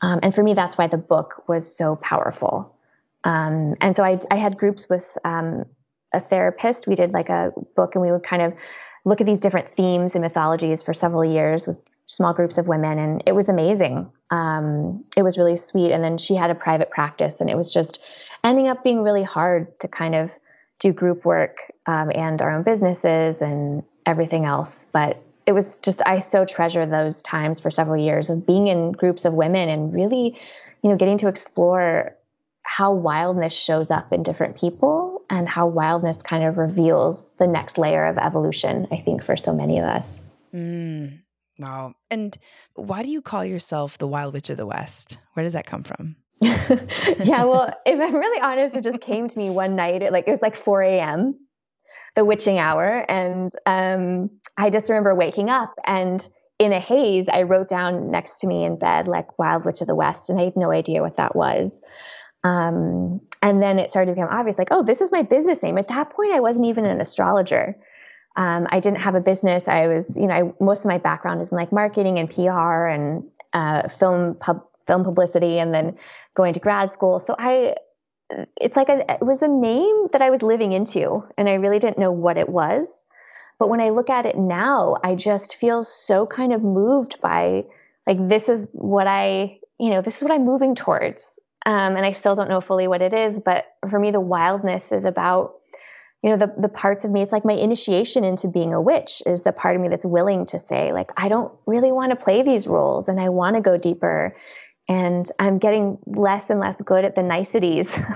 Um, 0.00 0.20
and 0.22 0.34
for 0.34 0.42
me, 0.42 0.54
that's 0.54 0.78
why 0.78 0.86
the 0.86 0.98
book 0.98 1.44
was 1.48 1.76
so 1.76 1.96
powerful. 1.96 2.76
Um, 3.24 3.74
and 3.80 3.96
so 3.96 4.04
I, 4.04 4.20
I, 4.30 4.36
had 4.36 4.56
groups 4.56 4.88
with 4.88 5.18
um, 5.24 5.64
a 6.12 6.20
therapist. 6.20 6.86
We 6.86 6.94
did 6.94 7.12
like 7.12 7.28
a 7.28 7.52
book 7.74 7.96
and 7.96 8.02
we 8.02 8.12
would 8.12 8.22
kind 8.22 8.42
of 8.42 8.54
look 9.04 9.20
at 9.20 9.26
these 9.26 9.40
different 9.40 9.70
themes 9.70 10.14
and 10.14 10.22
mythologies 10.22 10.84
for 10.84 10.92
several 10.92 11.24
years 11.24 11.66
with 11.66 11.80
small 12.06 12.32
groups 12.32 12.56
of 12.56 12.68
women 12.68 12.98
and 12.98 13.22
it 13.26 13.34
was 13.34 13.48
amazing. 13.48 14.10
Um, 14.30 15.04
it 15.16 15.22
was 15.22 15.38
really 15.38 15.56
sweet. 15.56 15.92
And 15.92 16.02
then 16.02 16.18
she 16.18 16.34
had 16.34 16.50
a 16.50 16.54
private 16.54 16.90
practice 16.90 17.40
and 17.40 17.50
it 17.50 17.56
was 17.56 17.72
just 17.72 18.00
ending 18.44 18.68
up 18.68 18.82
being 18.84 19.02
really 19.02 19.24
hard 19.24 19.78
to 19.80 19.88
kind 19.88 20.14
of 20.14 20.32
do 20.78 20.92
group 20.92 21.24
work 21.24 21.56
um, 21.86 22.10
and 22.14 22.40
our 22.40 22.50
own 22.50 22.62
businesses 22.62 23.42
and 23.42 23.82
everything 24.04 24.44
else. 24.44 24.86
But 24.92 25.22
it 25.46 25.52
was 25.52 25.78
just 25.78 26.02
i 26.04 26.18
so 26.18 26.44
treasure 26.44 26.84
those 26.84 27.22
times 27.22 27.60
for 27.60 27.70
several 27.70 28.02
years 28.02 28.28
of 28.28 28.46
being 28.46 28.66
in 28.66 28.92
groups 28.92 29.24
of 29.24 29.32
women 29.32 29.68
and 29.68 29.94
really 29.94 30.38
you 30.82 30.90
know 30.90 30.96
getting 30.96 31.18
to 31.18 31.28
explore 31.28 32.14
how 32.62 32.92
wildness 32.92 33.54
shows 33.54 33.92
up 33.92 34.12
in 34.12 34.24
different 34.24 34.56
people 34.56 35.22
and 35.30 35.48
how 35.48 35.68
wildness 35.68 36.22
kind 36.22 36.42
of 36.42 36.58
reveals 36.58 37.30
the 37.38 37.46
next 37.46 37.78
layer 37.78 38.04
of 38.04 38.18
evolution 38.18 38.88
i 38.90 38.96
think 38.96 39.22
for 39.22 39.36
so 39.36 39.54
many 39.54 39.78
of 39.78 39.84
us. 39.84 40.20
Mm. 40.52 41.20
Wow. 41.58 41.94
And 42.10 42.36
why 42.74 43.02
do 43.02 43.10
you 43.10 43.22
call 43.22 43.44
yourself 43.44 43.98
the 43.98 44.06
Wild 44.06 44.34
Witch 44.34 44.50
of 44.50 44.56
the 44.56 44.66
West? 44.66 45.18
Where 45.32 45.44
does 45.44 45.54
that 45.54 45.66
come 45.66 45.82
from? 45.82 46.16
yeah, 46.42 47.44
well, 47.44 47.74
if 47.86 48.00
I'm 48.00 48.14
really 48.14 48.40
honest, 48.40 48.76
it 48.76 48.84
just 48.84 49.00
came 49.00 49.26
to 49.28 49.38
me 49.38 49.48
one 49.50 49.74
night. 49.74 50.02
It, 50.02 50.12
like 50.12 50.28
it 50.28 50.30
was 50.30 50.42
like 50.42 50.56
4 50.56 50.82
a.m., 50.82 51.38
the 52.14 52.24
witching 52.24 52.58
hour, 52.58 53.04
and 53.08 53.50
um, 53.64 54.30
I 54.56 54.70
just 54.70 54.90
remember 54.90 55.14
waking 55.14 55.48
up 55.50 55.74
and 55.84 56.26
in 56.58 56.72
a 56.72 56.80
haze, 56.80 57.28
I 57.28 57.42
wrote 57.42 57.68
down 57.68 58.10
next 58.10 58.40
to 58.40 58.46
me 58.46 58.64
in 58.64 58.78
bed 58.78 59.08
like 59.08 59.38
Wild 59.38 59.64
Witch 59.64 59.80
of 59.80 59.86
the 59.86 59.94
West, 59.94 60.30
and 60.30 60.40
I 60.40 60.44
had 60.44 60.56
no 60.56 60.70
idea 60.70 61.02
what 61.02 61.16
that 61.16 61.36
was. 61.36 61.82
Um, 62.44 63.20
and 63.42 63.62
then 63.62 63.78
it 63.78 63.90
started 63.90 64.12
to 64.12 64.14
become 64.14 64.32
obvious, 64.32 64.58
like, 64.58 64.68
oh, 64.70 64.82
this 64.82 65.00
is 65.00 65.12
my 65.12 65.22
business 65.22 65.62
name. 65.62 65.78
At 65.78 65.88
that 65.88 66.10
point, 66.10 66.32
I 66.32 66.40
wasn't 66.40 66.68
even 66.68 66.86
an 66.86 67.00
astrologer. 67.00 67.76
Um, 68.36 68.66
I 68.70 68.80
didn't 68.80 69.00
have 69.00 69.14
a 69.14 69.20
business. 69.20 69.66
I 69.66 69.88
was, 69.88 70.18
you 70.18 70.26
know, 70.26 70.34
I, 70.34 70.62
most 70.62 70.84
of 70.84 70.88
my 70.90 70.98
background 70.98 71.40
is 71.40 71.52
in 71.52 71.58
like 71.58 71.72
marketing 71.72 72.18
and 72.18 72.30
PR 72.30 72.86
and 72.86 73.24
uh, 73.52 73.88
film 73.88 74.34
pub, 74.34 74.66
film 74.86 75.04
publicity, 75.04 75.58
and 75.58 75.72
then 75.72 75.96
going 76.34 76.52
to 76.54 76.60
grad 76.60 76.92
school. 76.92 77.18
So 77.18 77.34
I, 77.38 77.74
it's 78.60 78.76
like 78.76 78.88
a, 78.88 79.10
it 79.10 79.22
was 79.22 79.40
a 79.42 79.48
name 79.48 80.08
that 80.12 80.20
I 80.20 80.30
was 80.30 80.42
living 80.42 80.72
into, 80.72 81.24
and 81.38 81.48
I 81.48 81.54
really 81.54 81.78
didn't 81.78 81.98
know 81.98 82.12
what 82.12 82.36
it 82.36 82.48
was. 82.48 83.06
But 83.58 83.68
when 83.68 83.80
I 83.80 83.88
look 83.88 84.10
at 84.10 84.26
it 84.26 84.36
now, 84.36 84.96
I 85.02 85.14
just 85.14 85.56
feel 85.56 85.82
so 85.82 86.26
kind 86.26 86.52
of 86.52 86.62
moved 86.62 87.20
by 87.22 87.64
like 88.06 88.28
this 88.28 88.48
is 88.48 88.70
what 88.74 89.06
I, 89.06 89.58
you 89.78 89.90
know, 89.90 90.02
this 90.02 90.18
is 90.18 90.22
what 90.22 90.32
I'm 90.32 90.44
moving 90.44 90.74
towards. 90.74 91.40
Um, 91.64 91.96
and 91.96 92.06
I 92.06 92.12
still 92.12 92.36
don't 92.36 92.48
know 92.48 92.60
fully 92.60 92.86
what 92.86 93.02
it 93.02 93.12
is, 93.12 93.40
but 93.40 93.64
for 93.88 93.98
me, 93.98 94.12
the 94.12 94.20
wildness 94.20 94.92
is 94.92 95.04
about 95.04 95.54
you 96.22 96.30
know 96.30 96.36
the 96.36 96.52
the 96.58 96.68
parts 96.68 97.04
of 97.04 97.10
me 97.10 97.22
it's 97.22 97.32
like 97.32 97.44
my 97.44 97.52
initiation 97.52 98.24
into 98.24 98.48
being 98.48 98.72
a 98.72 98.80
witch 98.80 99.22
is 99.26 99.42
the 99.42 99.52
part 99.52 99.76
of 99.76 99.82
me 99.82 99.88
that's 99.88 100.04
willing 100.04 100.46
to 100.46 100.58
say 100.58 100.92
like 100.92 101.10
I 101.16 101.28
don't 101.28 101.52
really 101.66 101.92
want 101.92 102.10
to 102.10 102.16
play 102.16 102.42
these 102.42 102.66
roles 102.66 103.08
and 103.08 103.20
I 103.20 103.28
want 103.28 103.56
to 103.56 103.62
go 103.62 103.76
deeper 103.76 104.36
and 104.88 105.28
I'm 105.38 105.58
getting 105.58 105.98
less 106.06 106.48
and 106.50 106.60
less 106.60 106.80
good 106.80 107.04
at 107.04 107.16
the 107.16 107.22
niceties. 107.22 107.96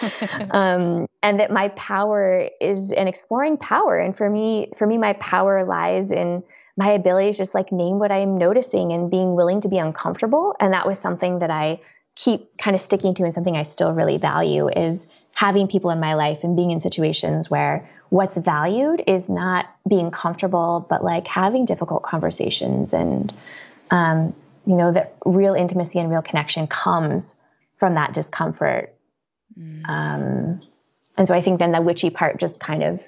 Um, 0.50 1.06
and 1.22 1.40
that 1.40 1.50
my 1.50 1.68
power 1.68 2.48
is 2.60 2.92
in 2.92 3.08
exploring 3.08 3.56
power. 3.56 3.98
And 3.98 4.16
for 4.16 4.28
me 4.28 4.72
for 4.76 4.86
me 4.86 4.98
my 4.98 5.14
power 5.14 5.64
lies 5.64 6.10
in 6.10 6.42
my 6.76 6.90
ability 6.90 7.32
to 7.32 7.38
just 7.38 7.54
like 7.54 7.72
name 7.72 7.98
what 7.98 8.10
I'm 8.10 8.36
noticing 8.36 8.92
and 8.92 9.10
being 9.10 9.34
willing 9.34 9.60
to 9.62 9.68
be 9.68 9.78
uncomfortable. 9.78 10.54
And 10.60 10.72
that 10.72 10.86
was 10.86 10.98
something 10.98 11.38
that 11.38 11.50
I 11.50 11.80
keep 12.16 12.56
kind 12.58 12.74
of 12.74 12.80
sticking 12.80 13.14
to 13.14 13.24
and 13.24 13.34
something 13.34 13.56
I 13.56 13.62
still 13.62 13.92
really 13.92 14.18
value 14.18 14.68
is 14.68 15.08
having 15.34 15.66
people 15.66 15.90
in 15.90 16.00
my 16.00 16.14
life 16.14 16.44
and 16.44 16.56
being 16.56 16.70
in 16.70 16.80
situations 16.80 17.50
where 17.50 17.90
what's 18.08 18.36
valued 18.36 19.02
is 19.06 19.28
not 19.28 19.66
being 19.88 20.10
comfortable, 20.10 20.86
but 20.88 21.02
like 21.02 21.26
having 21.26 21.64
difficult 21.64 22.04
conversations 22.04 22.92
and, 22.92 23.34
um, 23.90 24.34
you 24.64 24.76
know, 24.76 24.92
that 24.92 25.16
real 25.26 25.54
intimacy 25.54 25.98
and 25.98 26.08
real 26.08 26.22
connection 26.22 26.66
comes 26.68 27.42
from 27.76 27.94
that 27.94 28.14
discomfort. 28.14 28.94
Mm. 29.58 29.88
Um, 29.88 30.62
and 31.16 31.28
so 31.28 31.34
I 31.34 31.40
think 31.40 31.58
then 31.58 31.72
the 31.72 31.82
witchy 31.82 32.10
part 32.10 32.38
just 32.38 32.60
kind 32.60 32.82
of 32.82 33.02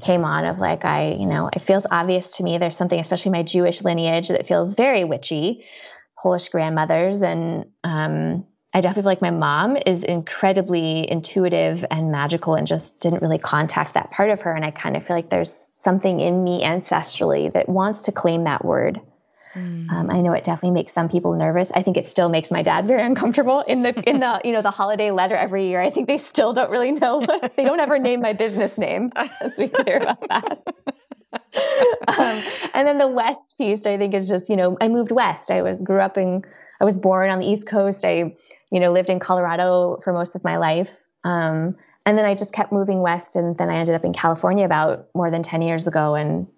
came 0.00 0.24
on 0.24 0.44
of 0.44 0.58
like, 0.58 0.84
I, 0.84 1.12
you 1.12 1.26
know, 1.26 1.50
it 1.52 1.60
feels 1.60 1.86
obvious 1.90 2.36
to 2.36 2.44
me 2.44 2.58
there's 2.58 2.76
something, 2.76 2.98
especially 2.98 3.32
my 3.32 3.42
Jewish 3.42 3.82
lineage, 3.82 4.28
that 4.28 4.46
feels 4.46 4.74
very 4.74 5.04
witchy, 5.04 5.64
Polish 6.16 6.48
grandmothers. 6.48 7.22
And, 7.22 7.66
um, 7.82 8.46
I 8.74 8.80
definitely 8.80 9.02
feel 9.02 9.10
like 9.10 9.22
my 9.22 9.30
mom 9.30 9.76
is 9.84 10.02
incredibly 10.02 11.10
intuitive 11.10 11.84
and 11.90 12.10
magical 12.10 12.54
and 12.54 12.66
just 12.66 13.00
didn't 13.00 13.20
really 13.20 13.38
contact 13.38 13.94
that 13.94 14.10
part 14.10 14.30
of 14.30 14.42
her. 14.42 14.52
And 14.54 14.64
I 14.64 14.70
kind 14.70 14.96
of 14.96 15.06
feel 15.06 15.14
like 15.14 15.28
there's 15.28 15.70
something 15.74 16.20
in 16.20 16.42
me 16.42 16.62
ancestrally 16.64 17.52
that 17.52 17.68
wants 17.68 18.04
to 18.04 18.12
claim 18.12 18.44
that 18.44 18.64
word. 18.64 19.00
Mm. 19.54 19.90
Um, 19.90 20.10
I 20.10 20.22
know 20.22 20.32
it 20.32 20.44
definitely 20.44 20.70
makes 20.70 20.92
some 20.92 21.10
people 21.10 21.34
nervous. 21.34 21.70
I 21.72 21.82
think 21.82 21.98
it 21.98 22.06
still 22.06 22.30
makes 22.30 22.50
my 22.50 22.62
dad 22.62 22.86
very 22.86 23.02
uncomfortable 23.04 23.60
in 23.60 23.82
the 23.82 23.92
in 24.08 24.20
the 24.20 24.40
you 24.44 24.52
know 24.52 24.62
the 24.62 24.70
holiday 24.70 25.10
letter 25.10 25.36
every 25.36 25.68
year. 25.68 25.82
I 25.82 25.90
think 25.90 26.06
they 26.06 26.16
still 26.16 26.54
don't 26.54 26.70
really 26.70 26.92
know. 26.92 27.20
they 27.56 27.64
don't 27.64 27.80
ever 27.80 27.98
name 27.98 28.22
my 28.22 28.32
business 28.32 28.78
name. 28.78 29.12
Let's 29.42 29.58
be 29.58 29.68
clear 29.68 29.98
about 29.98 30.26
that. 30.28 30.58
um, 32.08 32.42
and 32.72 32.88
then 32.88 32.96
the 32.96 33.08
west 33.08 33.56
piece, 33.58 33.84
I 33.84 33.98
think, 33.98 34.14
is 34.14 34.26
just 34.26 34.48
you 34.48 34.56
know 34.56 34.78
I 34.80 34.88
moved 34.88 35.12
west. 35.12 35.50
I 35.50 35.60
was 35.60 35.82
grew 35.82 36.00
up 36.00 36.16
in 36.16 36.42
I 36.80 36.84
was 36.84 36.96
born 36.96 37.28
on 37.28 37.38
the 37.38 37.46
East 37.46 37.68
Coast. 37.68 38.06
I 38.06 38.34
you 38.72 38.80
know, 38.80 38.90
lived 38.90 39.10
in 39.10 39.20
Colorado 39.20 40.00
for 40.02 40.12
most 40.12 40.34
of 40.34 40.42
my 40.42 40.56
life. 40.56 41.04
Um, 41.24 41.76
and 42.04 42.18
then 42.18 42.24
I 42.24 42.34
just 42.34 42.52
kept 42.52 42.72
moving 42.72 43.00
west. 43.00 43.36
And 43.36 43.56
then 43.56 43.68
I 43.68 43.76
ended 43.76 43.94
up 43.94 44.04
in 44.04 44.14
California 44.14 44.64
about 44.64 45.08
more 45.14 45.30
than 45.30 45.42
10 45.42 45.62
years 45.62 45.86
ago. 45.86 46.14
And 46.14 46.48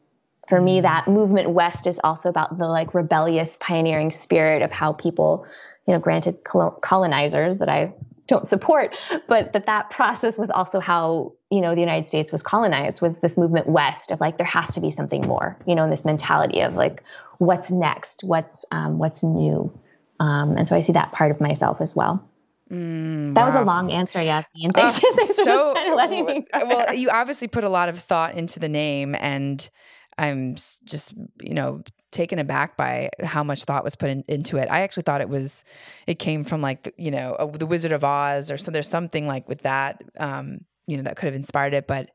for 0.48 0.60
me, 0.60 0.80
that 0.82 1.08
movement 1.08 1.50
west 1.50 1.86
is 1.86 2.00
also 2.02 2.28
about 2.28 2.56
the 2.56 2.66
like 2.66 2.94
rebellious 2.94 3.58
pioneering 3.60 4.12
spirit 4.12 4.62
of 4.62 4.70
how 4.70 4.92
people, 4.92 5.44
you 5.86 5.92
know, 5.92 5.98
granted 5.98 6.44
colonizers 6.44 7.58
that 7.58 7.68
I 7.68 7.92
don't 8.26 8.48
support, 8.48 8.96
but 9.28 9.52
that 9.52 9.66
that 9.66 9.90
process 9.90 10.38
was 10.38 10.50
also 10.50 10.80
how 10.80 11.34
you 11.50 11.60
know 11.60 11.74
the 11.74 11.80
United 11.80 12.06
States 12.06 12.32
was 12.32 12.42
colonized. 12.42 13.02
Was 13.02 13.18
this 13.18 13.36
movement 13.36 13.66
west 13.66 14.10
of 14.10 14.20
like 14.20 14.38
there 14.38 14.46
has 14.46 14.74
to 14.76 14.80
be 14.80 14.90
something 14.90 15.26
more, 15.26 15.58
you 15.66 15.74
know, 15.74 15.84
and 15.84 15.92
this 15.92 16.06
mentality 16.06 16.60
of 16.60 16.74
like 16.74 17.02
what's 17.36 17.70
next, 17.70 18.24
what's 18.24 18.64
um, 18.70 18.98
what's 18.98 19.22
new, 19.22 19.78
um, 20.20 20.56
and 20.56 20.68
so 20.68 20.76
I 20.76 20.80
see 20.80 20.92
that 20.92 21.12
part 21.12 21.30
of 21.30 21.40
myself 21.40 21.80
as 21.80 21.94
well. 21.94 22.28
Mm, 22.70 23.34
that 23.34 23.42
wow. 23.42 23.46
was 23.46 23.56
a 23.56 23.62
long 23.62 23.92
answer, 23.92 24.22
Yasmin. 24.22 24.72
Thanks, 24.72 24.96
uh, 24.96 25.00
thanks 25.14 25.36
so, 25.36 25.74
for 25.74 25.94
letting 25.94 26.24
me. 26.24 26.44
well, 26.66 26.94
you 26.94 27.10
obviously 27.10 27.48
put 27.48 27.64
a 27.64 27.68
lot 27.68 27.88
of 27.88 27.98
thought 27.98 28.34
into 28.34 28.58
the 28.58 28.68
name, 28.68 29.14
and 29.18 29.68
I'm 30.16 30.54
just, 30.54 31.14
you 31.42 31.54
know, 31.54 31.82
taken 32.10 32.38
aback 32.38 32.76
by 32.76 33.10
how 33.22 33.42
much 33.42 33.64
thought 33.64 33.84
was 33.84 33.96
put 33.96 34.10
in, 34.10 34.24
into 34.28 34.56
it. 34.56 34.68
I 34.70 34.82
actually 34.82 35.02
thought 35.02 35.20
it 35.20 35.28
was, 35.28 35.64
it 36.06 36.18
came 36.18 36.44
from 36.44 36.60
like, 36.60 36.84
the, 36.84 36.94
you 36.96 37.10
know, 37.10 37.36
a, 37.38 37.58
the 37.58 37.66
Wizard 37.66 37.92
of 37.92 38.04
Oz 38.04 38.50
or 38.50 38.56
so. 38.56 38.70
There's 38.70 38.88
something 38.88 39.26
like 39.26 39.48
with 39.48 39.62
that, 39.62 40.02
um, 40.18 40.60
you 40.86 40.96
know, 40.96 41.02
that 41.02 41.16
could 41.16 41.26
have 41.26 41.34
inspired 41.34 41.74
it. 41.74 41.86
But 41.86 42.10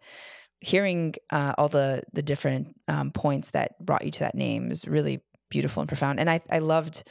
hearing 0.61 1.15
uh, 1.29 1.53
all 1.57 1.69
the 1.69 2.03
the 2.13 2.21
different 2.21 2.75
um, 2.87 3.11
points 3.11 3.51
that 3.51 3.79
brought 3.83 4.03
you 4.03 4.11
to 4.11 4.19
that 4.19 4.35
name 4.35 4.71
is 4.71 4.87
really 4.87 5.21
beautiful 5.49 5.81
and 5.81 5.87
profound. 5.87 6.19
And 6.19 6.29
I 6.29 6.41
I 6.49 6.59
loved 6.59 7.03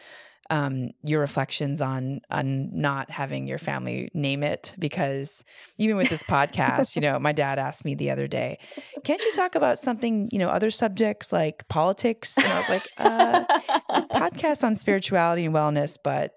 um, 0.50 0.90
your 1.02 1.20
reflections 1.20 1.80
on 1.80 2.20
on 2.30 2.70
not 2.72 3.10
having 3.10 3.46
your 3.46 3.58
family 3.58 4.10
name 4.14 4.42
it 4.42 4.74
because 4.78 5.44
even 5.76 5.96
with 5.96 6.08
this 6.08 6.22
podcast, 6.22 6.96
you 6.96 7.02
know, 7.02 7.18
my 7.18 7.32
dad 7.32 7.58
asked 7.58 7.84
me 7.84 7.94
the 7.94 8.10
other 8.10 8.26
day, 8.26 8.58
"Can't 9.04 9.22
you 9.22 9.32
talk 9.32 9.54
about 9.54 9.78
something, 9.78 10.28
you 10.32 10.38
know, 10.38 10.48
other 10.48 10.70
subjects 10.70 11.32
like 11.32 11.68
politics?" 11.68 12.36
And 12.38 12.46
I 12.46 12.58
was 12.58 12.68
like, 12.68 12.88
uh, 12.98 13.44
"It's 13.50 13.96
a 13.96 14.18
podcast 14.18 14.64
on 14.64 14.76
spirituality 14.76 15.44
and 15.44 15.54
wellness, 15.54 15.96
but." 16.02 16.32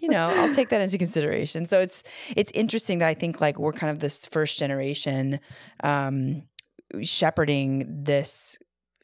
You 0.00 0.08
know, 0.08 0.28
I'll 0.28 0.54
take 0.54 0.68
that 0.68 0.80
into 0.80 0.96
consideration. 0.96 1.66
So 1.66 1.80
it's 1.80 2.04
it's 2.36 2.52
interesting 2.52 3.00
that 3.00 3.08
I 3.08 3.14
think 3.14 3.40
like 3.40 3.58
we're 3.58 3.72
kind 3.72 3.90
of 3.90 3.98
this 3.98 4.26
first 4.26 4.56
generation 4.56 5.40
um, 5.82 6.44
shepherding 7.02 8.04
this, 8.04 8.58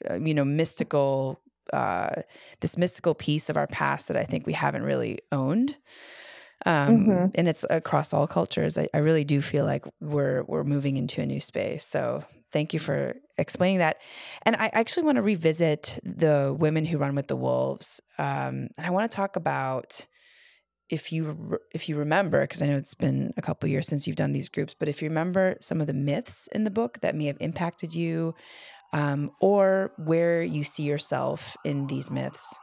uh, 0.09 0.15
you 0.15 0.35
know, 0.35 0.45
mystical 0.45 1.41
uh, 1.73 2.23
this 2.61 2.77
mystical 2.77 3.15
piece 3.15 3.49
of 3.49 3.57
our 3.57 3.67
past 3.67 4.09
that 4.09 4.17
I 4.17 4.25
think 4.25 4.47
we 4.47 4.53
haven't 4.53 4.83
really 4.83 5.19
owned. 5.33 5.77
Um, 6.67 7.07
mm-hmm. 7.07 7.27
and 7.35 7.49
it's 7.49 7.67
across 7.69 8.15
all 8.15 8.27
cultures. 8.27 8.79
I, 8.79 8.89
I, 8.95 8.99
really 8.99 9.25
do 9.25 9.43
feel 9.43 9.67
like 9.67 9.85
we're 10.01 10.45
we're 10.45 10.65
moving 10.65 10.97
into 10.97 11.21
a 11.21 11.27
new 11.27 11.41
space. 11.41 11.85
So 11.85 12.25
thank 12.53 12.73
you 12.73 12.79
for 12.79 13.17
explaining 13.37 13.79
that. 13.79 13.99
And 14.43 14.57
I 14.57 14.71
actually 14.73 15.03
want 15.03 15.17
to 15.17 15.23
revisit 15.23 15.99
the 16.05 16.57
women 16.59 16.87
who 16.87 16.97
run 16.97 17.17
with 17.17 17.27
the 17.27 17.37
wolves, 17.37 18.01
um, 18.19 18.69
and 18.79 18.87
I 18.87 18.91
want 18.91 19.11
to 19.11 19.15
talk 19.15 19.37
about 19.37 20.07
if 20.91 21.13
you 21.13 21.59
if 21.73 21.89
you 21.89 21.97
remember 21.97 22.43
because 22.43 22.63
I 22.63 22.67
know 22.67 22.77
it's 22.77 22.95
been 22.95 23.35
a 23.37 23.43
couple 23.43 23.69
years 23.69 23.87
since 23.87 24.07
you've 24.07 24.17
done 24.17 24.33
these 24.33 24.49
groups, 24.49 24.75
but 24.79 24.89
if 24.89 25.03
you 25.03 25.09
remember 25.09 25.57
some 25.61 25.81
of 25.81 25.87
the 25.87 25.95
myths 25.95 26.49
in 26.53 26.65
the 26.65 26.71
book 26.71 27.01
that 27.01 27.15
may 27.15 27.27
have 27.27 27.39
impacted 27.41 27.95
you, 27.95 28.35
um, 28.95 29.33
or 29.41 29.93
where 29.99 30.43
you 30.43 30.63
see 30.63 30.85
yourself 30.85 31.57
in 31.65 31.89
these 31.89 32.11
myths? 32.11 32.59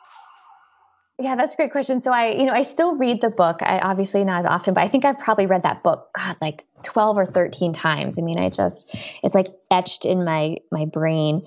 Yeah, 1.20 1.36
that's 1.36 1.54
a 1.54 1.58
great 1.58 1.74
question. 1.74 2.02
So 2.02 2.12
I, 2.12 2.32
you 2.32 2.46
know, 2.46 2.54
I 2.54 2.64
still 2.64 2.96
read 2.96 3.22
the 3.22 3.30
book. 3.30 3.58
I 3.62 3.80
obviously 3.80 4.24
not 4.24 4.40
as 4.40 4.46
often, 4.46 4.74
but 4.74 4.82
I 4.82 4.88
think 4.88 5.06
I've 5.06 5.20
probably 5.20 5.46
read 5.46 5.64
that 5.64 5.84
book, 5.84 6.08
God, 6.16 6.38
like 6.42 6.66
12 6.84 7.18
or 7.18 7.26
13 7.26 7.74
times. 7.74 8.18
I 8.18 8.22
mean, 8.22 8.40
I 8.40 8.50
just 8.50 8.90
it's 9.22 9.36
like 9.36 9.48
etched 9.70 10.06
in 10.06 10.24
my 10.24 10.58
my 10.72 10.86
brain. 10.86 11.46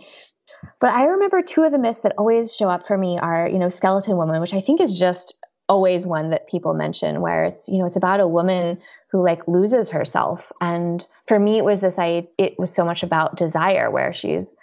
But 0.81 0.91
I 0.91 1.07
remember 1.07 1.43
two 1.43 1.63
of 1.63 1.73
the 1.73 1.79
myths 1.79 2.03
that 2.03 2.15
always 2.19 2.55
show 2.55 2.69
up 2.69 2.87
for 2.87 2.97
me 2.97 3.19
are, 3.19 3.49
you 3.49 3.59
know, 3.59 3.71
skeleton 3.71 4.17
woman, 4.17 4.41
which 4.41 4.55
I 4.55 4.61
think 4.61 4.81
is 4.81 4.99
just 4.99 5.39
always 5.67 6.07
one 6.07 6.31
that 6.31 6.47
people 6.47 6.75
mention 6.75 7.23
where 7.23 7.45
it's, 7.45 7.69
you 7.69 7.79
know, 7.79 7.87
it's 7.87 7.97
about 7.97 8.21
a 8.21 8.29
woman 8.29 8.79
who 9.11 9.25
like 9.25 9.49
loses 9.49 9.91
herself. 9.91 10.53
And 10.61 11.05
for 11.27 11.39
me 11.39 11.57
it 11.57 11.65
was 11.65 11.81
this 11.81 11.99
I 11.99 12.29
it 12.37 12.59
was 12.59 12.73
so 12.73 12.85
much 12.85 13.03
about 13.03 13.37
desire 13.37 13.91
where 13.91 14.13
she's 14.13 14.55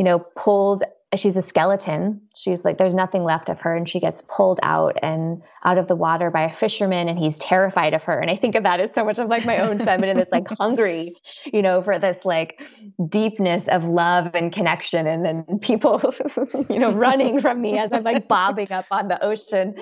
you 0.00 0.04
know, 0.04 0.18
pulled 0.18 0.82
she's 1.14 1.36
a 1.36 1.42
skeleton. 1.42 2.22
She's 2.34 2.64
like 2.64 2.78
there's 2.78 2.94
nothing 2.94 3.22
left 3.22 3.50
of 3.50 3.60
her 3.60 3.76
and 3.76 3.86
she 3.86 4.00
gets 4.00 4.22
pulled 4.22 4.58
out 4.62 4.96
and 5.02 5.42
out 5.62 5.76
of 5.76 5.88
the 5.88 5.94
water 5.94 6.30
by 6.30 6.44
a 6.44 6.52
fisherman 6.52 7.06
and 7.06 7.18
he's 7.18 7.38
terrified 7.38 7.92
of 7.92 8.04
her. 8.04 8.18
And 8.18 8.30
I 8.30 8.36
think 8.36 8.54
of 8.54 8.62
that 8.62 8.80
as 8.80 8.94
so 8.94 9.04
much 9.04 9.18
of 9.18 9.28
like 9.28 9.44
my 9.44 9.58
own 9.58 9.78
feminine 9.84 10.16
that's 10.16 10.32
like 10.32 10.48
hungry, 10.48 11.16
you 11.44 11.60
know, 11.60 11.82
for 11.82 11.98
this 11.98 12.24
like 12.24 12.62
deepness 13.10 13.68
of 13.68 13.84
love 13.84 14.30
and 14.32 14.50
connection 14.50 15.06
and 15.06 15.22
then 15.22 15.58
people 15.58 16.00
you 16.70 16.78
know 16.78 16.92
running 16.92 17.38
from 17.38 17.60
me 17.60 17.76
as 17.76 17.92
I'm 17.92 18.02
like 18.02 18.26
bobbing 18.26 18.72
up 18.72 18.86
on 18.90 19.08
the 19.08 19.22
ocean, 19.22 19.74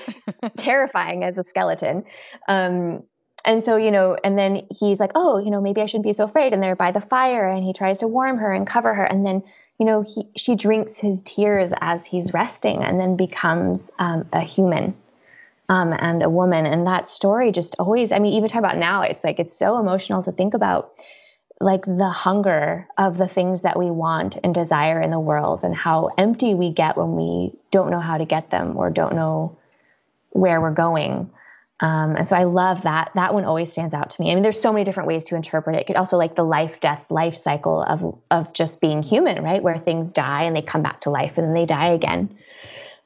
terrifying 0.56 1.22
as 1.22 1.38
a 1.38 1.44
skeleton. 1.44 2.02
Um 2.48 3.04
and 3.44 3.62
so 3.62 3.76
you 3.76 3.92
know 3.92 4.16
and 4.24 4.36
then 4.36 4.66
he's 4.76 4.98
like 4.98 5.12
oh 5.14 5.38
you 5.38 5.52
know 5.52 5.60
maybe 5.60 5.80
i 5.80 5.86
shouldn't 5.86 6.04
be 6.04 6.12
so 6.12 6.24
afraid 6.24 6.52
and 6.52 6.60
they're 6.60 6.74
by 6.74 6.90
the 6.90 7.00
fire 7.00 7.48
and 7.48 7.62
he 7.62 7.72
tries 7.72 8.00
to 8.00 8.08
warm 8.08 8.36
her 8.36 8.52
and 8.52 8.66
cover 8.66 8.92
her 8.92 9.04
and 9.04 9.24
then 9.24 9.44
you 9.78 9.86
know, 9.86 10.02
he, 10.02 10.28
she 10.36 10.56
drinks 10.56 10.98
his 10.98 11.22
tears 11.22 11.72
as 11.80 12.04
he's 12.04 12.32
resting 12.32 12.82
and 12.82 12.98
then 12.98 13.16
becomes 13.16 13.92
um, 13.98 14.28
a 14.32 14.40
human 14.40 14.94
um, 15.68 15.92
and 15.96 16.22
a 16.22 16.30
woman. 16.30 16.66
And 16.66 16.86
that 16.86 17.06
story 17.06 17.52
just 17.52 17.76
always, 17.78 18.10
I 18.10 18.18
mean, 18.18 18.34
even 18.34 18.48
talk 18.48 18.58
about 18.58 18.76
now, 18.76 19.02
it's 19.02 19.22
like, 19.22 19.38
it's 19.38 19.56
so 19.56 19.78
emotional 19.78 20.22
to 20.24 20.32
think 20.32 20.54
about 20.54 20.92
like 21.60 21.84
the 21.84 22.08
hunger 22.08 22.86
of 22.96 23.18
the 23.18 23.28
things 23.28 23.62
that 23.62 23.78
we 23.78 23.90
want 23.90 24.38
and 24.42 24.54
desire 24.54 25.00
in 25.00 25.10
the 25.10 25.18
world 25.18 25.64
and 25.64 25.74
how 25.74 26.10
empty 26.16 26.54
we 26.54 26.70
get 26.70 26.96
when 26.96 27.16
we 27.16 27.52
don't 27.70 27.90
know 27.90 28.00
how 28.00 28.18
to 28.18 28.24
get 28.24 28.50
them 28.50 28.76
or 28.76 28.90
don't 28.90 29.14
know 29.14 29.56
where 30.30 30.60
we're 30.60 30.70
going. 30.70 31.30
Um, 31.80 32.16
and 32.16 32.28
so 32.28 32.34
I 32.34 32.44
love 32.44 32.82
that. 32.82 33.12
That 33.14 33.34
one 33.34 33.44
always 33.44 33.70
stands 33.70 33.94
out 33.94 34.10
to 34.10 34.20
me. 34.20 34.30
I 34.30 34.34
mean, 34.34 34.42
there's 34.42 34.60
so 34.60 34.72
many 34.72 34.84
different 34.84 35.06
ways 35.06 35.24
to 35.24 35.36
interpret 35.36 35.76
it. 35.76 35.80
it 35.80 35.86
could 35.86 35.96
also 35.96 36.16
like 36.16 36.34
the 36.34 36.44
life, 36.44 36.80
death, 36.80 37.04
life 37.08 37.36
cycle 37.36 37.82
of 37.82 38.18
of 38.30 38.52
just 38.52 38.80
being 38.80 39.02
human, 39.02 39.44
right? 39.44 39.62
Where 39.62 39.78
things 39.78 40.12
die 40.12 40.44
and 40.44 40.56
they 40.56 40.62
come 40.62 40.82
back 40.82 41.02
to 41.02 41.10
life 41.10 41.38
and 41.38 41.46
then 41.46 41.54
they 41.54 41.66
die 41.66 41.88
again. 41.90 42.36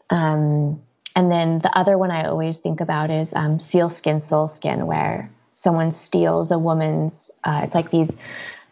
Um, 0.09 0.83
and 1.15 1.31
then 1.31 1.59
the 1.59 1.77
other 1.77 1.99
one 1.99 2.11
I 2.11 2.25
always 2.25 2.59
think 2.59 2.81
about 2.81 3.11
is 3.11 3.35
um, 3.35 3.59
seal 3.59 3.91
skin, 3.91 4.21
soul 4.21 4.49
skin, 4.49 4.87
where 4.87 5.31
someone 5.55 5.91
steals 5.91 6.51
a 6.51 6.59
woman's. 6.59 7.31
Uh, 7.45 7.63
it's 7.65 7.75
like 7.75 7.91
these 7.91 8.17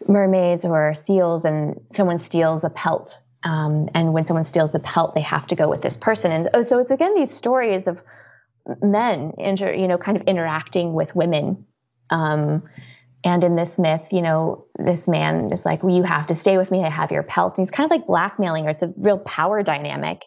mermaids 0.07 0.65
or 0.65 0.95
seals, 0.95 1.45
and 1.45 1.79
someone 1.93 2.17
steals 2.17 2.63
a 2.63 2.71
pelt. 2.71 3.19
Um, 3.43 3.89
and 3.93 4.13
when 4.13 4.25
someone 4.25 4.45
steals 4.45 4.71
the 4.71 4.79
pelt, 4.79 5.13
they 5.13 5.21
have 5.21 5.47
to 5.47 5.55
go 5.55 5.69
with 5.69 5.81
this 5.81 5.97
person. 5.97 6.31
And 6.31 6.49
oh, 6.55 6.63
so 6.63 6.79
it's 6.79 6.91
again 6.91 7.13
these 7.15 7.31
stories 7.31 7.87
of 7.87 8.01
men 8.81 9.33
inter, 9.37 9.73
you 9.73 9.87
know 9.87 9.97
kind 9.97 10.17
of 10.17 10.23
interacting 10.23 10.93
with 10.93 11.15
women. 11.15 11.65
Um, 12.09 12.63
and 13.23 13.43
in 13.43 13.55
this 13.55 13.77
myth 13.77 14.11
you 14.11 14.23
know 14.23 14.65
this 14.79 15.07
man 15.07 15.51
is 15.51 15.63
like 15.63 15.83
well 15.83 15.95
you 15.95 16.03
have 16.03 16.27
to 16.27 16.35
stay 16.35 16.57
with 16.57 16.71
me. 16.71 16.83
I 16.83 16.89
have 16.89 17.11
your 17.11 17.23
pelt 17.23 17.57
and 17.57 17.65
he's 17.65 17.71
kind 17.71 17.85
of 17.85 17.91
like 17.91 18.07
blackmailing 18.07 18.65
her. 18.65 18.71
It's 18.71 18.83
a 18.83 18.93
real 18.97 19.19
power 19.19 19.63
dynamic. 19.63 20.25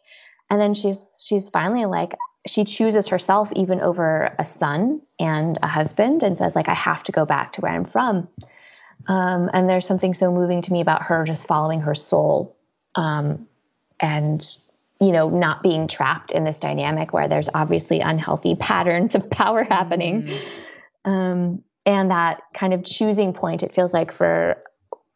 And 0.50 0.60
then 0.60 0.74
she's 0.74 1.24
she's 1.26 1.48
finally 1.48 1.86
like 1.86 2.14
she 2.46 2.64
chooses 2.64 3.08
herself 3.08 3.50
even 3.56 3.80
over 3.80 4.34
a 4.38 4.44
son 4.44 5.00
and 5.18 5.58
a 5.62 5.66
husband 5.66 6.22
and 6.22 6.36
says 6.36 6.54
like 6.54 6.68
i 6.68 6.74
have 6.74 7.02
to 7.04 7.12
go 7.12 7.24
back 7.24 7.52
to 7.52 7.60
where 7.60 7.72
i'm 7.72 7.86
from. 7.86 8.28
Um, 9.06 9.50
and 9.52 9.68
there's 9.68 9.86
something 9.86 10.14
so 10.14 10.32
moving 10.32 10.62
to 10.62 10.72
me 10.72 10.80
about 10.80 11.02
her 11.02 11.24
just 11.24 11.46
following 11.46 11.80
her 11.80 11.94
soul. 11.94 12.56
Um, 12.94 13.48
and 14.00 14.44
you 15.00 15.12
know, 15.12 15.28
not 15.28 15.62
being 15.62 15.88
trapped 15.88 16.32
in 16.32 16.44
this 16.44 16.60
dynamic 16.60 17.12
where 17.12 17.28
there's 17.28 17.48
obviously 17.52 18.00
unhealthy 18.00 18.54
patterns 18.60 19.14
of 19.14 19.30
power 19.30 19.62
happening. 19.62 20.24
Mm-hmm. 20.24 21.10
Um, 21.10 21.62
and 21.86 22.10
that 22.10 22.42
kind 22.54 22.72
of 22.72 22.84
choosing 22.84 23.32
point, 23.34 23.62
it 23.62 23.74
feels 23.74 23.92
like 23.92 24.12
for 24.12 24.62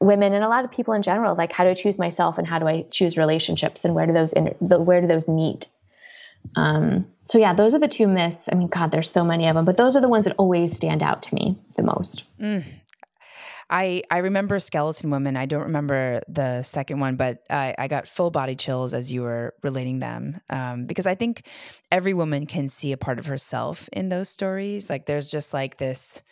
women 0.01 0.33
and 0.35 0.45
a 0.45 0.49
lot 0.49 0.65
of 0.65 0.71
people 0.71 0.95
in 0.95 1.03
general, 1.03 1.35
like 1.35 1.51
how 1.51 1.65
do 1.65 1.71
I 1.71 1.75
choose 1.75 1.99
myself 1.99 2.39
and 2.39 2.47
how 2.47 2.59
do 2.59 2.67
I 2.67 2.83
choose 2.91 3.17
relationships 3.17 3.85
and 3.85 3.95
where 3.95 4.07
do 4.07 4.13
those, 4.13 4.33
in, 4.33 4.55
the, 4.61 4.79
where 4.79 5.01
do 5.01 5.07
those 5.07 5.29
meet? 5.29 5.69
Um, 6.57 7.07
so 7.25 7.39
yeah, 7.39 7.53
those 7.53 7.75
are 7.75 7.79
the 7.79 7.89
two 7.89 8.07
myths. 8.07 8.49
I 8.51 8.55
mean, 8.55 8.69
God, 8.69 8.91
there's 8.91 9.11
so 9.11 9.25
many 9.25 9.49
of 9.49 9.55
them, 9.55 9.65
but 9.65 9.77
those 9.77 9.97
are 9.97 10.01
the 10.01 10.09
ones 10.09 10.25
that 10.27 10.37
always 10.39 10.75
stand 10.75 11.03
out 11.03 11.23
to 11.25 11.35
me 11.35 11.59
the 11.75 11.83
most. 11.83 12.25
Mm, 12.39 12.65
I 13.71 14.03
I 14.11 14.19
remember 14.19 14.59
Skeleton 14.59 15.11
Woman. 15.11 15.37
I 15.37 15.47
don't 15.47 15.65
remember 15.65 16.23
the 16.29 16.63
second 16.63 17.01
one, 17.01 17.17
but 17.17 17.45
I, 17.51 17.75
I 17.79 17.89
got 17.89 18.09
full 18.09 18.31
body 18.31 18.55
chills 18.55 18.95
as 18.95 19.13
you 19.13 19.23
were 19.23 19.55
relating 19.63 19.99
them 19.99 20.41
um, 20.49 20.87
because 20.87 21.07
I 21.07 21.15
think 21.15 21.47
every 21.93 22.15
woman 22.15 22.47
can 22.47 22.69
see 22.69 22.93
a 22.93 22.97
part 22.97 23.19
of 23.19 23.27
herself 23.27 23.89
in 23.93 24.09
those 24.09 24.29
stories. 24.29 24.89
Like 24.89 25.07
there's 25.07 25.29
just 25.29 25.53
like 25.53 25.77
this 25.77 26.23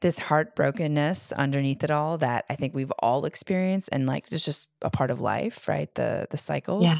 this 0.00 0.20
heartbrokenness 0.20 1.32
underneath 1.32 1.82
it 1.82 1.90
all 1.90 2.18
that 2.18 2.44
I 2.50 2.54
think 2.54 2.74
we've 2.74 2.92
all 3.00 3.24
experienced, 3.24 3.88
and 3.90 4.06
like 4.06 4.26
it's 4.30 4.44
just 4.44 4.68
a 4.82 4.90
part 4.90 5.10
of 5.10 5.20
life, 5.20 5.68
right? 5.68 5.92
The 5.94 6.28
the 6.30 6.36
cycles. 6.36 6.84
Yeah. 6.84 6.96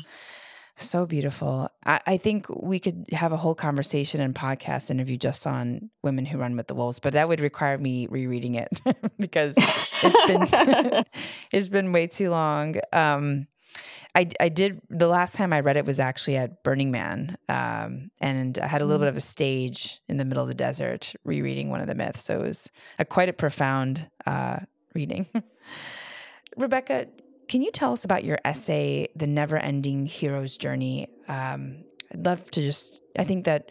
So 0.79 1.07
beautiful. 1.07 1.71
I, 1.87 2.01
I, 2.07 2.17
think 2.19 2.47
we 2.51 2.79
could 2.79 3.07
have 3.11 3.33
a 3.33 3.37
whole 3.39 3.55
conversation 3.55 4.21
and 4.21 4.35
podcast 4.35 4.91
interview 4.91 5.17
just 5.17 5.47
on 5.47 5.89
women 6.03 6.27
who 6.27 6.37
run 6.37 6.55
with 6.55 6.67
the 6.67 6.75
wolves, 6.75 6.99
but 6.99 7.15
that 7.15 7.29
would 7.29 7.41
require 7.41 7.79
me 7.79 8.07
rereading 8.09 8.57
it 8.57 8.69
because 9.19 9.57
it's 9.57 10.27
been 10.27 11.05
it's 11.51 11.71
been 11.71 11.93
way 11.93 12.07
too 12.07 12.29
long. 12.29 12.77
Um, 12.93 13.47
I, 14.15 14.29
I 14.39 14.51
did 14.51 14.83
the 14.91 15.09
last 15.09 15.35
time 15.35 15.55
I 15.55 15.61
read 15.61 15.79
it 15.79 15.87
was 15.87 15.99
actually 15.99 16.37
at 16.37 16.63
Burning 16.63 16.91
Man, 16.91 17.39
um, 17.49 18.11
and 18.21 18.59
I 18.59 18.67
had 18.67 18.83
a 18.83 18.85
little 18.85 19.01
bit 19.01 19.09
of 19.09 19.17
a 19.17 19.21
stage 19.21 20.03
in 20.09 20.19
the 20.19 20.27
middle 20.27 20.43
of 20.43 20.49
the 20.49 20.55
desert 20.55 21.15
rereading 21.25 21.71
one 21.71 21.81
of 21.81 21.87
the 21.87 21.95
myths. 21.95 22.23
So 22.23 22.41
it 22.41 22.43
was 22.43 22.71
a, 22.99 23.07
quite 23.07 23.31
a 23.31 23.35
profound 23.35 24.11
uh, 24.27 24.59
reading. 24.95 25.27
Rebecca, 26.57 27.07
can 27.49 27.63
you 27.63 27.71
tell 27.71 27.93
us 27.93 28.05
about 28.05 28.25
your 28.25 28.39
essay, 28.45 29.09
"The 29.15 29.27
Never 29.27 29.57
Ending 29.57 30.07
Hero's 30.07 30.57
Journey"? 30.57 31.09
Um, 31.29 31.85
I'd 32.13 32.25
love 32.25 32.51
to 32.53 32.61
just. 32.61 33.01
I 33.19 33.25
think 33.25 33.45
that 33.45 33.71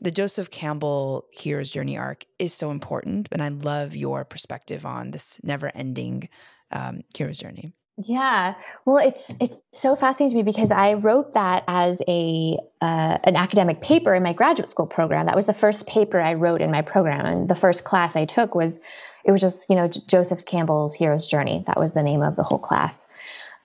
the 0.00 0.10
Joseph 0.10 0.50
Campbell 0.50 1.26
hero's 1.30 1.70
journey 1.70 1.98
arc 1.98 2.24
is 2.38 2.54
so 2.54 2.70
important, 2.70 3.28
and 3.32 3.42
I 3.42 3.48
love 3.48 3.94
your 3.94 4.24
perspective 4.24 4.86
on 4.86 5.10
this 5.10 5.38
never-ending 5.42 6.28
um, 6.72 7.02
hero's 7.14 7.38
journey. 7.38 7.72
Yeah, 8.06 8.54
well, 8.86 8.96
it's 8.96 9.34
it's 9.40 9.62
so 9.72 9.94
fascinating 9.94 10.30
to 10.30 10.36
me 10.36 10.50
because 10.50 10.70
I 10.70 10.94
wrote 10.94 11.34
that 11.34 11.64
as 11.68 12.00
a 12.08 12.56
uh, 12.80 13.18
an 13.24 13.36
academic 13.36 13.82
paper 13.82 14.14
in 14.14 14.22
my 14.22 14.32
graduate 14.32 14.68
school 14.68 14.86
program. 14.86 15.26
That 15.26 15.36
was 15.36 15.44
the 15.44 15.52
first 15.52 15.86
paper 15.86 16.18
I 16.18 16.34
wrote 16.34 16.62
in 16.62 16.70
my 16.70 16.80
program, 16.80 17.26
and 17.26 17.48
the 17.48 17.54
first 17.54 17.84
class 17.84 18.16
I 18.16 18.24
took 18.24 18.54
was 18.54 18.80
it 19.24 19.32
was 19.32 19.40
just 19.40 19.68
you 19.70 19.76
know 19.76 19.88
Joseph 19.88 20.44
Campbell's 20.44 20.94
hero's 20.94 21.26
journey. 21.26 21.64
That 21.66 21.78
was 21.78 21.92
the 21.92 22.02
name 22.02 22.22
of 22.22 22.36
the 22.36 22.42
whole 22.42 22.58
class, 22.58 23.08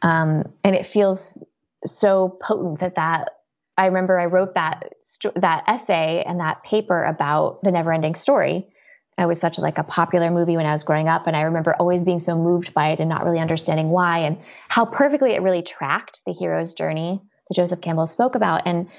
um, 0.02 0.52
and 0.64 0.76
it 0.76 0.86
feels 0.86 1.46
so 1.86 2.30
potent 2.42 2.80
that 2.80 2.96
that 2.96 3.30
I 3.78 3.88
remember 3.88 4.20
I 4.20 4.26
wrote 4.26 4.56
that 4.56 4.94
that 5.36 5.64
essay 5.68 6.24
and 6.26 6.40
that 6.40 6.64
paper 6.64 7.04
about 7.04 7.62
the 7.64 7.72
never-ending 7.72 8.16
story. 8.16 8.68
It 9.18 9.28
was 9.28 9.40
such 9.40 9.58
like 9.60 9.78
a 9.78 9.84
popular 9.84 10.30
movie 10.30 10.58
when 10.58 10.66
I 10.66 10.74
was 10.74 10.84
growing 10.84 11.08
up, 11.08 11.26
and 11.28 11.38
I 11.38 11.44
remember 11.44 11.74
always 11.74 12.04
being 12.04 12.20
so 12.20 12.38
moved 12.38 12.74
by 12.74 12.90
it 12.90 13.00
and 13.00 13.10
not 13.10 13.24
really 13.24 13.40
understanding 13.40 13.90
why 13.90 14.20
and 14.20 14.38
how 14.68 14.86
perfectly 14.86 15.32
it 15.32 15.42
really 15.42 15.62
tracked 15.62 16.22
the 16.26 16.34
hero's 16.34 16.74
journey 16.74 17.22
that 17.48 17.56
Joseph 17.56 17.82
Campbell 17.82 18.08
spoke 18.08 18.36
about. 18.36 18.64
And 18.66 18.90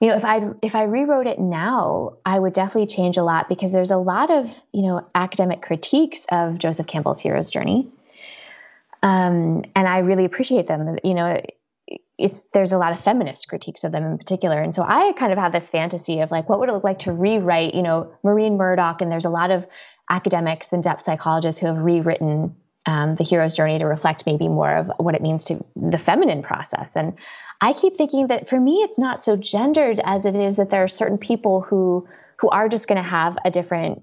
you 0.00 0.08
know, 0.08 0.16
if 0.16 0.24
I 0.24 0.50
if 0.62 0.74
I 0.74 0.84
rewrote 0.84 1.26
it 1.26 1.38
now, 1.38 2.14
I 2.24 2.38
would 2.38 2.52
definitely 2.52 2.86
change 2.86 3.16
a 3.16 3.22
lot 3.22 3.48
because 3.48 3.72
there's 3.72 3.90
a 3.90 3.96
lot 3.96 4.30
of 4.30 4.62
you 4.72 4.82
know 4.82 5.06
academic 5.14 5.62
critiques 5.62 6.26
of 6.30 6.58
Joseph 6.58 6.86
Campbell's 6.86 7.20
hero's 7.20 7.50
journey, 7.50 7.88
um, 9.02 9.64
and 9.74 9.88
I 9.88 9.98
really 9.98 10.24
appreciate 10.24 10.66
them. 10.66 10.96
You 11.02 11.14
know, 11.14 11.36
it's 12.18 12.42
there's 12.52 12.72
a 12.72 12.78
lot 12.78 12.92
of 12.92 13.00
feminist 13.00 13.48
critiques 13.48 13.84
of 13.84 13.92
them 13.92 14.04
in 14.04 14.18
particular. 14.18 14.60
And 14.60 14.74
so 14.74 14.82
i 14.82 15.12
kind 15.12 15.32
of 15.32 15.38
have 15.38 15.52
this 15.52 15.70
fantasy 15.70 16.20
of 16.20 16.30
like 16.30 16.48
what 16.48 16.60
would 16.60 16.68
it 16.68 16.72
look 16.72 16.84
like 16.84 17.00
to 17.00 17.12
rewrite 17.12 17.74
you 17.74 17.82
know 17.82 18.12
maureen 18.22 18.56
murdock 18.56 19.00
and 19.00 19.10
there's 19.10 19.24
a 19.24 19.30
lot 19.30 19.50
of 19.50 19.66
academics 20.10 20.72
and 20.72 20.82
depth 20.82 21.02
psychologists 21.02 21.60
who 21.60 21.68
have 21.68 21.78
rewritten 21.78 22.56
um, 22.86 23.14
the 23.16 23.24
hero's 23.24 23.54
journey 23.54 23.78
to 23.78 23.86
reflect 23.86 24.24
maybe 24.26 24.48
more 24.48 24.76
of 24.76 24.92
what 24.98 25.14
it 25.14 25.22
means 25.22 25.44
to 25.44 25.64
the 25.76 25.98
feminine 25.98 26.42
process. 26.42 26.96
And 26.96 27.14
i 27.60 27.72
keep 27.72 27.96
thinking 27.96 28.28
that 28.28 28.48
for 28.48 28.58
me 28.58 28.76
it's 28.76 28.98
not 28.98 29.20
so 29.20 29.36
gendered 29.36 30.00
as 30.04 30.26
it 30.26 30.36
is 30.36 30.56
that 30.56 30.70
there 30.70 30.84
are 30.84 30.88
certain 30.88 31.18
people 31.18 31.60
who 31.60 32.06
who 32.38 32.48
are 32.50 32.68
just 32.68 32.86
going 32.86 33.02
to 33.02 33.02
have 33.02 33.36
a 33.44 33.50
different 33.50 34.02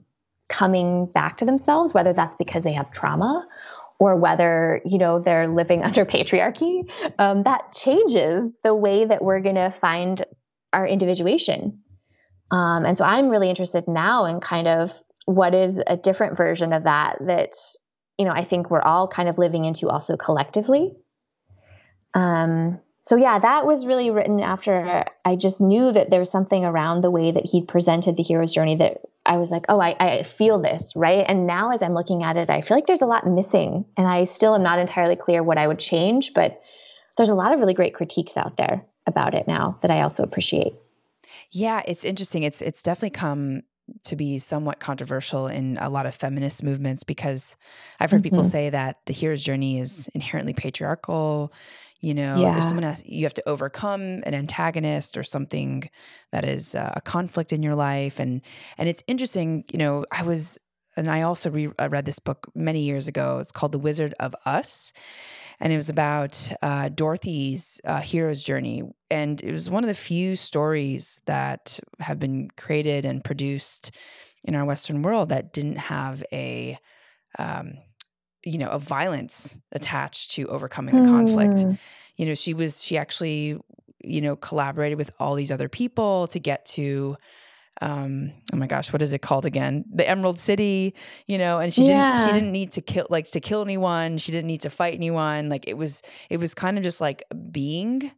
coming 0.49 1.05
back 1.05 1.37
to 1.37 1.45
themselves 1.45 1.93
whether 1.93 2.13
that's 2.13 2.35
because 2.35 2.63
they 2.63 2.73
have 2.73 2.91
trauma 2.91 3.47
or 3.97 4.15
whether 4.15 4.81
you 4.85 4.97
know 4.97 5.19
they're 5.19 5.47
living 5.47 5.83
under 5.89 6.05
patriarchy. 6.05 6.89
Um, 7.17 7.43
that 7.43 7.71
changes 7.71 8.57
the 8.63 8.75
way 8.75 9.05
that 9.05 9.23
we're 9.23 9.39
going 9.41 9.55
to 9.55 9.71
find 9.71 10.23
our 10.73 10.85
individuation. 10.85 11.81
Um, 12.51 12.85
and 12.85 12.95
so 12.95 13.05
i'm 13.05 13.29
really 13.29 13.49
interested 13.49 13.87
now 13.87 14.25
in 14.25 14.39
kind 14.39 14.67
of 14.67 14.93
what 15.25 15.55
is 15.55 15.81
a 15.85 15.97
different 15.97 16.37
version 16.37 16.73
of 16.73 16.83
that 16.83 17.17
that 17.21 17.55
you 18.17 18.25
know 18.25 18.31
i 18.31 18.43
think 18.43 18.69
we're 18.69 18.81
all 18.81 19.07
kind 19.07 19.29
of 19.29 19.37
living 19.37 19.65
into 19.65 19.89
also 19.89 20.17
collectively 20.17 20.95
um, 22.13 22.79
so 23.01 23.15
yeah 23.15 23.39
that 23.39 23.65
was 23.65 23.85
really 23.85 24.11
written 24.11 24.39
after 24.39 25.05
i 25.23 25.35
just 25.35 25.61
knew 25.61 25.91
that 25.91 26.09
there 26.09 26.19
was 26.19 26.31
something 26.31 26.65
around 26.65 27.01
the 27.01 27.11
way 27.11 27.31
that 27.31 27.45
he'd 27.45 27.67
presented 27.67 28.17
the 28.17 28.23
hero's 28.23 28.51
journey 28.51 28.75
that 28.75 29.01
I 29.25 29.37
was 29.37 29.49
like, 29.49 29.65
oh, 29.69 29.79
I, 29.79 29.95
I 29.99 30.23
feel 30.23 30.61
this, 30.61 30.95
right? 30.95 31.25
And 31.27 31.47
now 31.47 31.71
as 31.71 31.81
I'm 31.81 31.95
looking 31.95 32.23
at 32.23 32.37
it, 32.37 32.49
I 32.49 32.61
feel 32.61 32.77
like 32.77 32.85
there's 32.85 33.01
a 33.01 33.07
lot 33.07 33.25
missing. 33.25 33.85
And 33.97 34.07
I 34.07 34.25
still 34.25 34.53
am 34.53 34.61
not 34.61 34.77
entirely 34.79 35.15
clear 35.15 35.41
what 35.41 35.57
I 35.57 35.65
would 35.65 35.79
change, 35.79 36.33
but 36.33 36.61
there's 37.17 37.29
a 37.29 37.35
lot 37.35 37.51
of 37.51 37.59
really 37.59 37.73
great 37.73 37.95
critiques 37.95 38.37
out 38.37 38.57
there 38.57 38.85
about 39.07 39.33
it 39.33 39.47
now 39.47 39.79
that 39.81 39.91
I 39.91 40.01
also 40.01 40.23
appreciate. 40.23 40.73
Yeah, 41.51 41.81
it's 41.87 42.03
interesting. 42.03 42.43
It's 42.43 42.61
it's 42.61 42.83
definitely 42.83 43.11
come 43.11 43.63
to 44.03 44.15
be 44.15 44.37
somewhat 44.39 44.79
controversial 44.79 45.47
in 45.47 45.77
a 45.79 45.89
lot 45.89 46.05
of 46.05 46.15
feminist 46.15 46.63
movements 46.63 47.03
because 47.03 47.55
I've 47.99 48.11
heard 48.11 48.17
mm-hmm. 48.17 48.23
people 48.23 48.43
say 48.43 48.69
that 48.69 48.97
the 49.05 49.13
hero's 49.13 49.43
journey 49.43 49.79
is 49.79 50.09
inherently 50.13 50.53
patriarchal 50.53 51.53
you 52.01 52.13
know 52.13 52.35
yeah. 52.37 52.53
there's 52.53 52.67
someone 52.67 52.83
else, 52.83 53.01
you 53.05 53.23
have 53.23 53.33
to 53.33 53.49
overcome 53.49 54.01
an 54.01 54.33
antagonist 54.33 55.17
or 55.17 55.23
something 55.23 55.89
that 56.31 56.45
is 56.45 56.75
uh, 56.75 56.93
a 56.95 57.01
conflict 57.01 57.53
in 57.53 57.63
your 57.63 57.75
life 57.75 58.19
and 58.19 58.41
and 58.77 58.89
it's 58.89 59.03
interesting 59.07 59.63
you 59.71 59.79
know 59.79 60.05
i 60.11 60.23
was 60.23 60.57
and 60.97 61.09
i 61.09 61.21
also 61.21 61.49
re- 61.49 61.71
I 61.79 61.87
read 61.87 62.05
this 62.05 62.19
book 62.19 62.47
many 62.53 62.81
years 62.81 63.07
ago 63.07 63.39
it's 63.39 63.51
called 63.51 63.71
the 63.71 63.79
wizard 63.79 64.13
of 64.19 64.35
us 64.45 64.93
and 65.65 65.73
it 65.73 65.75
was 65.75 65.89
about 65.89 66.49
uh, 66.61 66.87
dorothy's 66.89 67.81
uh, 67.83 67.99
hero's 67.99 68.43
journey 68.43 68.83
and 69.09 69.41
it 69.41 69.51
was 69.51 69.69
one 69.69 69.83
of 69.83 69.87
the 69.87 69.93
few 69.93 70.35
stories 70.35 71.21
that 71.25 71.79
have 71.99 72.19
been 72.19 72.49
created 72.55 73.03
and 73.03 73.23
produced 73.23 73.91
in 74.45 74.55
our 74.55 74.63
western 74.63 75.01
world 75.01 75.29
that 75.29 75.51
didn't 75.51 75.77
have 75.77 76.23
a 76.31 76.77
um, 77.37 77.73
you 78.45 78.59
know, 78.59 78.69
a 78.69 78.79
violence 78.79 79.57
attached 79.71 80.31
to 80.31 80.47
overcoming 80.47 81.01
the 81.01 81.09
conflict. 81.09 81.59
Hmm. 81.59 81.71
You 82.15 82.27
know, 82.27 82.35
she 82.35 82.53
was 82.53 82.81
she 82.81 82.97
actually, 82.97 83.57
you 84.03 84.21
know, 84.21 84.35
collaborated 84.35 84.97
with 84.97 85.11
all 85.19 85.35
these 85.35 85.51
other 85.51 85.67
people 85.67 86.27
to 86.27 86.39
get 86.39 86.65
to 86.67 87.17
um 87.81 88.31
oh 88.53 88.57
my 88.57 88.67
gosh 88.67 88.93
what 88.93 89.01
is 89.01 89.13
it 89.13 89.21
called 89.21 89.45
again 89.45 89.83
the 89.93 90.07
emerald 90.07 90.39
city 90.39 90.93
you 91.27 91.37
know 91.37 91.59
and 91.59 91.73
she 91.73 91.85
yeah. 91.85 92.13
didn't 92.13 92.27
she 92.27 92.33
didn't 92.33 92.51
need 92.51 92.71
to 92.71 92.81
kill 92.81 93.05
like 93.09 93.25
to 93.29 93.39
kill 93.39 93.61
anyone 93.61 94.17
she 94.17 94.31
didn't 94.31 94.47
need 94.47 94.61
to 94.61 94.69
fight 94.69 94.93
anyone 94.93 95.49
like 95.49 95.67
it 95.67 95.77
was 95.77 96.01
it 96.29 96.37
was 96.37 96.53
kind 96.53 96.77
of 96.77 96.83
just 96.83 97.01
like 97.01 97.23
being 97.51 98.11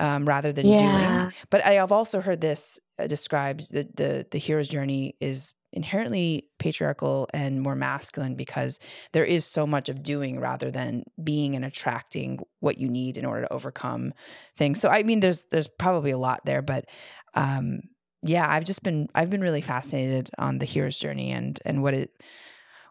um, 0.00 0.28
rather 0.28 0.52
than 0.52 0.66
yeah. 0.66 0.78
doing 0.78 1.32
but 1.50 1.64
i 1.64 1.72
have 1.72 1.90
also 1.90 2.20
heard 2.20 2.40
this 2.40 2.78
uh, 2.98 3.06
described 3.06 3.72
the 3.72 3.88
the 3.94 4.26
the 4.30 4.38
hero's 4.38 4.68
journey 4.68 5.16
is 5.20 5.54
inherently 5.72 6.48
patriarchal 6.58 7.28
and 7.34 7.60
more 7.60 7.74
masculine 7.74 8.34
because 8.34 8.78
there 9.12 9.24
is 9.24 9.44
so 9.44 9.66
much 9.66 9.88
of 9.88 10.02
doing 10.02 10.40
rather 10.40 10.70
than 10.70 11.04
being 11.22 11.54
and 11.54 11.64
attracting 11.64 12.40
what 12.60 12.78
you 12.78 12.88
need 12.88 13.18
in 13.18 13.26
order 13.26 13.42
to 13.42 13.52
overcome 13.52 14.14
things. 14.56 14.80
So 14.80 14.88
I 14.88 15.02
mean 15.02 15.20
there's 15.20 15.44
there's 15.50 15.68
probably 15.68 16.10
a 16.10 16.18
lot 16.18 16.40
there 16.44 16.62
but 16.62 16.86
um 17.34 17.80
yeah, 18.22 18.46
I've 18.48 18.64
just 18.64 18.82
been 18.82 19.08
I've 19.14 19.30
been 19.30 19.40
really 19.40 19.60
fascinated 19.60 20.30
on 20.38 20.58
the 20.58 20.66
hero's 20.66 20.98
journey 20.98 21.30
and 21.30 21.58
and 21.64 21.82
what 21.82 21.94
it 21.94 22.10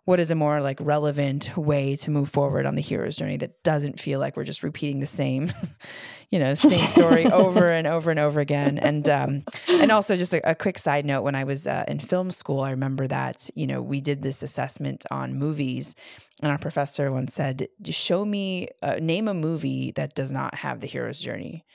what 0.05 0.21
is 0.21 0.31
a 0.31 0.35
more 0.35 0.61
like 0.61 0.77
relevant 0.79 1.51
way 1.57 1.97
to 1.97 2.09
move 2.09 2.29
forward 2.29 2.65
on 2.65 2.75
the 2.75 2.81
hero's 2.81 3.17
journey 3.17 3.35
that 3.35 3.61
doesn't 3.63 3.99
feel 3.99 4.21
like 4.21 4.37
we're 4.37 4.45
just 4.45 4.63
repeating 4.63 5.01
the 5.01 5.05
same 5.05 5.51
you 6.31 6.39
know 6.39 6.53
same 6.53 6.87
story 6.87 7.25
over 7.31 7.67
and 7.67 7.85
over 7.85 8.09
and 8.09 8.19
over 8.19 8.39
again. 8.39 8.77
And 8.77 9.09
um 9.09 9.43
and 9.67 9.91
also 9.91 10.15
just 10.15 10.33
a, 10.33 10.51
a 10.51 10.55
quick 10.55 10.77
side 10.77 11.05
note 11.05 11.23
when 11.23 11.35
i 11.35 11.43
was 11.43 11.67
uh, 11.67 11.83
in 11.87 11.99
film 11.99 12.31
school 12.31 12.61
i 12.61 12.71
remember 12.71 13.05
that 13.07 13.49
you 13.53 13.67
know 13.67 13.81
we 13.81 13.99
did 13.99 14.21
this 14.21 14.41
assessment 14.43 15.05
on 15.11 15.35
movies 15.35 15.93
and 16.41 16.51
our 16.51 16.57
professor 16.57 17.11
once 17.11 17.33
said 17.33 17.67
show 17.85 18.23
me 18.23 18.69
uh, 18.81 18.95
name 19.01 19.27
a 19.27 19.33
movie 19.33 19.91
that 19.91 20.15
does 20.15 20.31
not 20.31 20.55
have 20.55 20.79
the 20.79 20.87
hero's 20.87 21.19
journey 21.19 21.65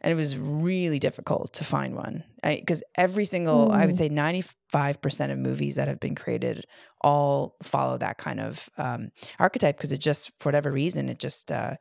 and 0.00 0.12
it 0.12 0.14
was 0.14 0.36
really 0.36 0.98
difficult 0.98 1.52
to 1.52 1.64
find 1.64 1.94
one 1.94 2.24
because 2.42 2.82
every 2.96 3.24
single 3.24 3.68
mm. 3.68 3.74
i 3.74 3.86
would 3.86 3.94
mm. 3.94 3.98
say 3.98 4.08
95% 4.08 5.30
of 5.30 5.38
movies 5.38 5.74
that 5.76 5.88
have 5.88 6.00
been 6.00 6.14
created 6.14 6.66
all 7.00 7.56
follow 7.62 7.98
that 7.98 8.18
kind 8.18 8.40
of 8.40 8.68
um, 8.78 9.10
archetype 9.38 9.76
because 9.76 9.92
it 9.92 9.98
just 9.98 10.32
for 10.38 10.48
whatever 10.48 10.70
reason 10.70 11.08
it 11.08 11.18
just 11.18 11.52
uh, 11.52 11.74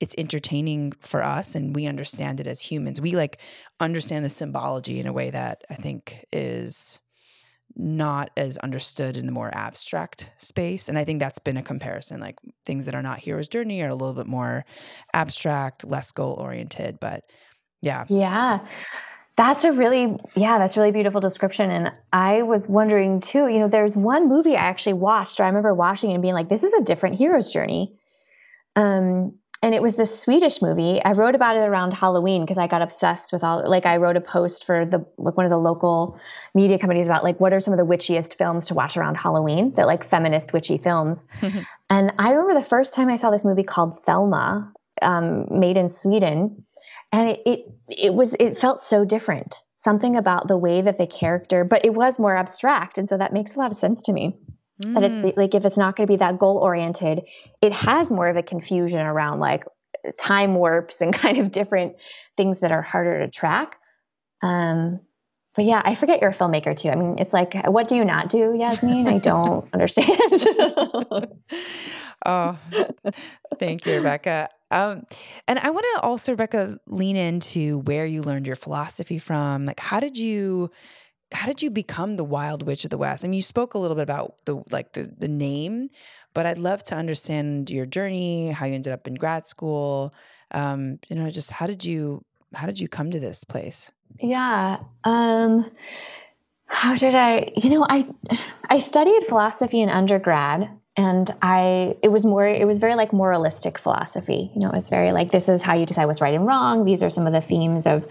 it's 0.00 0.14
entertaining 0.16 0.92
for 1.00 1.22
us 1.22 1.54
and 1.54 1.74
we 1.76 1.86
understand 1.86 2.40
it 2.40 2.46
as 2.46 2.60
humans 2.60 3.00
we 3.00 3.12
like 3.12 3.40
understand 3.78 4.24
the 4.24 4.30
symbology 4.30 4.98
in 4.98 5.06
a 5.06 5.12
way 5.12 5.30
that 5.30 5.62
i 5.70 5.74
think 5.74 6.24
is 6.32 7.00
not 7.76 8.30
as 8.36 8.58
understood 8.58 9.16
in 9.16 9.26
the 9.26 9.32
more 9.32 9.50
abstract 9.54 10.30
space 10.38 10.88
and 10.88 10.98
i 10.98 11.04
think 11.04 11.20
that's 11.20 11.38
been 11.38 11.56
a 11.56 11.62
comparison 11.62 12.20
like 12.20 12.36
things 12.66 12.84
that 12.84 12.94
are 12.94 13.02
not 13.02 13.18
hero's 13.18 13.48
journey 13.48 13.80
are 13.80 13.88
a 13.88 13.94
little 13.94 14.14
bit 14.14 14.26
more 14.26 14.64
abstract 15.14 15.86
less 15.86 16.10
goal 16.10 16.34
oriented 16.34 16.98
but 17.00 17.24
yeah. 17.82 18.04
Yeah. 18.08 18.60
That's 19.36 19.64
a 19.64 19.72
really, 19.72 20.18
yeah, 20.36 20.58
that's 20.58 20.76
a 20.76 20.80
really 20.80 20.92
beautiful 20.92 21.20
description. 21.20 21.70
And 21.70 21.92
I 22.12 22.42
was 22.42 22.68
wondering 22.68 23.20
too, 23.20 23.48
you 23.48 23.58
know, 23.58 23.68
there's 23.68 23.96
one 23.96 24.28
movie 24.28 24.56
I 24.56 24.60
actually 24.60 24.94
watched, 24.94 25.40
or 25.40 25.44
I 25.44 25.46
remember 25.46 25.72
watching 25.72 26.12
and 26.12 26.20
being 26.20 26.34
like, 26.34 26.48
this 26.48 26.62
is 26.62 26.74
a 26.74 26.82
different 26.82 27.16
hero's 27.16 27.50
journey. 27.50 27.94
Um, 28.76 29.38
and 29.62 29.74
it 29.74 29.82
was 29.82 29.94
this 29.94 30.18
Swedish 30.18 30.62
movie. 30.62 31.02
I 31.02 31.12
wrote 31.12 31.34
about 31.34 31.56
it 31.56 31.60
around 31.60 31.92
Halloween 31.92 32.42
because 32.42 32.56
I 32.56 32.66
got 32.66 32.80
obsessed 32.80 33.30
with 33.32 33.44
all 33.44 33.68
like 33.68 33.84
I 33.84 33.98
wrote 33.98 34.16
a 34.16 34.20
post 34.20 34.64
for 34.64 34.86
the 34.86 35.04
like 35.18 35.36
one 35.36 35.44
of 35.44 35.50
the 35.50 35.58
local 35.58 36.18
media 36.54 36.78
companies 36.78 37.06
about 37.06 37.24
like 37.24 37.38
what 37.40 37.52
are 37.52 37.60
some 37.60 37.74
of 37.74 37.78
the 37.78 37.84
witchiest 37.84 38.36
films 38.38 38.66
to 38.68 38.74
watch 38.74 38.96
around 38.96 39.16
Halloween 39.16 39.74
that 39.74 39.86
like 39.86 40.02
feminist 40.02 40.54
witchy 40.54 40.78
films. 40.78 41.26
and 41.90 42.12
I 42.18 42.30
remember 42.30 42.54
the 42.54 42.66
first 42.66 42.94
time 42.94 43.10
I 43.10 43.16
saw 43.16 43.30
this 43.30 43.44
movie 43.44 43.62
called 43.62 44.02
Thelma 44.02 44.72
um, 45.02 45.46
made 45.50 45.76
in 45.76 45.90
Sweden, 45.90 46.64
and 47.12 47.28
it, 47.28 47.42
it 47.46 47.60
it 47.88 48.14
was 48.14 48.34
it 48.38 48.58
felt 48.58 48.80
so 48.80 49.04
different. 49.04 49.62
Something 49.76 50.16
about 50.16 50.46
the 50.46 50.58
way 50.58 50.80
that 50.82 50.98
the 50.98 51.06
character, 51.06 51.64
but 51.64 51.84
it 51.84 51.94
was 51.94 52.18
more 52.18 52.36
abstract, 52.36 52.98
and 52.98 53.08
so 53.08 53.16
that 53.16 53.32
makes 53.32 53.54
a 53.54 53.58
lot 53.58 53.72
of 53.72 53.76
sense 53.76 54.02
to 54.02 54.12
me. 54.12 54.38
Mm. 54.84 54.94
That 54.94 55.02
it's 55.04 55.24
mm. 55.24 55.36
like 55.36 55.54
if 55.54 55.64
it's 55.64 55.78
not 55.78 55.96
going 55.96 56.06
to 56.06 56.12
be 56.12 56.18
that 56.18 56.38
goal 56.38 56.58
oriented, 56.58 57.22
it 57.60 57.72
has 57.72 58.12
more 58.12 58.28
of 58.28 58.36
a 58.36 58.42
confusion 58.42 59.00
around 59.00 59.40
like 59.40 59.64
time 60.18 60.54
warps 60.54 61.00
and 61.00 61.12
kind 61.14 61.38
of 61.38 61.52
different 61.52 61.96
things 62.36 62.60
that 62.60 62.72
are 62.72 62.82
harder 62.82 63.20
to 63.20 63.30
track. 63.30 63.76
Um, 64.42 65.00
but 65.54 65.64
yeah, 65.64 65.82
I 65.84 65.94
forget 65.94 66.20
you're 66.20 66.30
a 66.30 66.34
filmmaker 66.34 66.76
too. 66.76 66.90
I 66.90 66.94
mean, 66.94 67.18
it's 67.18 67.34
like, 67.34 67.54
what 67.66 67.88
do 67.88 67.96
you 67.96 68.04
not 68.04 68.28
do, 68.28 68.54
Yasmin? 68.56 69.08
I 69.08 69.18
don't 69.18 69.68
understand. 69.72 70.46
oh, 72.24 72.58
thank 73.58 73.84
you, 73.84 73.96
Rebecca. 73.96 74.48
Um, 74.70 75.04
and 75.48 75.58
I 75.58 75.70
want 75.70 75.84
to 75.94 76.00
also, 76.02 76.32
Rebecca, 76.32 76.78
lean 76.86 77.16
into 77.16 77.78
where 77.78 78.06
you 78.06 78.22
learned 78.22 78.46
your 78.46 78.56
philosophy 78.56 79.18
from. 79.18 79.66
Like, 79.66 79.80
how 79.80 80.00
did 80.00 80.16
you, 80.16 80.70
how 81.32 81.46
did 81.46 81.62
you 81.62 81.70
become 81.70 82.16
the 82.16 82.24
Wild 82.24 82.66
Witch 82.66 82.84
of 82.84 82.90
the 82.90 82.98
West? 82.98 83.24
I 83.24 83.28
mean, 83.28 83.34
you 83.34 83.42
spoke 83.42 83.74
a 83.74 83.78
little 83.78 83.96
bit 83.96 84.02
about 84.02 84.36
the 84.46 84.62
like 84.70 84.92
the 84.92 85.10
the 85.16 85.28
name, 85.28 85.88
but 86.34 86.46
I'd 86.46 86.58
love 86.58 86.82
to 86.84 86.94
understand 86.94 87.70
your 87.70 87.86
journey, 87.86 88.50
how 88.50 88.66
you 88.66 88.74
ended 88.74 88.92
up 88.92 89.06
in 89.06 89.14
grad 89.14 89.46
school. 89.46 90.12
Um, 90.50 90.98
you 91.08 91.16
know, 91.16 91.30
just 91.30 91.52
how 91.52 91.66
did 91.66 91.84
you 91.84 92.24
how 92.54 92.66
did 92.66 92.80
you 92.80 92.88
come 92.88 93.10
to 93.12 93.20
this 93.20 93.44
place? 93.44 93.92
Yeah. 94.18 94.78
Um, 95.04 95.70
how 96.66 96.94
did 96.94 97.14
I? 97.14 97.52
You 97.56 97.70
know, 97.70 97.86
I 97.88 98.08
I 98.68 98.78
studied 98.78 99.24
philosophy 99.24 99.80
in 99.80 99.88
undergrad, 99.88 100.68
and 100.96 101.32
I 101.40 101.96
it 102.02 102.08
was 102.08 102.24
more 102.24 102.46
it 102.46 102.66
was 102.66 102.78
very 102.78 102.94
like 102.94 103.12
moralistic 103.12 103.78
philosophy. 103.78 104.50
You 104.54 104.60
know, 104.60 104.68
it 104.68 104.74
was 104.74 104.90
very 104.90 105.12
like 105.12 105.30
this 105.30 105.48
is 105.48 105.62
how 105.62 105.74
you 105.74 105.86
decide 105.86 106.06
what's 106.06 106.20
right 106.20 106.34
and 106.34 106.46
wrong. 106.46 106.84
These 106.84 107.02
are 107.02 107.10
some 107.10 107.26
of 107.26 107.32
the 107.32 107.40
themes 107.40 107.86
of 107.86 108.06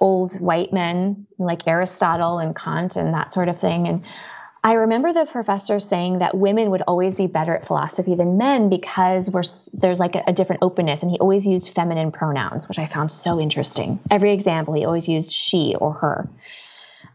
old 0.00 0.40
white 0.40 0.72
men 0.72 1.26
like 1.38 1.66
Aristotle 1.66 2.38
and 2.38 2.54
Kant 2.54 2.96
and 2.96 3.14
that 3.14 3.32
sort 3.32 3.48
of 3.48 3.60
thing. 3.60 3.88
And 3.88 4.04
I 4.66 4.72
remember 4.72 5.12
the 5.12 5.26
professor 5.26 5.78
saying 5.78 6.18
that 6.18 6.36
women 6.36 6.70
would 6.70 6.82
always 6.82 7.14
be 7.14 7.28
better 7.28 7.54
at 7.54 7.66
philosophy 7.66 8.16
than 8.16 8.36
men 8.36 8.68
because 8.68 9.30
we're, 9.30 9.44
there's 9.74 10.00
like 10.00 10.16
a, 10.16 10.24
a, 10.26 10.32
different 10.32 10.64
openness. 10.64 11.02
And 11.02 11.10
he 11.12 11.18
always 11.20 11.46
used 11.46 11.68
feminine 11.68 12.10
pronouns, 12.10 12.66
which 12.66 12.80
I 12.80 12.86
found 12.86 13.12
so 13.12 13.38
interesting. 13.38 14.00
Every 14.10 14.32
example, 14.32 14.74
he 14.74 14.84
always 14.84 15.08
used 15.08 15.30
she 15.30 15.76
or 15.76 15.92
her. 15.92 16.28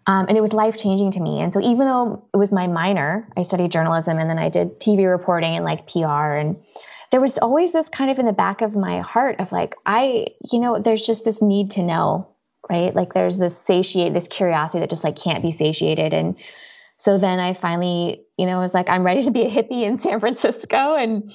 Um, 0.07 0.25
and 0.27 0.37
it 0.37 0.41
was 0.41 0.53
life 0.53 0.77
changing 0.77 1.11
to 1.11 1.19
me. 1.19 1.39
And 1.41 1.53
so 1.53 1.61
even 1.61 1.87
though 1.87 2.25
it 2.33 2.37
was 2.37 2.51
my 2.51 2.67
minor, 2.67 3.27
I 3.37 3.43
studied 3.43 3.71
journalism 3.71 4.17
and 4.17 4.29
then 4.29 4.39
I 4.39 4.49
did 4.49 4.79
TV 4.79 5.09
reporting 5.09 5.55
and 5.55 5.63
like 5.63 5.87
PR. 5.87 6.35
And 6.35 6.57
there 7.11 7.21
was 7.21 7.37
always 7.37 7.71
this 7.71 7.89
kind 7.89 8.09
of 8.09 8.17
in 8.17 8.25
the 8.25 8.33
back 8.33 8.61
of 8.61 8.75
my 8.75 8.99
heart 8.99 9.39
of 9.39 9.51
like, 9.51 9.75
I, 9.85 10.27
you 10.51 10.59
know, 10.59 10.79
there's 10.79 11.05
just 11.05 11.23
this 11.23 11.41
need 11.41 11.71
to 11.71 11.83
know, 11.83 12.29
right? 12.67 12.95
Like 12.95 13.13
there's 13.13 13.37
this 13.37 13.57
satiate, 13.57 14.13
this 14.13 14.27
curiosity 14.27 14.79
that 14.79 14.89
just 14.89 15.03
like 15.03 15.17
can't 15.17 15.43
be 15.43 15.51
satiated. 15.51 16.13
And 16.13 16.39
so 16.97 17.19
then 17.19 17.39
I 17.39 17.53
finally, 17.53 18.23
you 18.37 18.47
know, 18.47 18.59
was 18.59 18.73
like, 18.73 18.89
I'm 18.89 19.03
ready 19.03 19.23
to 19.23 19.31
be 19.31 19.43
a 19.43 19.51
hippie 19.51 19.83
in 19.83 19.97
San 19.97 20.19
Francisco 20.19 20.95
and, 20.95 21.31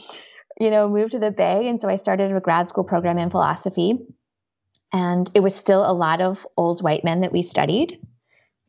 you 0.59 0.71
know, 0.71 0.89
moved 0.89 1.13
to 1.13 1.19
the 1.21 1.31
Bay. 1.31 1.69
And 1.69 1.81
so 1.81 1.89
I 1.89 1.97
started 1.97 2.35
a 2.35 2.41
grad 2.41 2.69
school 2.69 2.85
program 2.85 3.19
in 3.19 3.31
philosophy. 3.31 3.99
And 4.93 5.31
it 5.35 5.41
was 5.41 5.55
still 5.55 5.89
a 5.89 5.93
lot 5.93 6.21
of 6.21 6.47
old 6.57 6.83
white 6.83 7.05
men 7.05 7.21
that 7.21 7.33
we 7.33 7.43
studied. 7.43 8.01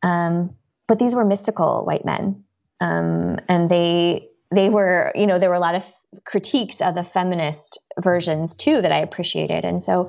Um, 0.02 0.54
but 0.86 0.98
these 0.98 1.14
were 1.14 1.24
mystical 1.24 1.84
white 1.84 2.04
men. 2.04 2.44
Um, 2.80 3.38
and 3.48 3.70
they, 3.70 4.28
they 4.50 4.68
were, 4.68 5.12
you 5.14 5.26
know, 5.26 5.38
there 5.38 5.50
were 5.50 5.56
a 5.56 5.60
lot 5.60 5.74
of 5.74 5.84
critiques 6.24 6.80
of 6.80 6.94
the 6.94 7.04
feminist 7.04 7.80
versions 8.00 8.56
too 8.56 8.80
that 8.80 8.92
I 8.92 8.98
appreciated. 8.98 9.64
And 9.64 9.82
so 9.82 10.08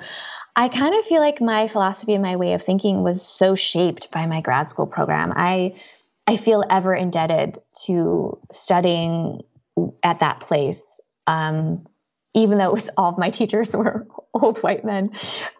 I 0.55 0.69
kind 0.69 0.95
of 0.95 1.05
feel 1.05 1.19
like 1.19 1.41
my 1.41 1.67
philosophy 1.67 2.13
and 2.13 2.23
my 2.23 2.35
way 2.35 2.53
of 2.53 2.63
thinking 2.63 3.03
was 3.03 3.25
so 3.25 3.55
shaped 3.55 4.11
by 4.11 4.25
my 4.25 4.41
grad 4.41 4.69
school 4.69 4.87
program. 4.87 5.33
I 5.35 5.75
I 6.27 6.35
feel 6.35 6.63
ever 6.69 6.93
indebted 6.93 7.57
to 7.85 8.37
studying 8.51 9.41
at 10.03 10.19
that 10.19 10.41
place. 10.41 11.01
Um, 11.25 11.87
even 12.33 12.57
though 12.57 12.67
it 12.67 12.73
was 12.73 12.89
all 12.97 13.11
of 13.11 13.17
my 13.17 13.29
teachers 13.29 13.75
were 13.75 14.07
old 14.33 14.59
white 14.59 14.85
men, 14.85 15.11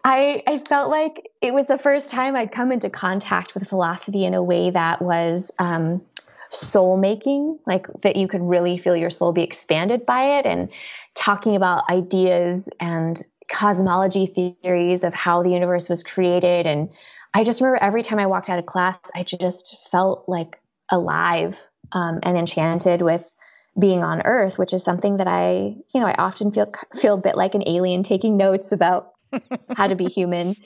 I, 0.04 0.42
I 0.46 0.58
felt 0.58 0.90
like 0.90 1.30
it 1.40 1.52
was 1.52 1.66
the 1.66 1.78
first 1.78 2.08
time 2.08 2.36
I'd 2.36 2.52
come 2.52 2.72
into 2.72 2.90
contact 2.90 3.54
with 3.54 3.68
philosophy 3.68 4.24
in 4.24 4.34
a 4.34 4.42
way 4.42 4.70
that 4.70 5.02
was 5.02 5.52
um, 5.58 6.02
soul 6.50 6.96
making, 6.96 7.58
like 7.66 7.86
that 8.02 8.16
you 8.16 8.28
could 8.28 8.42
really 8.42 8.78
feel 8.78 8.96
your 8.96 9.10
soul 9.10 9.32
be 9.32 9.42
expanded 9.42 10.06
by 10.06 10.38
it, 10.38 10.46
and 10.46 10.68
talking 11.14 11.56
about 11.56 11.90
ideas 11.90 12.68
and 12.78 13.22
cosmology 13.50 14.26
theories 14.26 15.02
of 15.02 15.12
how 15.12 15.42
the 15.42 15.50
universe 15.50 15.88
was 15.88 16.04
created. 16.04 16.66
And 16.66 16.90
I 17.34 17.44
just 17.44 17.60
remember 17.60 17.82
every 17.82 18.02
time 18.02 18.18
I 18.18 18.26
walked 18.26 18.48
out 18.48 18.58
of 18.58 18.66
class, 18.66 18.98
I 19.14 19.24
just 19.24 19.90
felt 19.90 20.24
like 20.28 20.60
alive 20.88 21.60
um, 21.92 22.20
and 22.22 22.38
enchanted 22.38 23.02
with 23.02 23.32
being 23.80 24.04
on 24.04 24.22
Earth, 24.22 24.58
which 24.58 24.72
is 24.72 24.84
something 24.84 25.16
that 25.16 25.26
I, 25.26 25.74
you 25.92 26.00
know, 26.00 26.06
I 26.06 26.14
often 26.14 26.52
feel 26.52 26.72
feel 26.94 27.14
a 27.14 27.20
bit 27.20 27.36
like 27.36 27.54
an 27.54 27.64
alien 27.66 28.02
taking 28.02 28.36
notes 28.36 28.72
about 28.72 29.12
how 29.76 29.86
to 29.86 29.94
be 29.94 30.06
human 30.06 30.56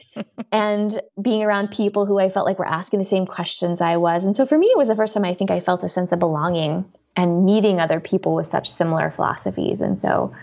and 0.51 1.01
being 1.21 1.43
around 1.43 1.71
people 1.71 2.07
who 2.07 2.19
I 2.19 2.31
felt 2.31 2.47
like 2.47 2.59
were 2.59 2.69
asking 2.69 2.99
the 2.99 3.05
same 3.05 3.27
questions 3.27 3.81
I 3.81 3.99
was. 3.99 4.25
And 4.25 4.35
so 4.35 4.47
for 4.47 4.57
me, 4.57 4.67
it 4.67 4.79
was 4.79 4.89
the 4.89 4.97
first 4.97 5.15
time 5.15 5.25
I 5.25 5.35
think 5.35 5.51
I 5.51 5.61
felt 5.61 5.85
a 5.85 5.89
sense 5.89 6.13
of 6.13 6.19
belonging 6.19 6.85
and 7.17 7.45
meeting 7.45 7.81
other 7.81 8.01
people 8.01 8.35
with 8.35 8.47
such 8.47 8.71
similar 8.71 9.11
philosophies. 9.11 9.81
And 9.81 9.99
so 9.99 10.35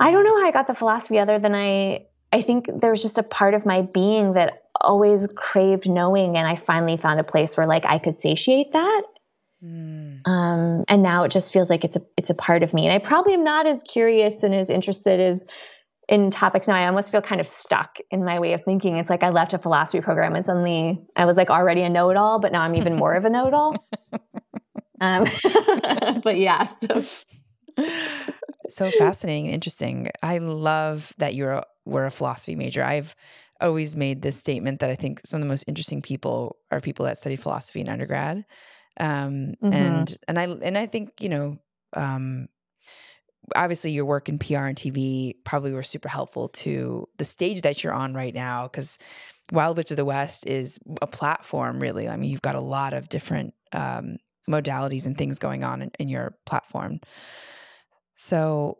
I 0.00 0.10
don't 0.10 0.24
know 0.24 0.40
how 0.40 0.46
I 0.46 0.52
got 0.52 0.66
the 0.66 0.74
philosophy 0.74 1.18
other 1.18 1.38
than 1.38 1.54
I 1.54 2.06
I 2.32 2.42
think 2.42 2.66
there 2.80 2.90
was 2.90 3.02
just 3.02 3.18
a 3.18 3.22
part 3.22 3.54
of 3.54 3.64
my 3.64 3.82
being 3.82 4.32
that 4.32 4.64
always 4.80 5.28
craved 5.36 5.88
knowing 5.88 6.36
and 6.36 6.46
I 6.46 6.56
finally 6.56 6.96
found 6.96 7.20
a 7.20 7.24
place 7.24 7.56
where 7.56 7.66
like 7.66 7.86
I 7.86 7.98
could 7.98 8.18
satiate 8.18 8.72
that. 8.72 9.02
Mm. 9.64 10.20
Um, 10.26 10.84
and 10.88 11.02
now 11.02 11.24
it 11.24 11.30
just 11.30 11.52
feels 11.52 11.70
like 11.70 11.84
it's 11.84 11.96
a 11.96 12.02
it's 12.16 12.30
a 12.30 12.34
part 12.34 12.62
of 12.62 12.74
me. 12.74 12.86
And 12.86 12.94
I 12.94 12.98
probably 12.98 13.34
am 13.34 13.44
not 13.44 13.66
as 13.66 13.82
curious 13.82 14.42
and 14.42 14.54
as 14.54 14.68
interested 14.68 15.20
as 15.20 15.44
in 16.08 16.30
topics 16.30 16.68
now. 16.68 16.74
I 16.74 16.86
almost 16.86 17.10
feel 17.10 17.22
kind 17.22 17.40
of 17.40 17.48
stuck 17.48 17.98
in 18.10 18.24
my 18.24 18.40
way 18.40 18.52
of 18.52 18.62
thinking. 18.64 18.96
It's 18.96 19.08
like 19.08 19.22
I 19.22 19.30
left 19.30 19.54
a 19.54 19.58
philosophy 19.58 20.02
program 20.02 20.34
and 20.34 20.44
suddenly 20.44 21.00
I 21.16 21.24
was 21.24 21.36
like 21.36 21.48
already 21.48 21.82
a 21.82 21.88
know-it-all, 21.88 22.40
but 22.40 22.52
now 22.52 22.60
I'm 22.60 22.74
even 22.74 22.96
more 22.96 23.14
of 23.14 23.24
a 23.24 23.30
know-it-all. 23.30 23.76
um, 25.00 25.26
but 26.22 26.36
yeah, 26.36 26.64
so 26.66 27.02
so 28.68 28.90
fascinating 28.90 29.46
and 29.46 29.54
interesting. 29.54 30.10
I 30.22 30.38
love 30.38 31.14
that 31.18 31.34
you're 31.34 31.52
a, 31.52 31.64
were 31.86 32.06
a 32.06 32.10
philosophy 32.10 32.54
major. 32.54 32.82
I've 32.82 33.14
always 33.60 33.96
made 33.96 34.22
this 34.22 34.36
statement 34.36 34.80
that 34.80 34.90
I 34.90 34.94
think 34.94 35.20
some 35.24 35.38
of 35.38 35.46
the 35.46 35.48
most 35.48 35.64
interesting 35.66 36.02
people 36.02 36.56
are 36.70 36.80
people 36.80 37.06
that 37.06 37.18
study 37.18 37.36
philosophy 37.36 37.80
in 37.80 37.88
undergrad. 37.88 38.44
Um, 38.98 39.54
mm-hmm. 39.62 39.72
and 39.72 40.16
and 40.28 40.38
I 40.38 40.44
and 40.44 40.78
I 40.78 40.86
think 40.86 41.20
you 41.20 41.28
know 41.28 41.58
um, 41.94 42.48
obviously 43.54 43.92
your 43.92 44.04
work 44.04 44.28
in 44.28 44.38
PR 44.38 44.66
and 44.66 44.76
TV 44.76 45.34
probably 45.44 45.72
were 45.72 45.82
super 45.82 46.08
helpful 46.08 46.48
to 46.48 47.08
the 47.18 47.24
stage 47.24 47.62
that 47.62 47.82
you're 47.82 47.92
on 47.92 48.14
right 48.14 48.34
now 48.34 48.64
because 48.64 48.98
Wild 49.52 49.76
Witch 49.76 49.90
of 49.90 49.96
the 49.96 50.04
West 50.04 50.46
is 50.46 50.78
a 51.02 51.06
platform 51.06 51.80
really. 51.80 52.08
I 52.08 52.16
mean 52.16 52.30
you've 52.30 52.42
got 52.42 52.54
a 52.54 52.60
lot 52.60 52.92
of 52.92 53.08
different 53.08 53.54
um, 53.72 54.18
modalities 54.48 55.06
and 55.06 55.16
things 55.16 55.38
going 55.38 55.64
on 55.64 55.82
in, 55.82 55.90
in 55.98 56.08
your 56.08 56.36
platform. 56.46 57.00
So, 58.14 58.78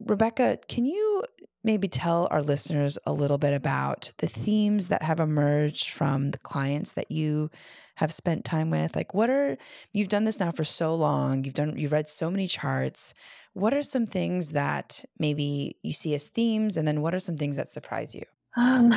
Rebecca, 0.00 0.58
can 0.68 0.86
you 0.86 1.24
maybe 1.64 1.88
tell 1.88 2.28
our 2.30 2.42
listeners 2.42 2.98
a 3.04 3.12
little 3.12 3.38
bit 3.38 3.52
about 3.52 4.12
the 4.18 4.26
themes 4.26 4.88
that 4.88 5.02
have 5.02 5.20
emerged 5.20 5.90
from 5.90 6.30
the 6.30 6.38
clients 6.38 6.92
that 6.92 7.10
you 7.10 7.50
have 7.96 8.12
spent 8.12 8.44
time 8.44 8.70
with? 8.70 8.94
Like, 8.94 9.12
what 9.12 9.28
are 9.28 9.58
you've 9.92 10.08
done 10.08 10.24
this 10.24 10.40
now 10.40 10.52
for 10.52 10.64
so 10.64 10.94
long? 10.94 11.44
You've 11.44 11.54
done 11.54 11.76
you've 11.76 11.92
read 11.92 12.08
so 12.08 12.30
many 12.30 12.46
charts. 12.46 13.12
What 13.54 13.74
are 13.74 13.82
some 13.82 14.06
things 14.06 14.50
that 14.50 15.04
maybe 15.18 15.76
you 15.82 15.92
see 15.92 16.14
as 16.14 16.28
themes, 16.28 16.76
and 16.76 16.86
then 16.86 17.02
what 17.02 17.14
are 17.14 17.20
some 17.20 17.36
things 17.36 17.56
that 17.56 17.68
surprise 17.68 18.14
you? 18.14 18.22
Um, 18.56 18.92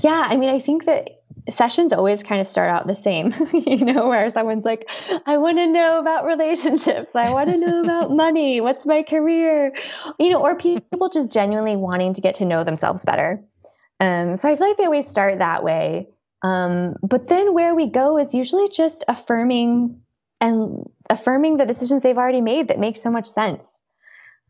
yeah, 0.00 0.26
I 0.28 0.36
mean, 0.36 0.50
I 0.50 0.60
think 0.60 0.84
that 0.86 1.19
sessions 1.48 1.92
always 1.92 2.22
kind 2.22 2.40
of 2.40 2.46
start 2.46 2.70
out 2.70 2.86
the 2.86 2.94
same, 2.94 3.32
you 3.52 3.84
know, 3.84 4.08
where 4.08 4.28
someone's 4.30 4.64
like, 4.64 4.90
I 5.26 5.38
want 5.38 5.58
to 5.58 5.66
know 5.66 5.98
about 5.98 6.24
relationships. 6.24 7.14
I 7.14 7.30
want 7.30 7.50
to 7.50 7.56
know 7.56 7.82
about 7.82 8.10
money. 8.14 8.60
What's 8.60 8.86
my 8.86 9.02
career? 9.02 9.74
You 10.18 10.30
know, 10.30 10.40
or 10.40 10.56
people 10.56 11.08
just 11.08 11.32
genuinely 11.32 11.76
wanting 11.76 12.14
to 12.14 12.20
get 12.20 12.36
to 12.36 12.44
know 12.44 12.64
themselves 12.64 13.04
better. 13.04 13.42
Um, 13.98 14.36
so 14.36 14.48
I 14.48 14.56
feel 14.56 14.68
like 14.68 14.76
they 14.76 14.84
always 14.84 15.08
start 15.08 15.38
that 15.38 15.62
way. 15.62 16.08
Um, 16.42 16.96
but 17.02 17.28
then 17.28 17.52
where 17.52 17.74
we 17.74 17.86
go 17.86 18.18
is 18.18 18.34
usually 18.34 18.68
just 18.68 19.04
affirming 19.08 20.00
and 20.40 20.88
affirming 21.08 21.58
the 21.58 21.66
decisions 21.66 22.02
they've 22.02 22.16
already 22.16 22.40
made 22.40 22.68
that 22.68 22.78
make 22.78 22.96
so 22.96 23.10
much 23.10 23.26
sense. 23.26 23.82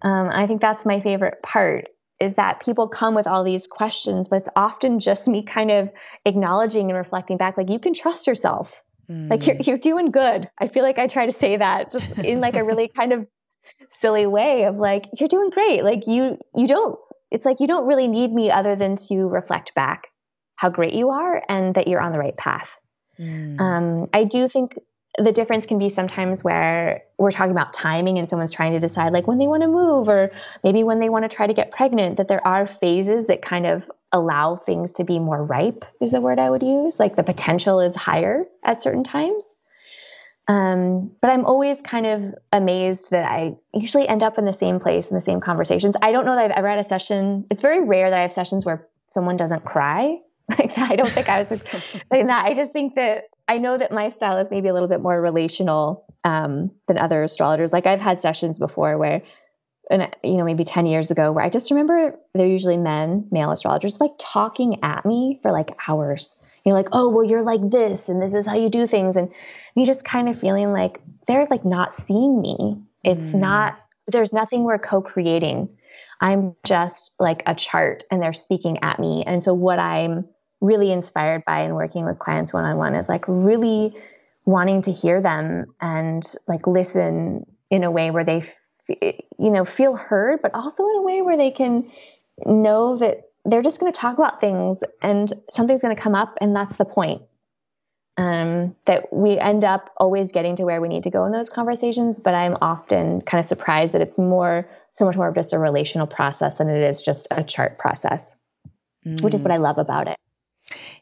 Um, 0.03 0.28
I 0.30 0.47
think 0.47 0.61
that's 0.61 0.86
my 0.86 1.01
favorite 1.01 1.43
part 1.43 1.88
is 2.21 2.35
that 2.35 2.61
people 2.61 2.89
come 2.89 3.14
with 3.14 3.27
all 3.27 3.43
these 3.43 3.66
questions, 3.66 4.29
but 4.29 4.37
it's 4.37 4.49
often 4.55 5.01
just 5.01 5.27
me 5.27 5.43
kind 5.43 5.71
of 5.71 5.91
acknowledging 6.25 6.91
and 6.91 6.99
reflecting 6.99 7.39
back, 7.39 7.57
like, 7.57 7.71
you 7.71 7.79
can 7.79 7.95
trust 7.95 8.27
yourself. 8.27 8.83
Mm. 9.11 9.31
Like, 9.31 9.47
you're, 9.47 9.57
mm. 9.57 9.66
you're 9.66 9.79
doing 9.79 10.11
good. 10.11 10.49
I 10.59 10.68
feel 10.68 10.83
like 10.83 10.99
I 10.99 11.07
try 11.07 11.27
to 11.27 11.33
say 11.33 11.57
that 11.57 11.93
just 11.93 12.18
in 12.18 12.41
like 12.41 12.57
a 12.57 12.64
really 12.64 12.89
kind 12.97 13.12
of 13.12 13.27
silly 13.91 14.27
way 14.27 14.64
of 14.64 14.77
like, 14.77 15.07
you're 15.18 15.29
doing 15.29 15.51
great. 15.51 15.83
Like, 15.83 16.07
you, 16.07 16.39
you 16.55 16.66
don't 16.66 16.99
it's 17.31 17.47
like 17.47 17.61
you 17.61 17.66
don't 17.66 17.87
really 17.87 18.09
need 18.09 18.33
me 18.33 18.51
other 18.51 18.77
than 18.77 18.97
to 18.97 19.29
reflect 19.29 19.75
back 19.75 20.09
how 20.57 20.68
great 20.68 20.93
you 20.93 21.11
are 21.11 21.43
and 21.49 21.75
that 21.75 21.89
you're 21.89 22.01
on 22.01 22.12
the 22.12 22.18
right 22.18 22.37
path. 22.37 22.68
Mm. 23.18 23.61
Um, 23.61 24.07
I 24.12 24.25
do 24.25 24.49
think 24.49 24.77
the 25.21 25.33
difference 25.33 25.66
can 25.66 25.79
be 25.79 25.89
sometimes 25.89 26.43
where 26.43 27.03
we're 27.18 27.31
talking 27.31 27.53
about 27.53 27.73
timing 27.73 28.18
and 28.18 28.29
someone's 28.29 28.53
trying 28.53 28.73
to 28.73 28.81
decide 28.81 29.12
like 29.12 29.27
when 29.27 29.39
they 29.39 29.47
want 29.47 29.62
to 29.62 29.68
move 29.68 30.09
or 30.09 30.31
maybe 30.64 30.83
when 30.83 30.99
they 30.99 31.09
want 31.09 31.29
to 31.29 31.35
try 31.35 31.47
to 31.47 31.55
get 31.55 31.71
pregnant 31.71 32.16
that 32.16 32.29
there 32.29 32.47
are 32.47 32.66
phases 32.66 33.27
that 33.27 33.43
kind 33.43 33.66
of 33.66 33.91
allow 34.12 34.57
things 34.57 34.95
to 34.95 35.05
be 35.05 35.18
more 35.18 35.43
ripe 35.43 35.85
is 36.01 36.12
the 36.12 36.21
word 36.21 36.39
i 36.39 36.49
would 36.51 36.62
use. 36.62 36.99
Like 36.99 37.16
the 37.16 37.23
potential 37.23 37.81
is 37.81 37.95
higher 37.95 38.47
at 38.64 38.83
certain 38.83 39.05
times. 39.05 39.57
Um, 40.49 41.12
but 41.21 41.31
i'm 41.31 41.45
always 41.45 41.83
kind 41.83 42.07
of 42.07 42.35
amazed 42.51 43.11
that 43.11 43.25
i 43.25 43.55
usually 43.75 44.09
end 44.09 44.23
up 44.23 44.39
in 44.39 44.45
the 44.45 44.53
same 44.53 44.81
place 44.81 45.11
in 45.11 45.14
the 45.14 45.21
same 45.21 45.41
conversations. 45.41 45.97
I 46.01 46.12
don't 46.12 46.25
know 46.25 46.35
that 46.35 46.45
i've 46.47 46.57
ever 46.57 46.68
had 46.68 46.79
a 46.79 46.85
session 46.85 47.47
it's 47.51 47.61
very 47.61 47.85
rare 47.85 48.11
that 48.11 48.18
i 48.18 48.23
have 48.23 48.33
sessions 48.33 48.64
where 48.64 48.89
someone 49.09 49.37
doesn't 49.37 49.64
cry 49.64 50.18
like 50.59 50.74
that. 50.74 50.90
I 50.90 50.96
don't 50.96 51.09
think 51.09 51.28
I 51.28 51.38
was 51.38 51.51
like 51.51 52.26
that. 52.26 52.44
I 52.44 52.55
just 52.55 52.72
think 52.72 52.94
that 52.96 53.24
I 53.46 53.59
know 53.59 53.76
that 53.76 53.92
my 53.92 54.09
style 54.09 54.38
is 54.38 54.51
maybe 54.51 54.68
a 54.68 54.72
little 54.72 54.88
bit 54.88 55.01
more 55.01 55.20
relational 55.20 56.05
um, 56.24 56.70
than 56.88 56.98
other 56.98 57.22
astrologers. 57.22 57.72
Like 57.72 57.86
I've 57.86 58.01
had 58.01 58.20
sessions 58.20 58.59
before 58.59 58.96
where, 58.96 59.22
and 59.90 60.09
you 60.22 60.36
know, 60.36 60.44
maybe 60.44 60.64
ten 60.64 60.86
years 60.86 61.11
ago, 61.11 61.32
where 61.32 61.44
I 61.44 61.51
just 61.51 61.70
remember 61.70 62.16
they're 62.34 62.46
usually 62.46 62.76
men, 62.76 63.28
male 63.30 63.51
astrologers, 63.51 64.01
like 64.01 64.12
talking 64.18 64.82
at 64.82 65.05
me 65.05 65.38
for 65.42 65.53
like 65.53 65.70
hours. 65.86 66.36
You're 66.64 66.76
like, 66.76 66.88
oh, 66.92 67.09
well, 67.09 67.24
you're 67.24 67.42
like 67.42 67.70
this, 67.70 68.09
and 68.09 68.20
this 68.20 68.34
is 68.34 68.46
how 68.46 68.57
you 68.57 68.68
do 68.68 68.86
things, 68.86 69.16
and 69.16 69.32
you 69.74 69.86
just 69.86 70.05
kind 70.05 70.28
of 70.28 70.38
feeling 70.38 70.72
like 70.72 71.01
they're 71.26 71.46
like 71.51 71.64
not 71.64 71.94
seeing 71.94 72.40
me. 72.40 72.82
It's 73.05 73.34
mm. 73.34 73.40
not. 73.40 73.78
There's 74.07 74.32
nothing 74.32 74.64
we're 74.64 74.78
co-creating. 74.78 75.76
I'm 76.20 76.57
just 76.64 77.14
like 77.18 77.42
a 77.46 77.55
chart, 77.55 78.05
and 78.11 78.22
they're 78.22 78.32
speaking 78.32 78.78
at 78.82 78.98
me, 78.98 79.24
and 79.26 79.42
so 79.42 79.55
what 79.55 79.78
I'm 79.78 80.26
really 80.61 80.93
inspired 80.93 81.45
by 81.45 81.63
in 81.63 81.75
working 81.75 82.05
with 82.05 82.19
clients 82.19 82.53
one 82.53 82.65
on 82.65 82.77
one 82.77 82.95
is 82.95 83.09
like 83.09 83.25
really 83.27 83.95
wanting 84.45 84.83
to 84.83 84.93
hear 84.93 85.21
them 85.21 85.67
and 85.81 86.25
like 86.47 86.67
listen 86.67 87.47
in 87.71 87.85
a 87.85 87.91
way 87.91 88.11
where 88.11 88.25
they 88.25 88.43
you 88.89 89.51
know 89.51 89.65
feel 89.65 89.97
heard 89.97 90.41
but 90.43 90.55
also 90.55 90.85
in 90.85 90.97
a 90.97 91.03
way 91.03 91.23
where 91.23 91.37
they 91.37 91.51
can 91.51 91.91
know 92.45 92.97
that 92.97 93.31
they're 93.45 93.63
just 93.63 93.81
going 93.81 93.93
to 93.93 93.99
talk 93.99 94.19
about 94.19 94.41
things 94.41 94.83
and 95.03 95.33
something's 95.51 95.83
going 95.83 95.95
to 95.95 96.01
come 96.01 96.15
up 96.15 96.37
and 96.41 96.55
that's 96.55 96.77
the 96.77 96.85
point 96.85 97.23
um, 98.17 98.77
that 98.85 99.13
we 99.13 99.39
end 99.39 99.65
up 99.65 99.91
always 99.97 100.33
getting 100.33 100.57
to 100.57 100.65
where 100.65 100.81
we 100.81 100.89
need 100.89 101.05
to 101.05 101.11
go 101.11 101.25
in 101.25 101.33
those 101.33 101.49
conversations 101.49 102.19
but 102.19 102.35
i'm 102.35 102.57
often 102.61 103.21
kind 103.23 103.39
of 103.39 103.47
surprised 103.47 103.95
that 103.95 104.03
it's 104.03 104.19
more 104.19 104.69
so 104.93 105.05
much 105.05 105.17
more 105.17 105.29
of 105.29 105.35
just 105.35 105.53
a 105.53 105.59
relational 105.59 106.07
process 106.07 106.59
than 106.59 106.69
it 106.69 106.83
is 106.83 107.01
just 107.01 107.29
a 107.31 107.45
chart 107.45 107.79
process 107.79 108.37
mm. 109.07 109.21
which 109.23 109.35
is 109.35 109.43
what 109.43 109.53
i 109.53 109.59
love 109.59 109.79
about 109.79 110.09
it 110.09 110.17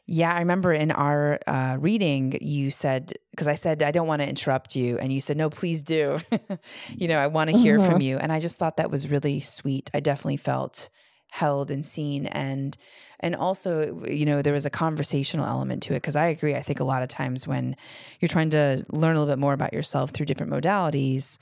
yeah, 0.05 0.33
I 0.33 0.39
remember 0.39 0.73
in 0.73 0.91
our 0.91 1.39
uh, 1.47 1.77
reading, 1.79 2.37
you 2.41 2.71
said, 2.71 3.13
because 3.31 3.47
I 3.47 3.55
said, 3.55 3.83
I 3.83 3.91
don't 3.91 4.07
want 4.07 4.21
to 4.21 4.27
interrupt 4.27 4.75
you. 4.75 4.97
And 4.97 5.13
you 5.13 5.21
said, 5.21 5.37
no, 5.37 5.49
please 5.49 5.83
do. 5.83 6.19
you 6.89 7.07
know, 7.07 7.19
I 7.19 7.27
want 7.27 7.49
to 7.51 7.57
hear 7.57 7.77
mm-hmm. 7.77 7.91
from 7.91 8.01
you. 8.01 8.17
And 8.17 8.31
I 8.31 8.39
just 8.39 8.57
thought 8.57 8.77
that 8.77 8.91
was 8.91 9.07
really 9.07 9.39
sweet. 9.39 9.89
I 9.93 9.99
definitely 9.99 10.37
felt 10.37 10.89
held 11.31 11.69
and 11.69 11.85
seen 11.85 12.25
and 12.25 12.75
and 13.19 13.35
also 13.35 14.03
you 14.07 14.25
know 14.25 14.41
there 14.41 14.53
was 14.53 14.65
a 14.65 14.69
conversational 14.69 15.45
element 15.45 15.83
to 15.83 15.93
it 15.93 15.97
because 15.97 16.15
i 16.15 16.25
agree 16.25 16.55
i 16.55 16.61
think 16.61 16.79
a 16.79 16.83
lot 16.83 17.03
of 17.03 17.07
times 17.07 17.45
when 17.45 17.75
you're 18.19 18.29
trying 18.29 18.49
to 18.49 18.83
learn 18.89 19.15
a 19.15 19.19
little 19.19 19.31
bit 19.31 19.39
more 19.39 19.53
about 19.53 19.71
yourself 19.71 20.09
through 20.09 20.25
different 20.25 20.51
modalities 20.51 21.37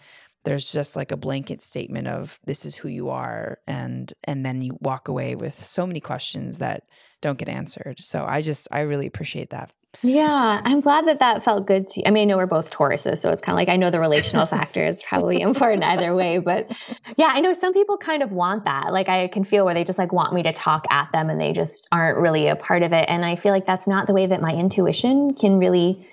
there's 0.47 0.71
just 0.71 0.95
like 0.95 1.11
a 1.11 1.17
blanket 1.17 1.61
statement 1.61 2.07
of 2.07 2.39
this 2.45 2.65
is 2.65 2.73
who 2.73 2.87
you 2.87 3.09
are 3.09 3.59
and 3.67 4.13
and 4.23 4.45
then 4.45 4.61
you 4.61 4.77
walk 4.79 5.09
away 5.09 5.35
with 5.35 5.67
so 5.67 5.85
many 5.85 5.99
questions 5.99 6.59
that 6.59 6.83
don't 7.21 7.37
get 7.37 7.49
answered. 7.49 7.97
So 8.01 8.25
i 8.25 8.41
just 8.41 8.65
i 8.71 8.79
really 8.79 9.07
appreciate 9.07 9.49
that. 9.49 9.73
Yeah 10.03 10.61
i'm 10.63 10.81
glad 10.81 11.07
that 11.07 11.19
that 11.19 11.43
felt 11.43 11.65
good 11.65 11.87
to 11.87 11.99
you 11.99 12.03
i 12.05 12.11
mean 12.11 12.21
i 12.21 12.25
know 12.25 12.37
we're 12.37 12.45
both 12.45 12.69
tauruses 12.69 13.17
so 13.17 13.31
it's 13.31 13.41
kind 13.41 13.55
of 13.55 13.57
like 13.57 13.69
i 13.69 13.77
know 13.77 13.89
the 13.89 13.99
relational 13.99 14.45
factor 14.55 14.85
is 14.85 15.01
probably 15.01 15.41
important 15.41 15.83
either 15.83 16.13
way 16.13 16.37
but 16.37 16.71
yeah 17.17 17.31
i 17.33 17.39
know 17.39 17.51
some 17.51 17.73
people 17.73 17.97
kind 17.97 18.21
of 18.21 18.31
want 18.31 18.65
that. 18.65 18.93
Like 18.93 19.09
i 19.09 19.27
can 19.27 19.43
feel 19.43 19.65
where 19.65 19.73
they 19.73 19.83
just 19.83 19.97
like 19.97 20.13
want 20.13 20.33
me 20.33 20.43
to 20.43 20.53
talk 20.53 20.85
at 20.91 21.11
them 21.13 21.29
and 21.29 21.41
they 21.41 21.51
just 21.51 21.87
aren't 21.91 22.19
really 22.19 22.47
a 22.47 22.55
part 22.55 22.83
of 22.83 22.93
it 22.93 23.05
and 23.09 23.25
i 23.25 23.35
feel 23.35 23.51
like 23.51 23.65
that's 23.65 23.87
not 23.87 24.07
the 24.07 24.13
way 24.13 24.27
that 24.27 24.39
my 24.39 24.53
intuition 24.53 25.33
can 25.33 25.57
really 25.57 26.07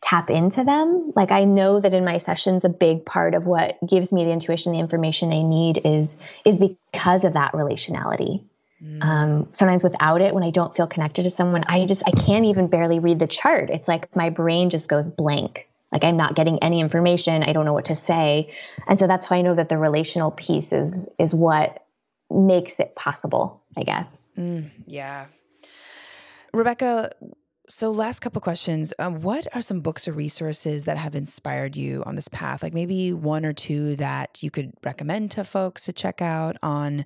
tap 0.00 0.30
into 0.30 0.64
them. 0.64 1.12
Like 1.14 1.30
I 1.30 1.44
know 1.44 1.80
that 1.80 1.92
in 1.92 2.04
my 2.04 2.18
sessions, 2.18 2.64
a 2.64 2.68
big 2.68 3.04
part 3.04 3.34
of 3.34 3.46
what 3.46 3.78
gives 3.86 4.12
me 4.12 4.24
the 4.24 4.30
intuition, 4.30 4.72
the 4.72 4.78
information 4.78 5.32
I 5.32 5.42
need 5.42 5.80
is 5.84 6.18
is 6.44 6.58
because 6.58 7.24
of 7.24 7.34
that 7.34 7.52
relationality. 7.52 8.44
Mm. 8.82 9.04
Um, 9.04 9.48
sometimes 9.52 9.82
without 9.82 10.22
it, 10.22 10.34
when 10.34 10.42
I 10.42 10.50
don't 10.50 10.74
feel 10.74 10.86
connected 10.86 11.24
to 11.24 11.30
someone, 11.30 11.64
I 11.66 11.84
just 11.84 12.02
I 12.06 12.12
can't 12.12 12.46
even 12.46 12.68
barely 12.68 12.98
read 12.98 13.18
the 13.18 13.26
chart. 13.26 13.68
It's 13.70 13.88
like 13.88 14.14
my 14.16 14.30
brain 14.30 14.70
just 14.70 14.88
goes 14.88 15.08
blank. 15.08 15.68
Like 15.92 16.04
I'm 16.04 16.16
not 16.16 16.34
getting 16.34 16.60
any 16.60 16.80
information. 16.80 17.42
I 17.42 17.52
don't 17.52 17.64
know 17.64 17.72
what 17.72 17.86
to 17.86 17.94
say, 17.94 18.54
and 18.86 18.98
so 18.98 19.06
that's 19.06 19.28
why 19.28 19.38
I 19.38 19.42
know 19.42 19.54
that 19.54 19.68
the 19.68 19.76
relational 19.76 20.30
piece 20.30 20.72
is 20.72 21.08
is 21.18 21.34
what 21.34 21.84
makes 22.30 22.80
it 22.80 22.94
possible. 22.94 23.62
I 23.76 23.82
guess. 23.82 24.20
Mm, 24.38 24.70
yeah. 24.86 25.26
Rebecca, 26.52 27.12
so, 27.70 27.92
last 27.92 28.18
couple 28.18 28.40
questions. 28.40 28.92
Um, 28.98 29.20
what 29.20 29.46
are 29.54 29.62
some 29.62 29.80
books 29.80 30.08
or 30.08 30.12
resources 30.12 30.84
that 30.86 30.96
have 30.96 31.14
inspired 31.14 31.76
you 31.76 32.02
on 32.04 32.16
this 32.16 32.26
path? 32.26 32.62
Like 32.64 32.74
maybe 32.74 33.12
one 33.12 33.46
or 33.46 33.52
two 33.52 33.94
that 33.96 34.42
you 34.42 34.50
could 34.50 34.72
recommend 34.82 35.30
to 35.32 35.44
folks 35.44 35.84
to 35.84 35.92
check 35.92 36.20
out 36.20 36.56
on. 36.62 37.04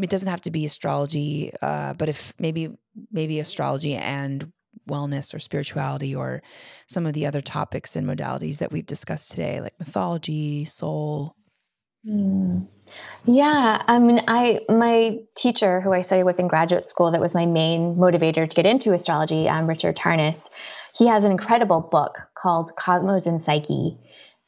It 0.00 0.08
doesn't 0.08 0.30
have 0.30 0.42
to 0.42 0.50
be 0.52 0.64
astrology, 0.64 1.52
uh, 1.60 1.94
but 1.94 2.08
if 2.08 2.32
maybe 2.38 2.70
maybe 3.10 3.40
astrology 3.40 3.96
and 3.96 4.52
wellness 4.88 5.34
or 5.34 5.40
spirituality 5.40 6.14
or 6.14 6.40
some 6.86 7.04
of 7.04 7.12
the 7.12 7.26
other 7.26 7.40
topics 7.40 7.96
and 7.96 8.06
modalities 8.06 8.58
that 8.58 8.70
we've 8.70 8.86
discussed 8.86 9.32
today, 9.32 9.60
like 9.60 9.74
mythology, 9.80 10.64
soul. 10.64 11.34
Mm. 12.06 12.66
Yeah, 13.26 13.82
I 13.86 13.98
mean, 13.98 14.20
I 14.26 14.60
my 14.68 15.18
teacher 15.36 15.80
who 15.80 15.92
I 15.92 16.00
studied 16.00 16.24
with 16.24 16.40
in 16.40 16.48
graduate 16.48 16.88
school 16.88 17.10
that 17.12 17.20
was 17.20 17.34
my 17.34 17.46
main 17.46 17.96
motivator 17.96 18.48
to 18.48 18.56
get 18.56 18.66
into 18.66 18.92
astrology, 18.92 19.48
um, 19.48 19.66
Richard 19.66 19.96
Tarnas. 19.96 20.48
He 20.94 21.06
has 21.06 21.24
an 21.24 21.30
incredible 21.30 21.80
book 21.80 22.18
called 22.34 22.74
Cosmos 22.74 23.26
and 23.26 23.40
Psyche, 23.40 23.98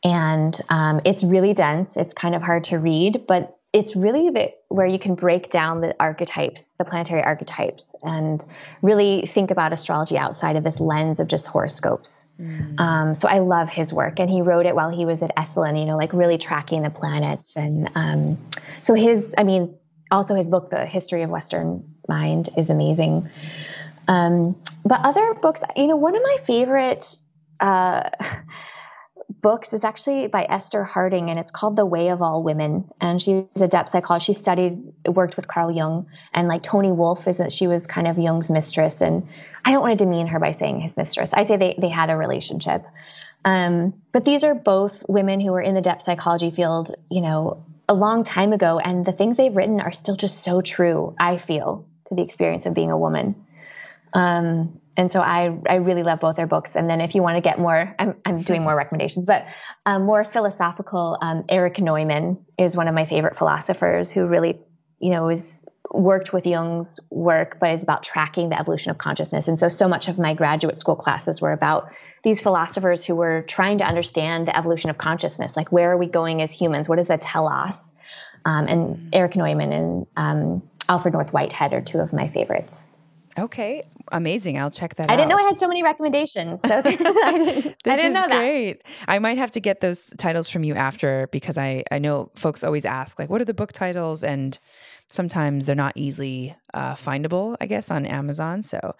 and 0.02 0.58
um, 0.70 1.00
it's 1.04 1.22
really 1.22 1.52
dense. 1.52 1.96
It's 1.96 2.14
kind 2.14 2.34
of 2.34 2.42
hard 2.42 2.64
to 2.64 2.78
read, 2.78 3.26
but 3.28 3.58
it's 3.72 3.96
really 3.96 4.28
the, 4.28 4.52
where 4.68 4.86
you 4.86 4.98
can 4.98 5.14
break 5.14 5.48
down 5.48 5.80
the 5.80 5.96
archetypes, 5.98 6.74
the 6.74 6.84
planetary 6.84 7.22
archetypes, 7.22 7.94
and 8.02 8.44
really 8.82 9.26
think 9.26 9.50
about 9.50 9.72
astrology 9.72 10.18
outside 10.18 10.56
of 10.56 10.64
this 10.64 10.78
lens 10.78 11.20
of 11.20 11.26
just 11.26 11.46
horoscopes. 11.46 12.28
Mm. 12.38 12.78
Um, 12.78 13.14
so 13.14 13.28
I 13.28 13.38
love 13.38 13.70
his 13.70 13.92
work, 13.92 14.20
and 14.20 14.28
he 14.28 14.42
wrote 14.42 14.66
it 14.66 14.74
while 14.74 14.90
he 14.90 15.06
was 15.06 15.22
at 15.22 15.34
Esalen, 15.36 15.78
you 15.78 15.86
know, 15.86 15.96
like 15.96 16.12
really 16.12 16.36
tracking 16.36 16.82
the 16.82 16.90
planets. 16.90 17.56
And 17.56 17.90
um, 17.94 18.38
so 18.82 18.92
his, 18.92 19.34
I 19.38 19.44
mean, 19.44 19.74
also 20.10 20.34
his 20.34 20.50
book, 20.50 20.68
The 20.68 20.84
History 20.84 21.22
of 21.22 21.30
Western 21.30 21.94
Mind, 22.06 22.50
is 22.58 22.68
amazing. 22.68 23.30
Um, 24.06 24.60
but 24.84 25.00
other 25.00 25.32
books, 25.34 25.62
you 25.76 25.86
know, 25.86 25.96
one 25.96 26.14
of 26.14 26.22
my 26.22 26.36
favorite. 26.44 27.16
Uh, 27.58 28.10
books 29.42 29.72
is 29.72 29.84
actually 29.84 30.28
by 30.28 30.46
Esther 30.48 30.84
Harding, 30.84 31.28
and 31.28 31.38
it's 31.38 31.50
called 31.50 31.76
The 31.76 31.84
Way 31.84 32.08
of 32.08 32.22
All 32.22 32.42
Women. 32.42 32.90
And 33.00 33.20
she's 33.20 33.44
a 33.60 33.68
depth 33.68 33.90
psychologist. 33.90 34.26
She 34.26 34.34
studied, 34.34 34.92
worked 35.06 35.36
with 35.36 35.48
Carl 35.48 35.70
Jung, 35.70 36.06
and 36.32 36.48
like 36.48 36.62
Toni 36.62 36.92
Wolff 36.92 37.28
is 37.28 37.38
that 37.38 37.52
she 37.52 37.66
was 37.66 37.86
kind 37.86 38.06
of 38.06 38.18
Jung's 38.18 38.48
mistress. 38.48 39.02
And 39.02 39.28
I 39.64 39.72
don't 39.72 39.82
want 39.82 39.98
to 39.98 40.04
demean 40.04 40.28
her 40.28 40.38
by 40.38 40.52
saying 40.52 40.80
his 40.80 40.96
mistress. 40.96 41.34
I'd 41.34 41.48
say 41.48 41.56
they 41.56 41.74
they 41.76 41.88
had 41.88 42.08
a 42.08 42.16
relationship. 42.16 42.86
Um, 43.44 43.94
but 44.12 44.24
these 44.24 44.44
are 44.44 44.54
both 44.54 45.04
women 45.08 45.40
who 45.40 45.50
were 45.52 45.60
in 45.60 45.74
the 45.74 45.80
depth 45.80 46.02
psychology 46.02 46.52
field, 46.52 46.94
you 47.10 47.20
know, 47.20 47.64
a 47.88 47.94
long 47.94 48.24
time 48.24 48.52
ago, 48.52 48.78
and 48.78 49.04
the 49.04 49.12
things 49.12 49.36
they've 49.36 49.54
written 49.54 49.80
are 49.80 49.92
still 49.92 50.16
just 50.16 50.38
so 50.38 50.60
true. 50.62 51.14
I 51.18 51.38
feel 51.38 51.84
to 52.06 52.14
the 52.14 52.22
experience 52.22 52.66
of 52.66 52.74
being 52.74 52.90
a 52.90 52.98
woman. 52.98 53.34
Um, 54.12 54.80
and 54.96 55.10
so 55.10 55.20
I, 55.20 55.56
I 55.68 55.76
really 55.76 56.02
love 56.02 56.20
both 56.20 56.36
their 56.36 56.46
books. 56.46 56.76
And 56.76 56.88
then 56.88 57.00
if 57.00 57.14
you 57.14 57.22
want 57.22 57.36
to 57.36 57.40
get 57.40 57.58
more, 57.58 57.94
I'm, 57.98 58.16
I'm 58.24 58.42
doing 58.42 58.62
more 58.62 58.76
recommendations, 58.76 59.24
but 59.24 59.46
um, 59.86 60.04
more 60.04 60.22
philosophical, 60.24 61.18
um, 61.20 61.44
Erich 61.48 61.78
Neumann 61.78 62.44
is 62.58 62.76
one 62.76 62.88
of 62.88 62.94
my 62.94 63.06
favorite 63.06 63.38
philosophers 63.38 64.12
who 64.12 64.26
really, 64.26 64.60
you 64.98 65.10
know, 65.10 65.30
is 65.30 65.64
worked 65.90 66.32
with 66.32 66.46
Jung's 66.46 67.00
work, 67.10 67.58
but 67.58 67.70
is 67.72 67.82
about 67.82 68.02
tracking 68.02 68.50
the 68.50 68.58
evolution 68.58 68.90
of 68.90 68.98
consciousness. 68.98 69.48
And 69.48 69.58
so, 69.58 69.68
so 69.68 69.88
much 69.88 70.08
of 70.08 70.18
my 70.18 70.34
graduate 70.34 70.78
school 70.78 70.96
classes 70.96 71.40
were 71.40 71.52
about 71.52 71.90
these 72.22 72.42
philosophers 72.42 73.04
who 73.04 73.14
were 73.14 73.42
trying 73.42 73.78
to 73.78 73.84
understand 73.84 74.46
the 74.46 74.56
evolution 74.56 74.90
of 74.90 74.98
consciousness. 74.98 75.56
Like, 75.56 75.72
where 75.72 75.90
are 75.90 75.98
we 75.98 76.06
going 76.06 76.42
as 76.42 76.52
humans? 76.52 76.88
What 76.88 76.96
does 76.96 77.08
that 77.08 77.22
tell 77.22 77.48
us? 77.48 77.94
Um, 78.44 78.66
and 78.66 79.14
Erich 79.14 79.36
Neumann 79.36 79.72
and 79.72 80.06
um, 80.16 80.62
Alfred 80.88 81.14
North 81.14 81.32
Whitehead 81.32 81.72
are 81.72 81.80
two 81.80 81.98
of 81.98 82.12
my 82.12 82.28
favorites. 82.28 82.86
Okay, 83.38 83.82
amazing. 84.10 84.58
I'll 84.58 84.70
check 84.70 84.96
that 84.96 85.08
I 85.08 85.14
out. 85.14 85.16
didn't 85.16 85.30
know 85.30 85.38
I 85.38 85.42
had 85.42 85.58
so 85.58 85.66
many 85.66 85.82
recommendations. 85.82 86.60
So 86.60 86.78
I 86.78 86.82
didn't, 86.82 87.82
this 87.82 87.92
I 87.92 87.96
didn't 87.96 88.16
is 88.16 88.22
great. 88.24 88.82
I 89.08 89.18
might 89.18 89.38
have 89.38 89.50
to 89.52 89.60
get 89.60 89.80
those 89.80 90.12
titles 90.18 90.48
from 90.48 90.64
you 90.64 90.74
after 90.74 91.28
because 91.32 91.56
I 91.56 91.84
I 91.90 91.98
know 91.98 92.30
folks 92.34 92.62
always 92.62 92.84
ask 92.84 93.18
like, 93.18 93.30
what 93.30 93.40
are 93.40 93.46
the 93.46 93.54
book 93.54 93.72
titles, 93.72 94.22
and 94.22 94.58
sometimes 95.08 95.66
they're 95.66 95.74
not 95.74 95.92
easily 95.96 96.54
uh, 96.74 96.94
findable. 96.94 97.56
I 97.60 97.66
guess 97.66 97.90
on 97.90 98.04
Amazon. 98.04 98.62
So 98.62 98.94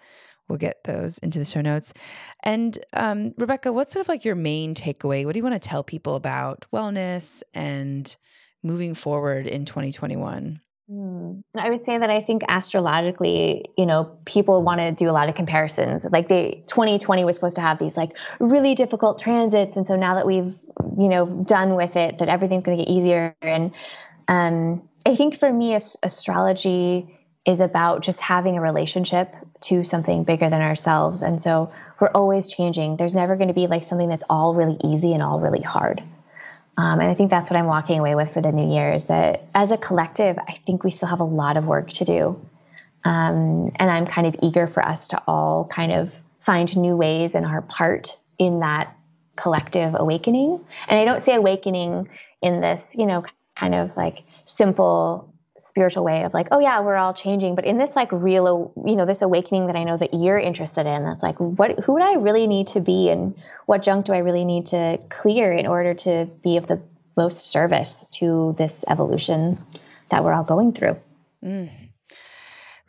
we'll 0.49 0.59
get 0.59 0.85
those 0.85 1.18
into 1.18 1.39
the 1.39 1.45
show 1.45 1.61
notes. 1.61 1.93
And 2.43 2.78
um, 2.93 3.35
Rebecca, 3.39 3.72
what's 3.72 3.93
sort 3.93 4.05
of 4.05 4.09
like 4.09 4.24
your 4.24 4.35
main 4.35 4.74
takeaway? 4.74 5.24
What 5.24 5.33
do 5.33 5.39
you 5.39 5.45
want 5.45 5.61
to 5.61 5.68
tell 5.68 5.83
people 5.85 6.14
about 6.14 6.66
wellness 6.72 7.43
and 7.55 8.14
moving 8.62 8.95
forward 8.95 9.47
in 9.47 9.64
2021? 9.64 10.61
Hmm. 10.89 11.41
I 11.55 11.70
would 11.70 11.85
say 11.85 11.97
that 11.97 12.11
I 12.11 12.20
think 12.20 12.43
astrologically, 12.49 13.66
you 13.78 13.87
know, 13.87 14.16
people 14.24 14.62
want 14.62 14.80
to 14.80 14.93
do 14.93 15.09
a 15.09 15.12
lot 15.12 15.28
of 15.28 15.37
comparisons. 15.37 16.05
Like 16.05 16.28
they 16.28 16.64
2020 16.66 17.24
was 17.24 17.37
supposed 17.37 17.57
to 17.57 17.62
have 17.62 17.78
these 17.78 17.97
like 17.97 18.16
really 18.41 18.74
difficult 18.74 19.20
transits, 19.20 19.76
and 19.76 19.87
so 19.87 19.95
now 19.95 20.16
that 20.16 20.26
we've, 20.26 20.59
you 20.99 21.09
know, 21.09 21.26
done 21.26 21.76
with 21.76 21.97
it, 21.97 22.18
that 22.18 22.28
everything's 22.28 22.64
going 22.64 22.78
to 22.78 22.85
get 22.85 22.91
easier. 22.91 23.37
And 23.43 23.72
um, 24.26 24.89
I 25.07 25.14
think 25.14 25.39
for 25.39 25.53
me, 25.53 25.74
astrology 25.74 27.18
is 27.47 27.61
about 27.61 28.03
just 28.03 28.20
having 28.20 28.57
a 28.57 28.61
relationship 28.61 29.33
to 29.62 29.85
something 29.85 30.24
bigger 30.24 30.51
than 30.51 30.61
ourselves, 30.61 31.22
and 31.22 31.41
so 31.41 31.72
we're 32.01 32.09
always 32.09 32.49
changing. 32.49 32.97
There's 32.97 33.14
never 33.14 33.37
going 33.37 33.49
to 33.49 33.55
be 33.55 33.68
like 33.68 33.85
something 33.85 34.09
that's 34.09 34.24
all 34.28 34.55
really 34.57 34.78
easy 34.83 35.12
and 35.12 35.22
all 35.22 35.39
really 35.39 35.62
hard. 35.62 36.03
Um, 36.76 37.00
and 37.00 37.08
I 37.08 37.14
think 37.14 37.30
that's 37.30 37.50
what 37.50 37.58
I'm 37.58 37.66
walking 37.66 37.98
away 37.98 38.14
with 38.14 38.32
for 38.32 38.40
the 38.40 38.52
new 38.52 38.72
year 38.74 38.92
is 38.92 39.06
that 39.06 39.44
as 39.54 39.72
a 39.72 39.76
collective, 39.76 40.38
I 40.38 40.58
think 40.66 40.84
we 40.84 40.90
still 40.90 41.08
have 41.08 41.20
a 41.20 41.24
lot 41.24 41.56
of 41.56 41.66
work 41.66 41.90
to 41.90 42.04
do. 42.04 42.40
Um, 43.04 43.72
and 43.76 43.90
I'm 43.90 44.06
kind 44.06 44.26
of 44.26 44.36
eager 44.42 44.66
for 44.66 44.84
us 44.84 45.08
to 45.08 45.22
all 45.26 45.66
kind 45.66 45.92
of 45.92 46.18
find 46.40 46.74
new 46.76 46.96
ways 46.96 47.34
and 47.34 47.44
our 47.44 47.62
part 47.62 48.18
in 48.38 48.60
that 48.60 48.96
collective 49.36 49.94
awakening. 49.98 50.64
And 50.88 50.98
I 50.98 51.04
don't 51.04 51.20
say 51.20 51.34
awakening 51.34 52.08
in 52.40 52.60
this, 52.60 52.94
you 52.96 53.06
know, 53.06 53.24
kind 53.56 53.74
of 53.74 53.96
like 53.96 54.24
simple 54.44 55.32
spiritual 55.62 56.04
way 56.04 56.24
of 56.24 56.34
like, 56.34 56.48
oh 56.50 56.58
yeah, 56.58 56.80
we're 56.80 56.96
all 56.96 57.14
changing, 57.14 57.54
but 57.54 57.64
in 57.64 57.78
this 57.78 57.94
like 57.94 58.10
real, 58.12 58.72
you 58.84 58.96
know, 58.96 59.06
this 59.06 59.22
awakening 59.22 59.68
that 59.68 59.76
I 59.76 59.84
know 59.84 59.96
that 59.96 60.12
you're 60.12 60.38
interested 60.38 60.86
in, 60.86 61.04
that's 61.04 61.22
like, 61.22 61.38
what, 61.38 61.80
who 61.80 61.94
would 61.94 62.02
I 62.02 62.14
really 62.14 62.46
need 62.46 62.68
to 62.68 62.80
be, 62.80 63.10
and 63.10 63.34
what 63.66 63.82
junk 63.82 64.06
do 64.06 64.12
I 64.12 64.18
really 64.18 64.44
need 64.44 64.66
to 64.66 64.98
clear 65.08 65.52
in 65.52 65.66
order 65.66 65.94
to 65.94 66.28
be 66.42 66.56
of 66.56 66.66
the 66.66 66.80
most 67.16 67.50
service 67.50 68.10
to 68.10 68.54
this 68.56 68.84
evolution 68.88 69.58
that 70.08 70.24
we're 70.24 70.32
all 70.32 70.44
going 70.44 70.72
through. 70.72 70.96
Mm. 71.44 71.70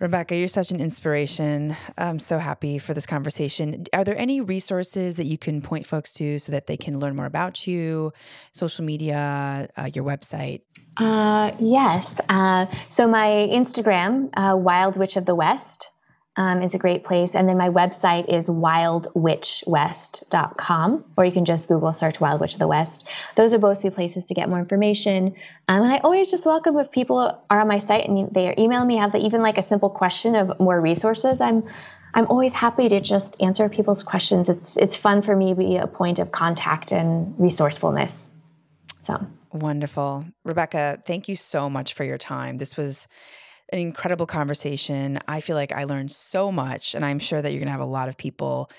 Rebecca, 0.03 0.35
you're 0.35 0.49
such 0.49 0.71
an 0.71 0.81
inspiration. 0.81 1.77
I'm 1.97 2.19
so 2.19 2.37
happy 2.37 2.77
for 2.77 2.93
this 2.93 3.05
conversation. 3.05 3.85
Are 3.93 4.03
there 4.03 4.17
any 4.17 4.41
resources 4.41 5.15
that 5.15 5.27
you 5.27 5.37
can 5.37 5.61
point 5.61 5.85
folks 5.85 6.13
to 6.15 6.39
so 6.39 6.51
that 6.51 6.67
they 6.67 6.75
can 6.75 6.99
learn 6.99 7.15
more 7.15 7.25
about 7.25 7.65
you, 7.65 8.11
social 8.51 8.83
media, 8.83 9.69
uh, 9.77 9.89
your 9.93 10.03
website? 10.03 10.59
Uh, 10.97 11.53
yes. 11.57 12.19
Uh, 12.27 12.65
so 12.89 13.07
my 13.07 13.27
Instagram, 13.49 14.29
uh, 14.33 14.57
Wild 14.57 14.97
Witch 14.97 15.15
of 15.15 15.25
the 15.25 15.35
West, 15.35 15.89
um, 16.35 16.63
is 16.63 16.73
a 16.73 16.79
great 16.79 17.03
place. 17.03 17.35
And 17.35 17.47
then 17.47 17.57
my 17.57 17.69
website 17.69 18.33
is 18.33 18.49
wildwitchwest.com, 18.49 21.05
or 21.15 21.25
you 21.25 21.31
can 21.31 21.45
just 21.45 21.69
Google 21.69 21.93
search 21.93 22.19
Wild 22.19 22.41
Witch 22.41 22.53
of 22.53 22.59
the 22.59 22.67
West. 22.67 23.07
Those 23.35 23.53
are 23.53 23.59
both 23.59 23.81
the 23.81 23.91
places 23.91 24.25
to 24.27 24.33
get 24.33 24.49
more 24.49 24.59
information. 24.59 25.35
Um, 25.67 25.83
and 25.83 25.91
I 25.91 25.97
always 25.99 26.31
just 26.31 26.45
welcome 26.45 26.77
if 26.77 26.91
people 26.91 27.43
are 27.49 27.59
on 27.59 27.67
my 27.67 27.77
site 27.77 28.07
and 28.07 28.33
they 28.33 28.55
emailing 28.57 28.87
me, 28.87 28.95
have 28.97 29.13
even 29.15 29.41
like 29.41 29.57
a 29.57 29.61
simple 29.61 29.89
question 29.89 30.35
of 30.35 30.59
more 30.59 30.79
resources. 30.79 31.41
I'm 31.41 31.63
I'm 32.15 32.27
always 32.27 32.53
happy 32.53 32.89
to 32.89 32.99
just 32.99 33.41
answer 33.41 33.67
people's 33.69 34.03
questions. 34.03 34.47
It's 34.49 34.77
it's 34.77 34.95
fun 34.95 35.23
for 35.23 35.35
me 35.35 35.49
to 35.49 35.55
be 35.55 35.77
a 35.77 35.87
point 35.87 36.19
of 36.19 36.31
contact 36.31 36.91
and 36.91 37.33
resourcefulness. 37.39 38.29
So 38.99 39.25
wonderful, 39.51 40.25
Rebecca. 40.45 41.01
Thank 41.05 41.27
you 41.27 41.35
so 41.35 41.67
much 41.69 41.93
for 41.93 42.03
your 42.03 42.19
time. 42.19 42.57
This 42.57 42.77
was 42.77 43.07
an 43.73 43.79
incredible 43.79 44.27
conversation. 44.27 45.19
I 45.27 45.41
feel 45.41 45.55
like 45.55 45.71
I 45.71 45.83
learned 45.85 46.11
so 46.11 46.51
much, 46.51 46.93
and 46.93 47.03
I'm 47.03 47.19
sure 47.19 47.41
that 47.41 47.51
you're 47.51 47.59
going 47.59 47.67
to 47.67 47.71
have 47.71 47.81
a 47.81 47.85
lot 47.85 48.07
of 48.07 48.17
people 48.17 48.69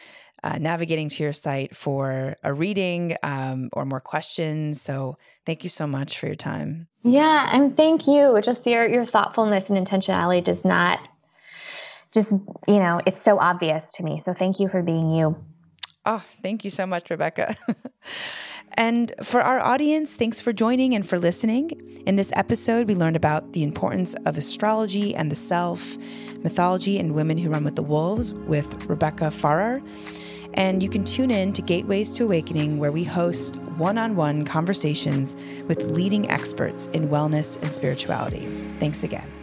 uh, 0.45 0.59
navigating 0.59 1.09
to 1.09 1.23
your 1.23 1.33
site 1.33 1.75
for 1.75 2.37
a 2.45 2.53
reading 2.53 3.17
um, 3.23 3.71
or 3.73 3.85
more 3.85 4.01
questions. 4.01 4.81
So 4.81 5.17
thank 5.45 5.65
you 5.65 5.71
so 5.71 5.87
much 5.87 6.19
for 6.19 6.27
your 6.27 6.37
time. 6.37 6.87
Yeah, 7.03 7.49
and 7.51 7.77
thank 7.77 8.07
you. 8.07 8.39
Just 8.43 8.67
your 8.67 8.87
your 8.87 9.05
thoughtfulness 9.05 9.71
and 9.71 9.85
intentionality 9.85 10.45
does 10.45 10.65
not 10.65 11.07
just 12.13 12.33
you 12.33 12.79
know 12.79 13.01
it's 13.05 13.21
so 13.21 13.39
obvious 13.39 13.95
to 13.95 14.05
me. 14.05 14.19
So 14.19 14.33
thank 14.33 14.61
you 14.61 14.69
for 14.69 14.83
being 14.83 15.11
you. 15.11 15.37
Oh, 16.07 16.23
thank 16.43 16.65
you 16.65 16.71
so 16.71 16.87
much, 16.87 17.11
Rebecca. 17.11 17.57
And 18.75 19.13
for 19.23 19.41
our 19.41 19.61
audience, 19.61 20.17
thanks 20.17 20.41
for 20.41 20.53
joining 20.53 20.95
and 20.95 21.09
for 21.09 21.19
listening. 21.19 21.71
In 22.07 22.17
this 22.17 22.31
episode, 22.35 22.89
we 22.89 22.95
learned 22.95 23.17
about 23.17 23.53
the 23.53 23.63
importance 23.63 24.15
of 24.27 24.37
astrology 24.37 25.15
and 25.15 25.31
the 25.31 25.37
self, 25.37 25.97
mythology, 26.43 26.99
and 26.99 27.15
women 27.15 27.39
who 27.39 27.49
run 27.51 27.65
with 27.65 27.77
the 27.77 27.83
wolves 27.83 28.35
with 28.35 28.85
Rebecca 28.87 29.31
Farrar. 29.31 29.81
And 30.55 30.83
you 30.83 30.89
can 30.89 31.05
tune 31.05 31.31
in 31.31 31.53
to 31.55 31.63
Gateways 31.63 32.11
to 32.13 32.25
Awakening, 32.25 32.79
where 32.79 32.93
we 32.93 33.05
host 33.05 33.57
one 33.77 33.99
on 33.99 34.17
one 34.17 34.45
conversations 34.45 35.37
with 35.67 35.83
leading 35.83 36.31
experts 36.31 36.87
in 36.89 37.09
wellness 37.09 37.61
and 37.63 37.73
spirituality. 37.73 38.47
Thanks 38.79 39.03
again. 39.03 39.34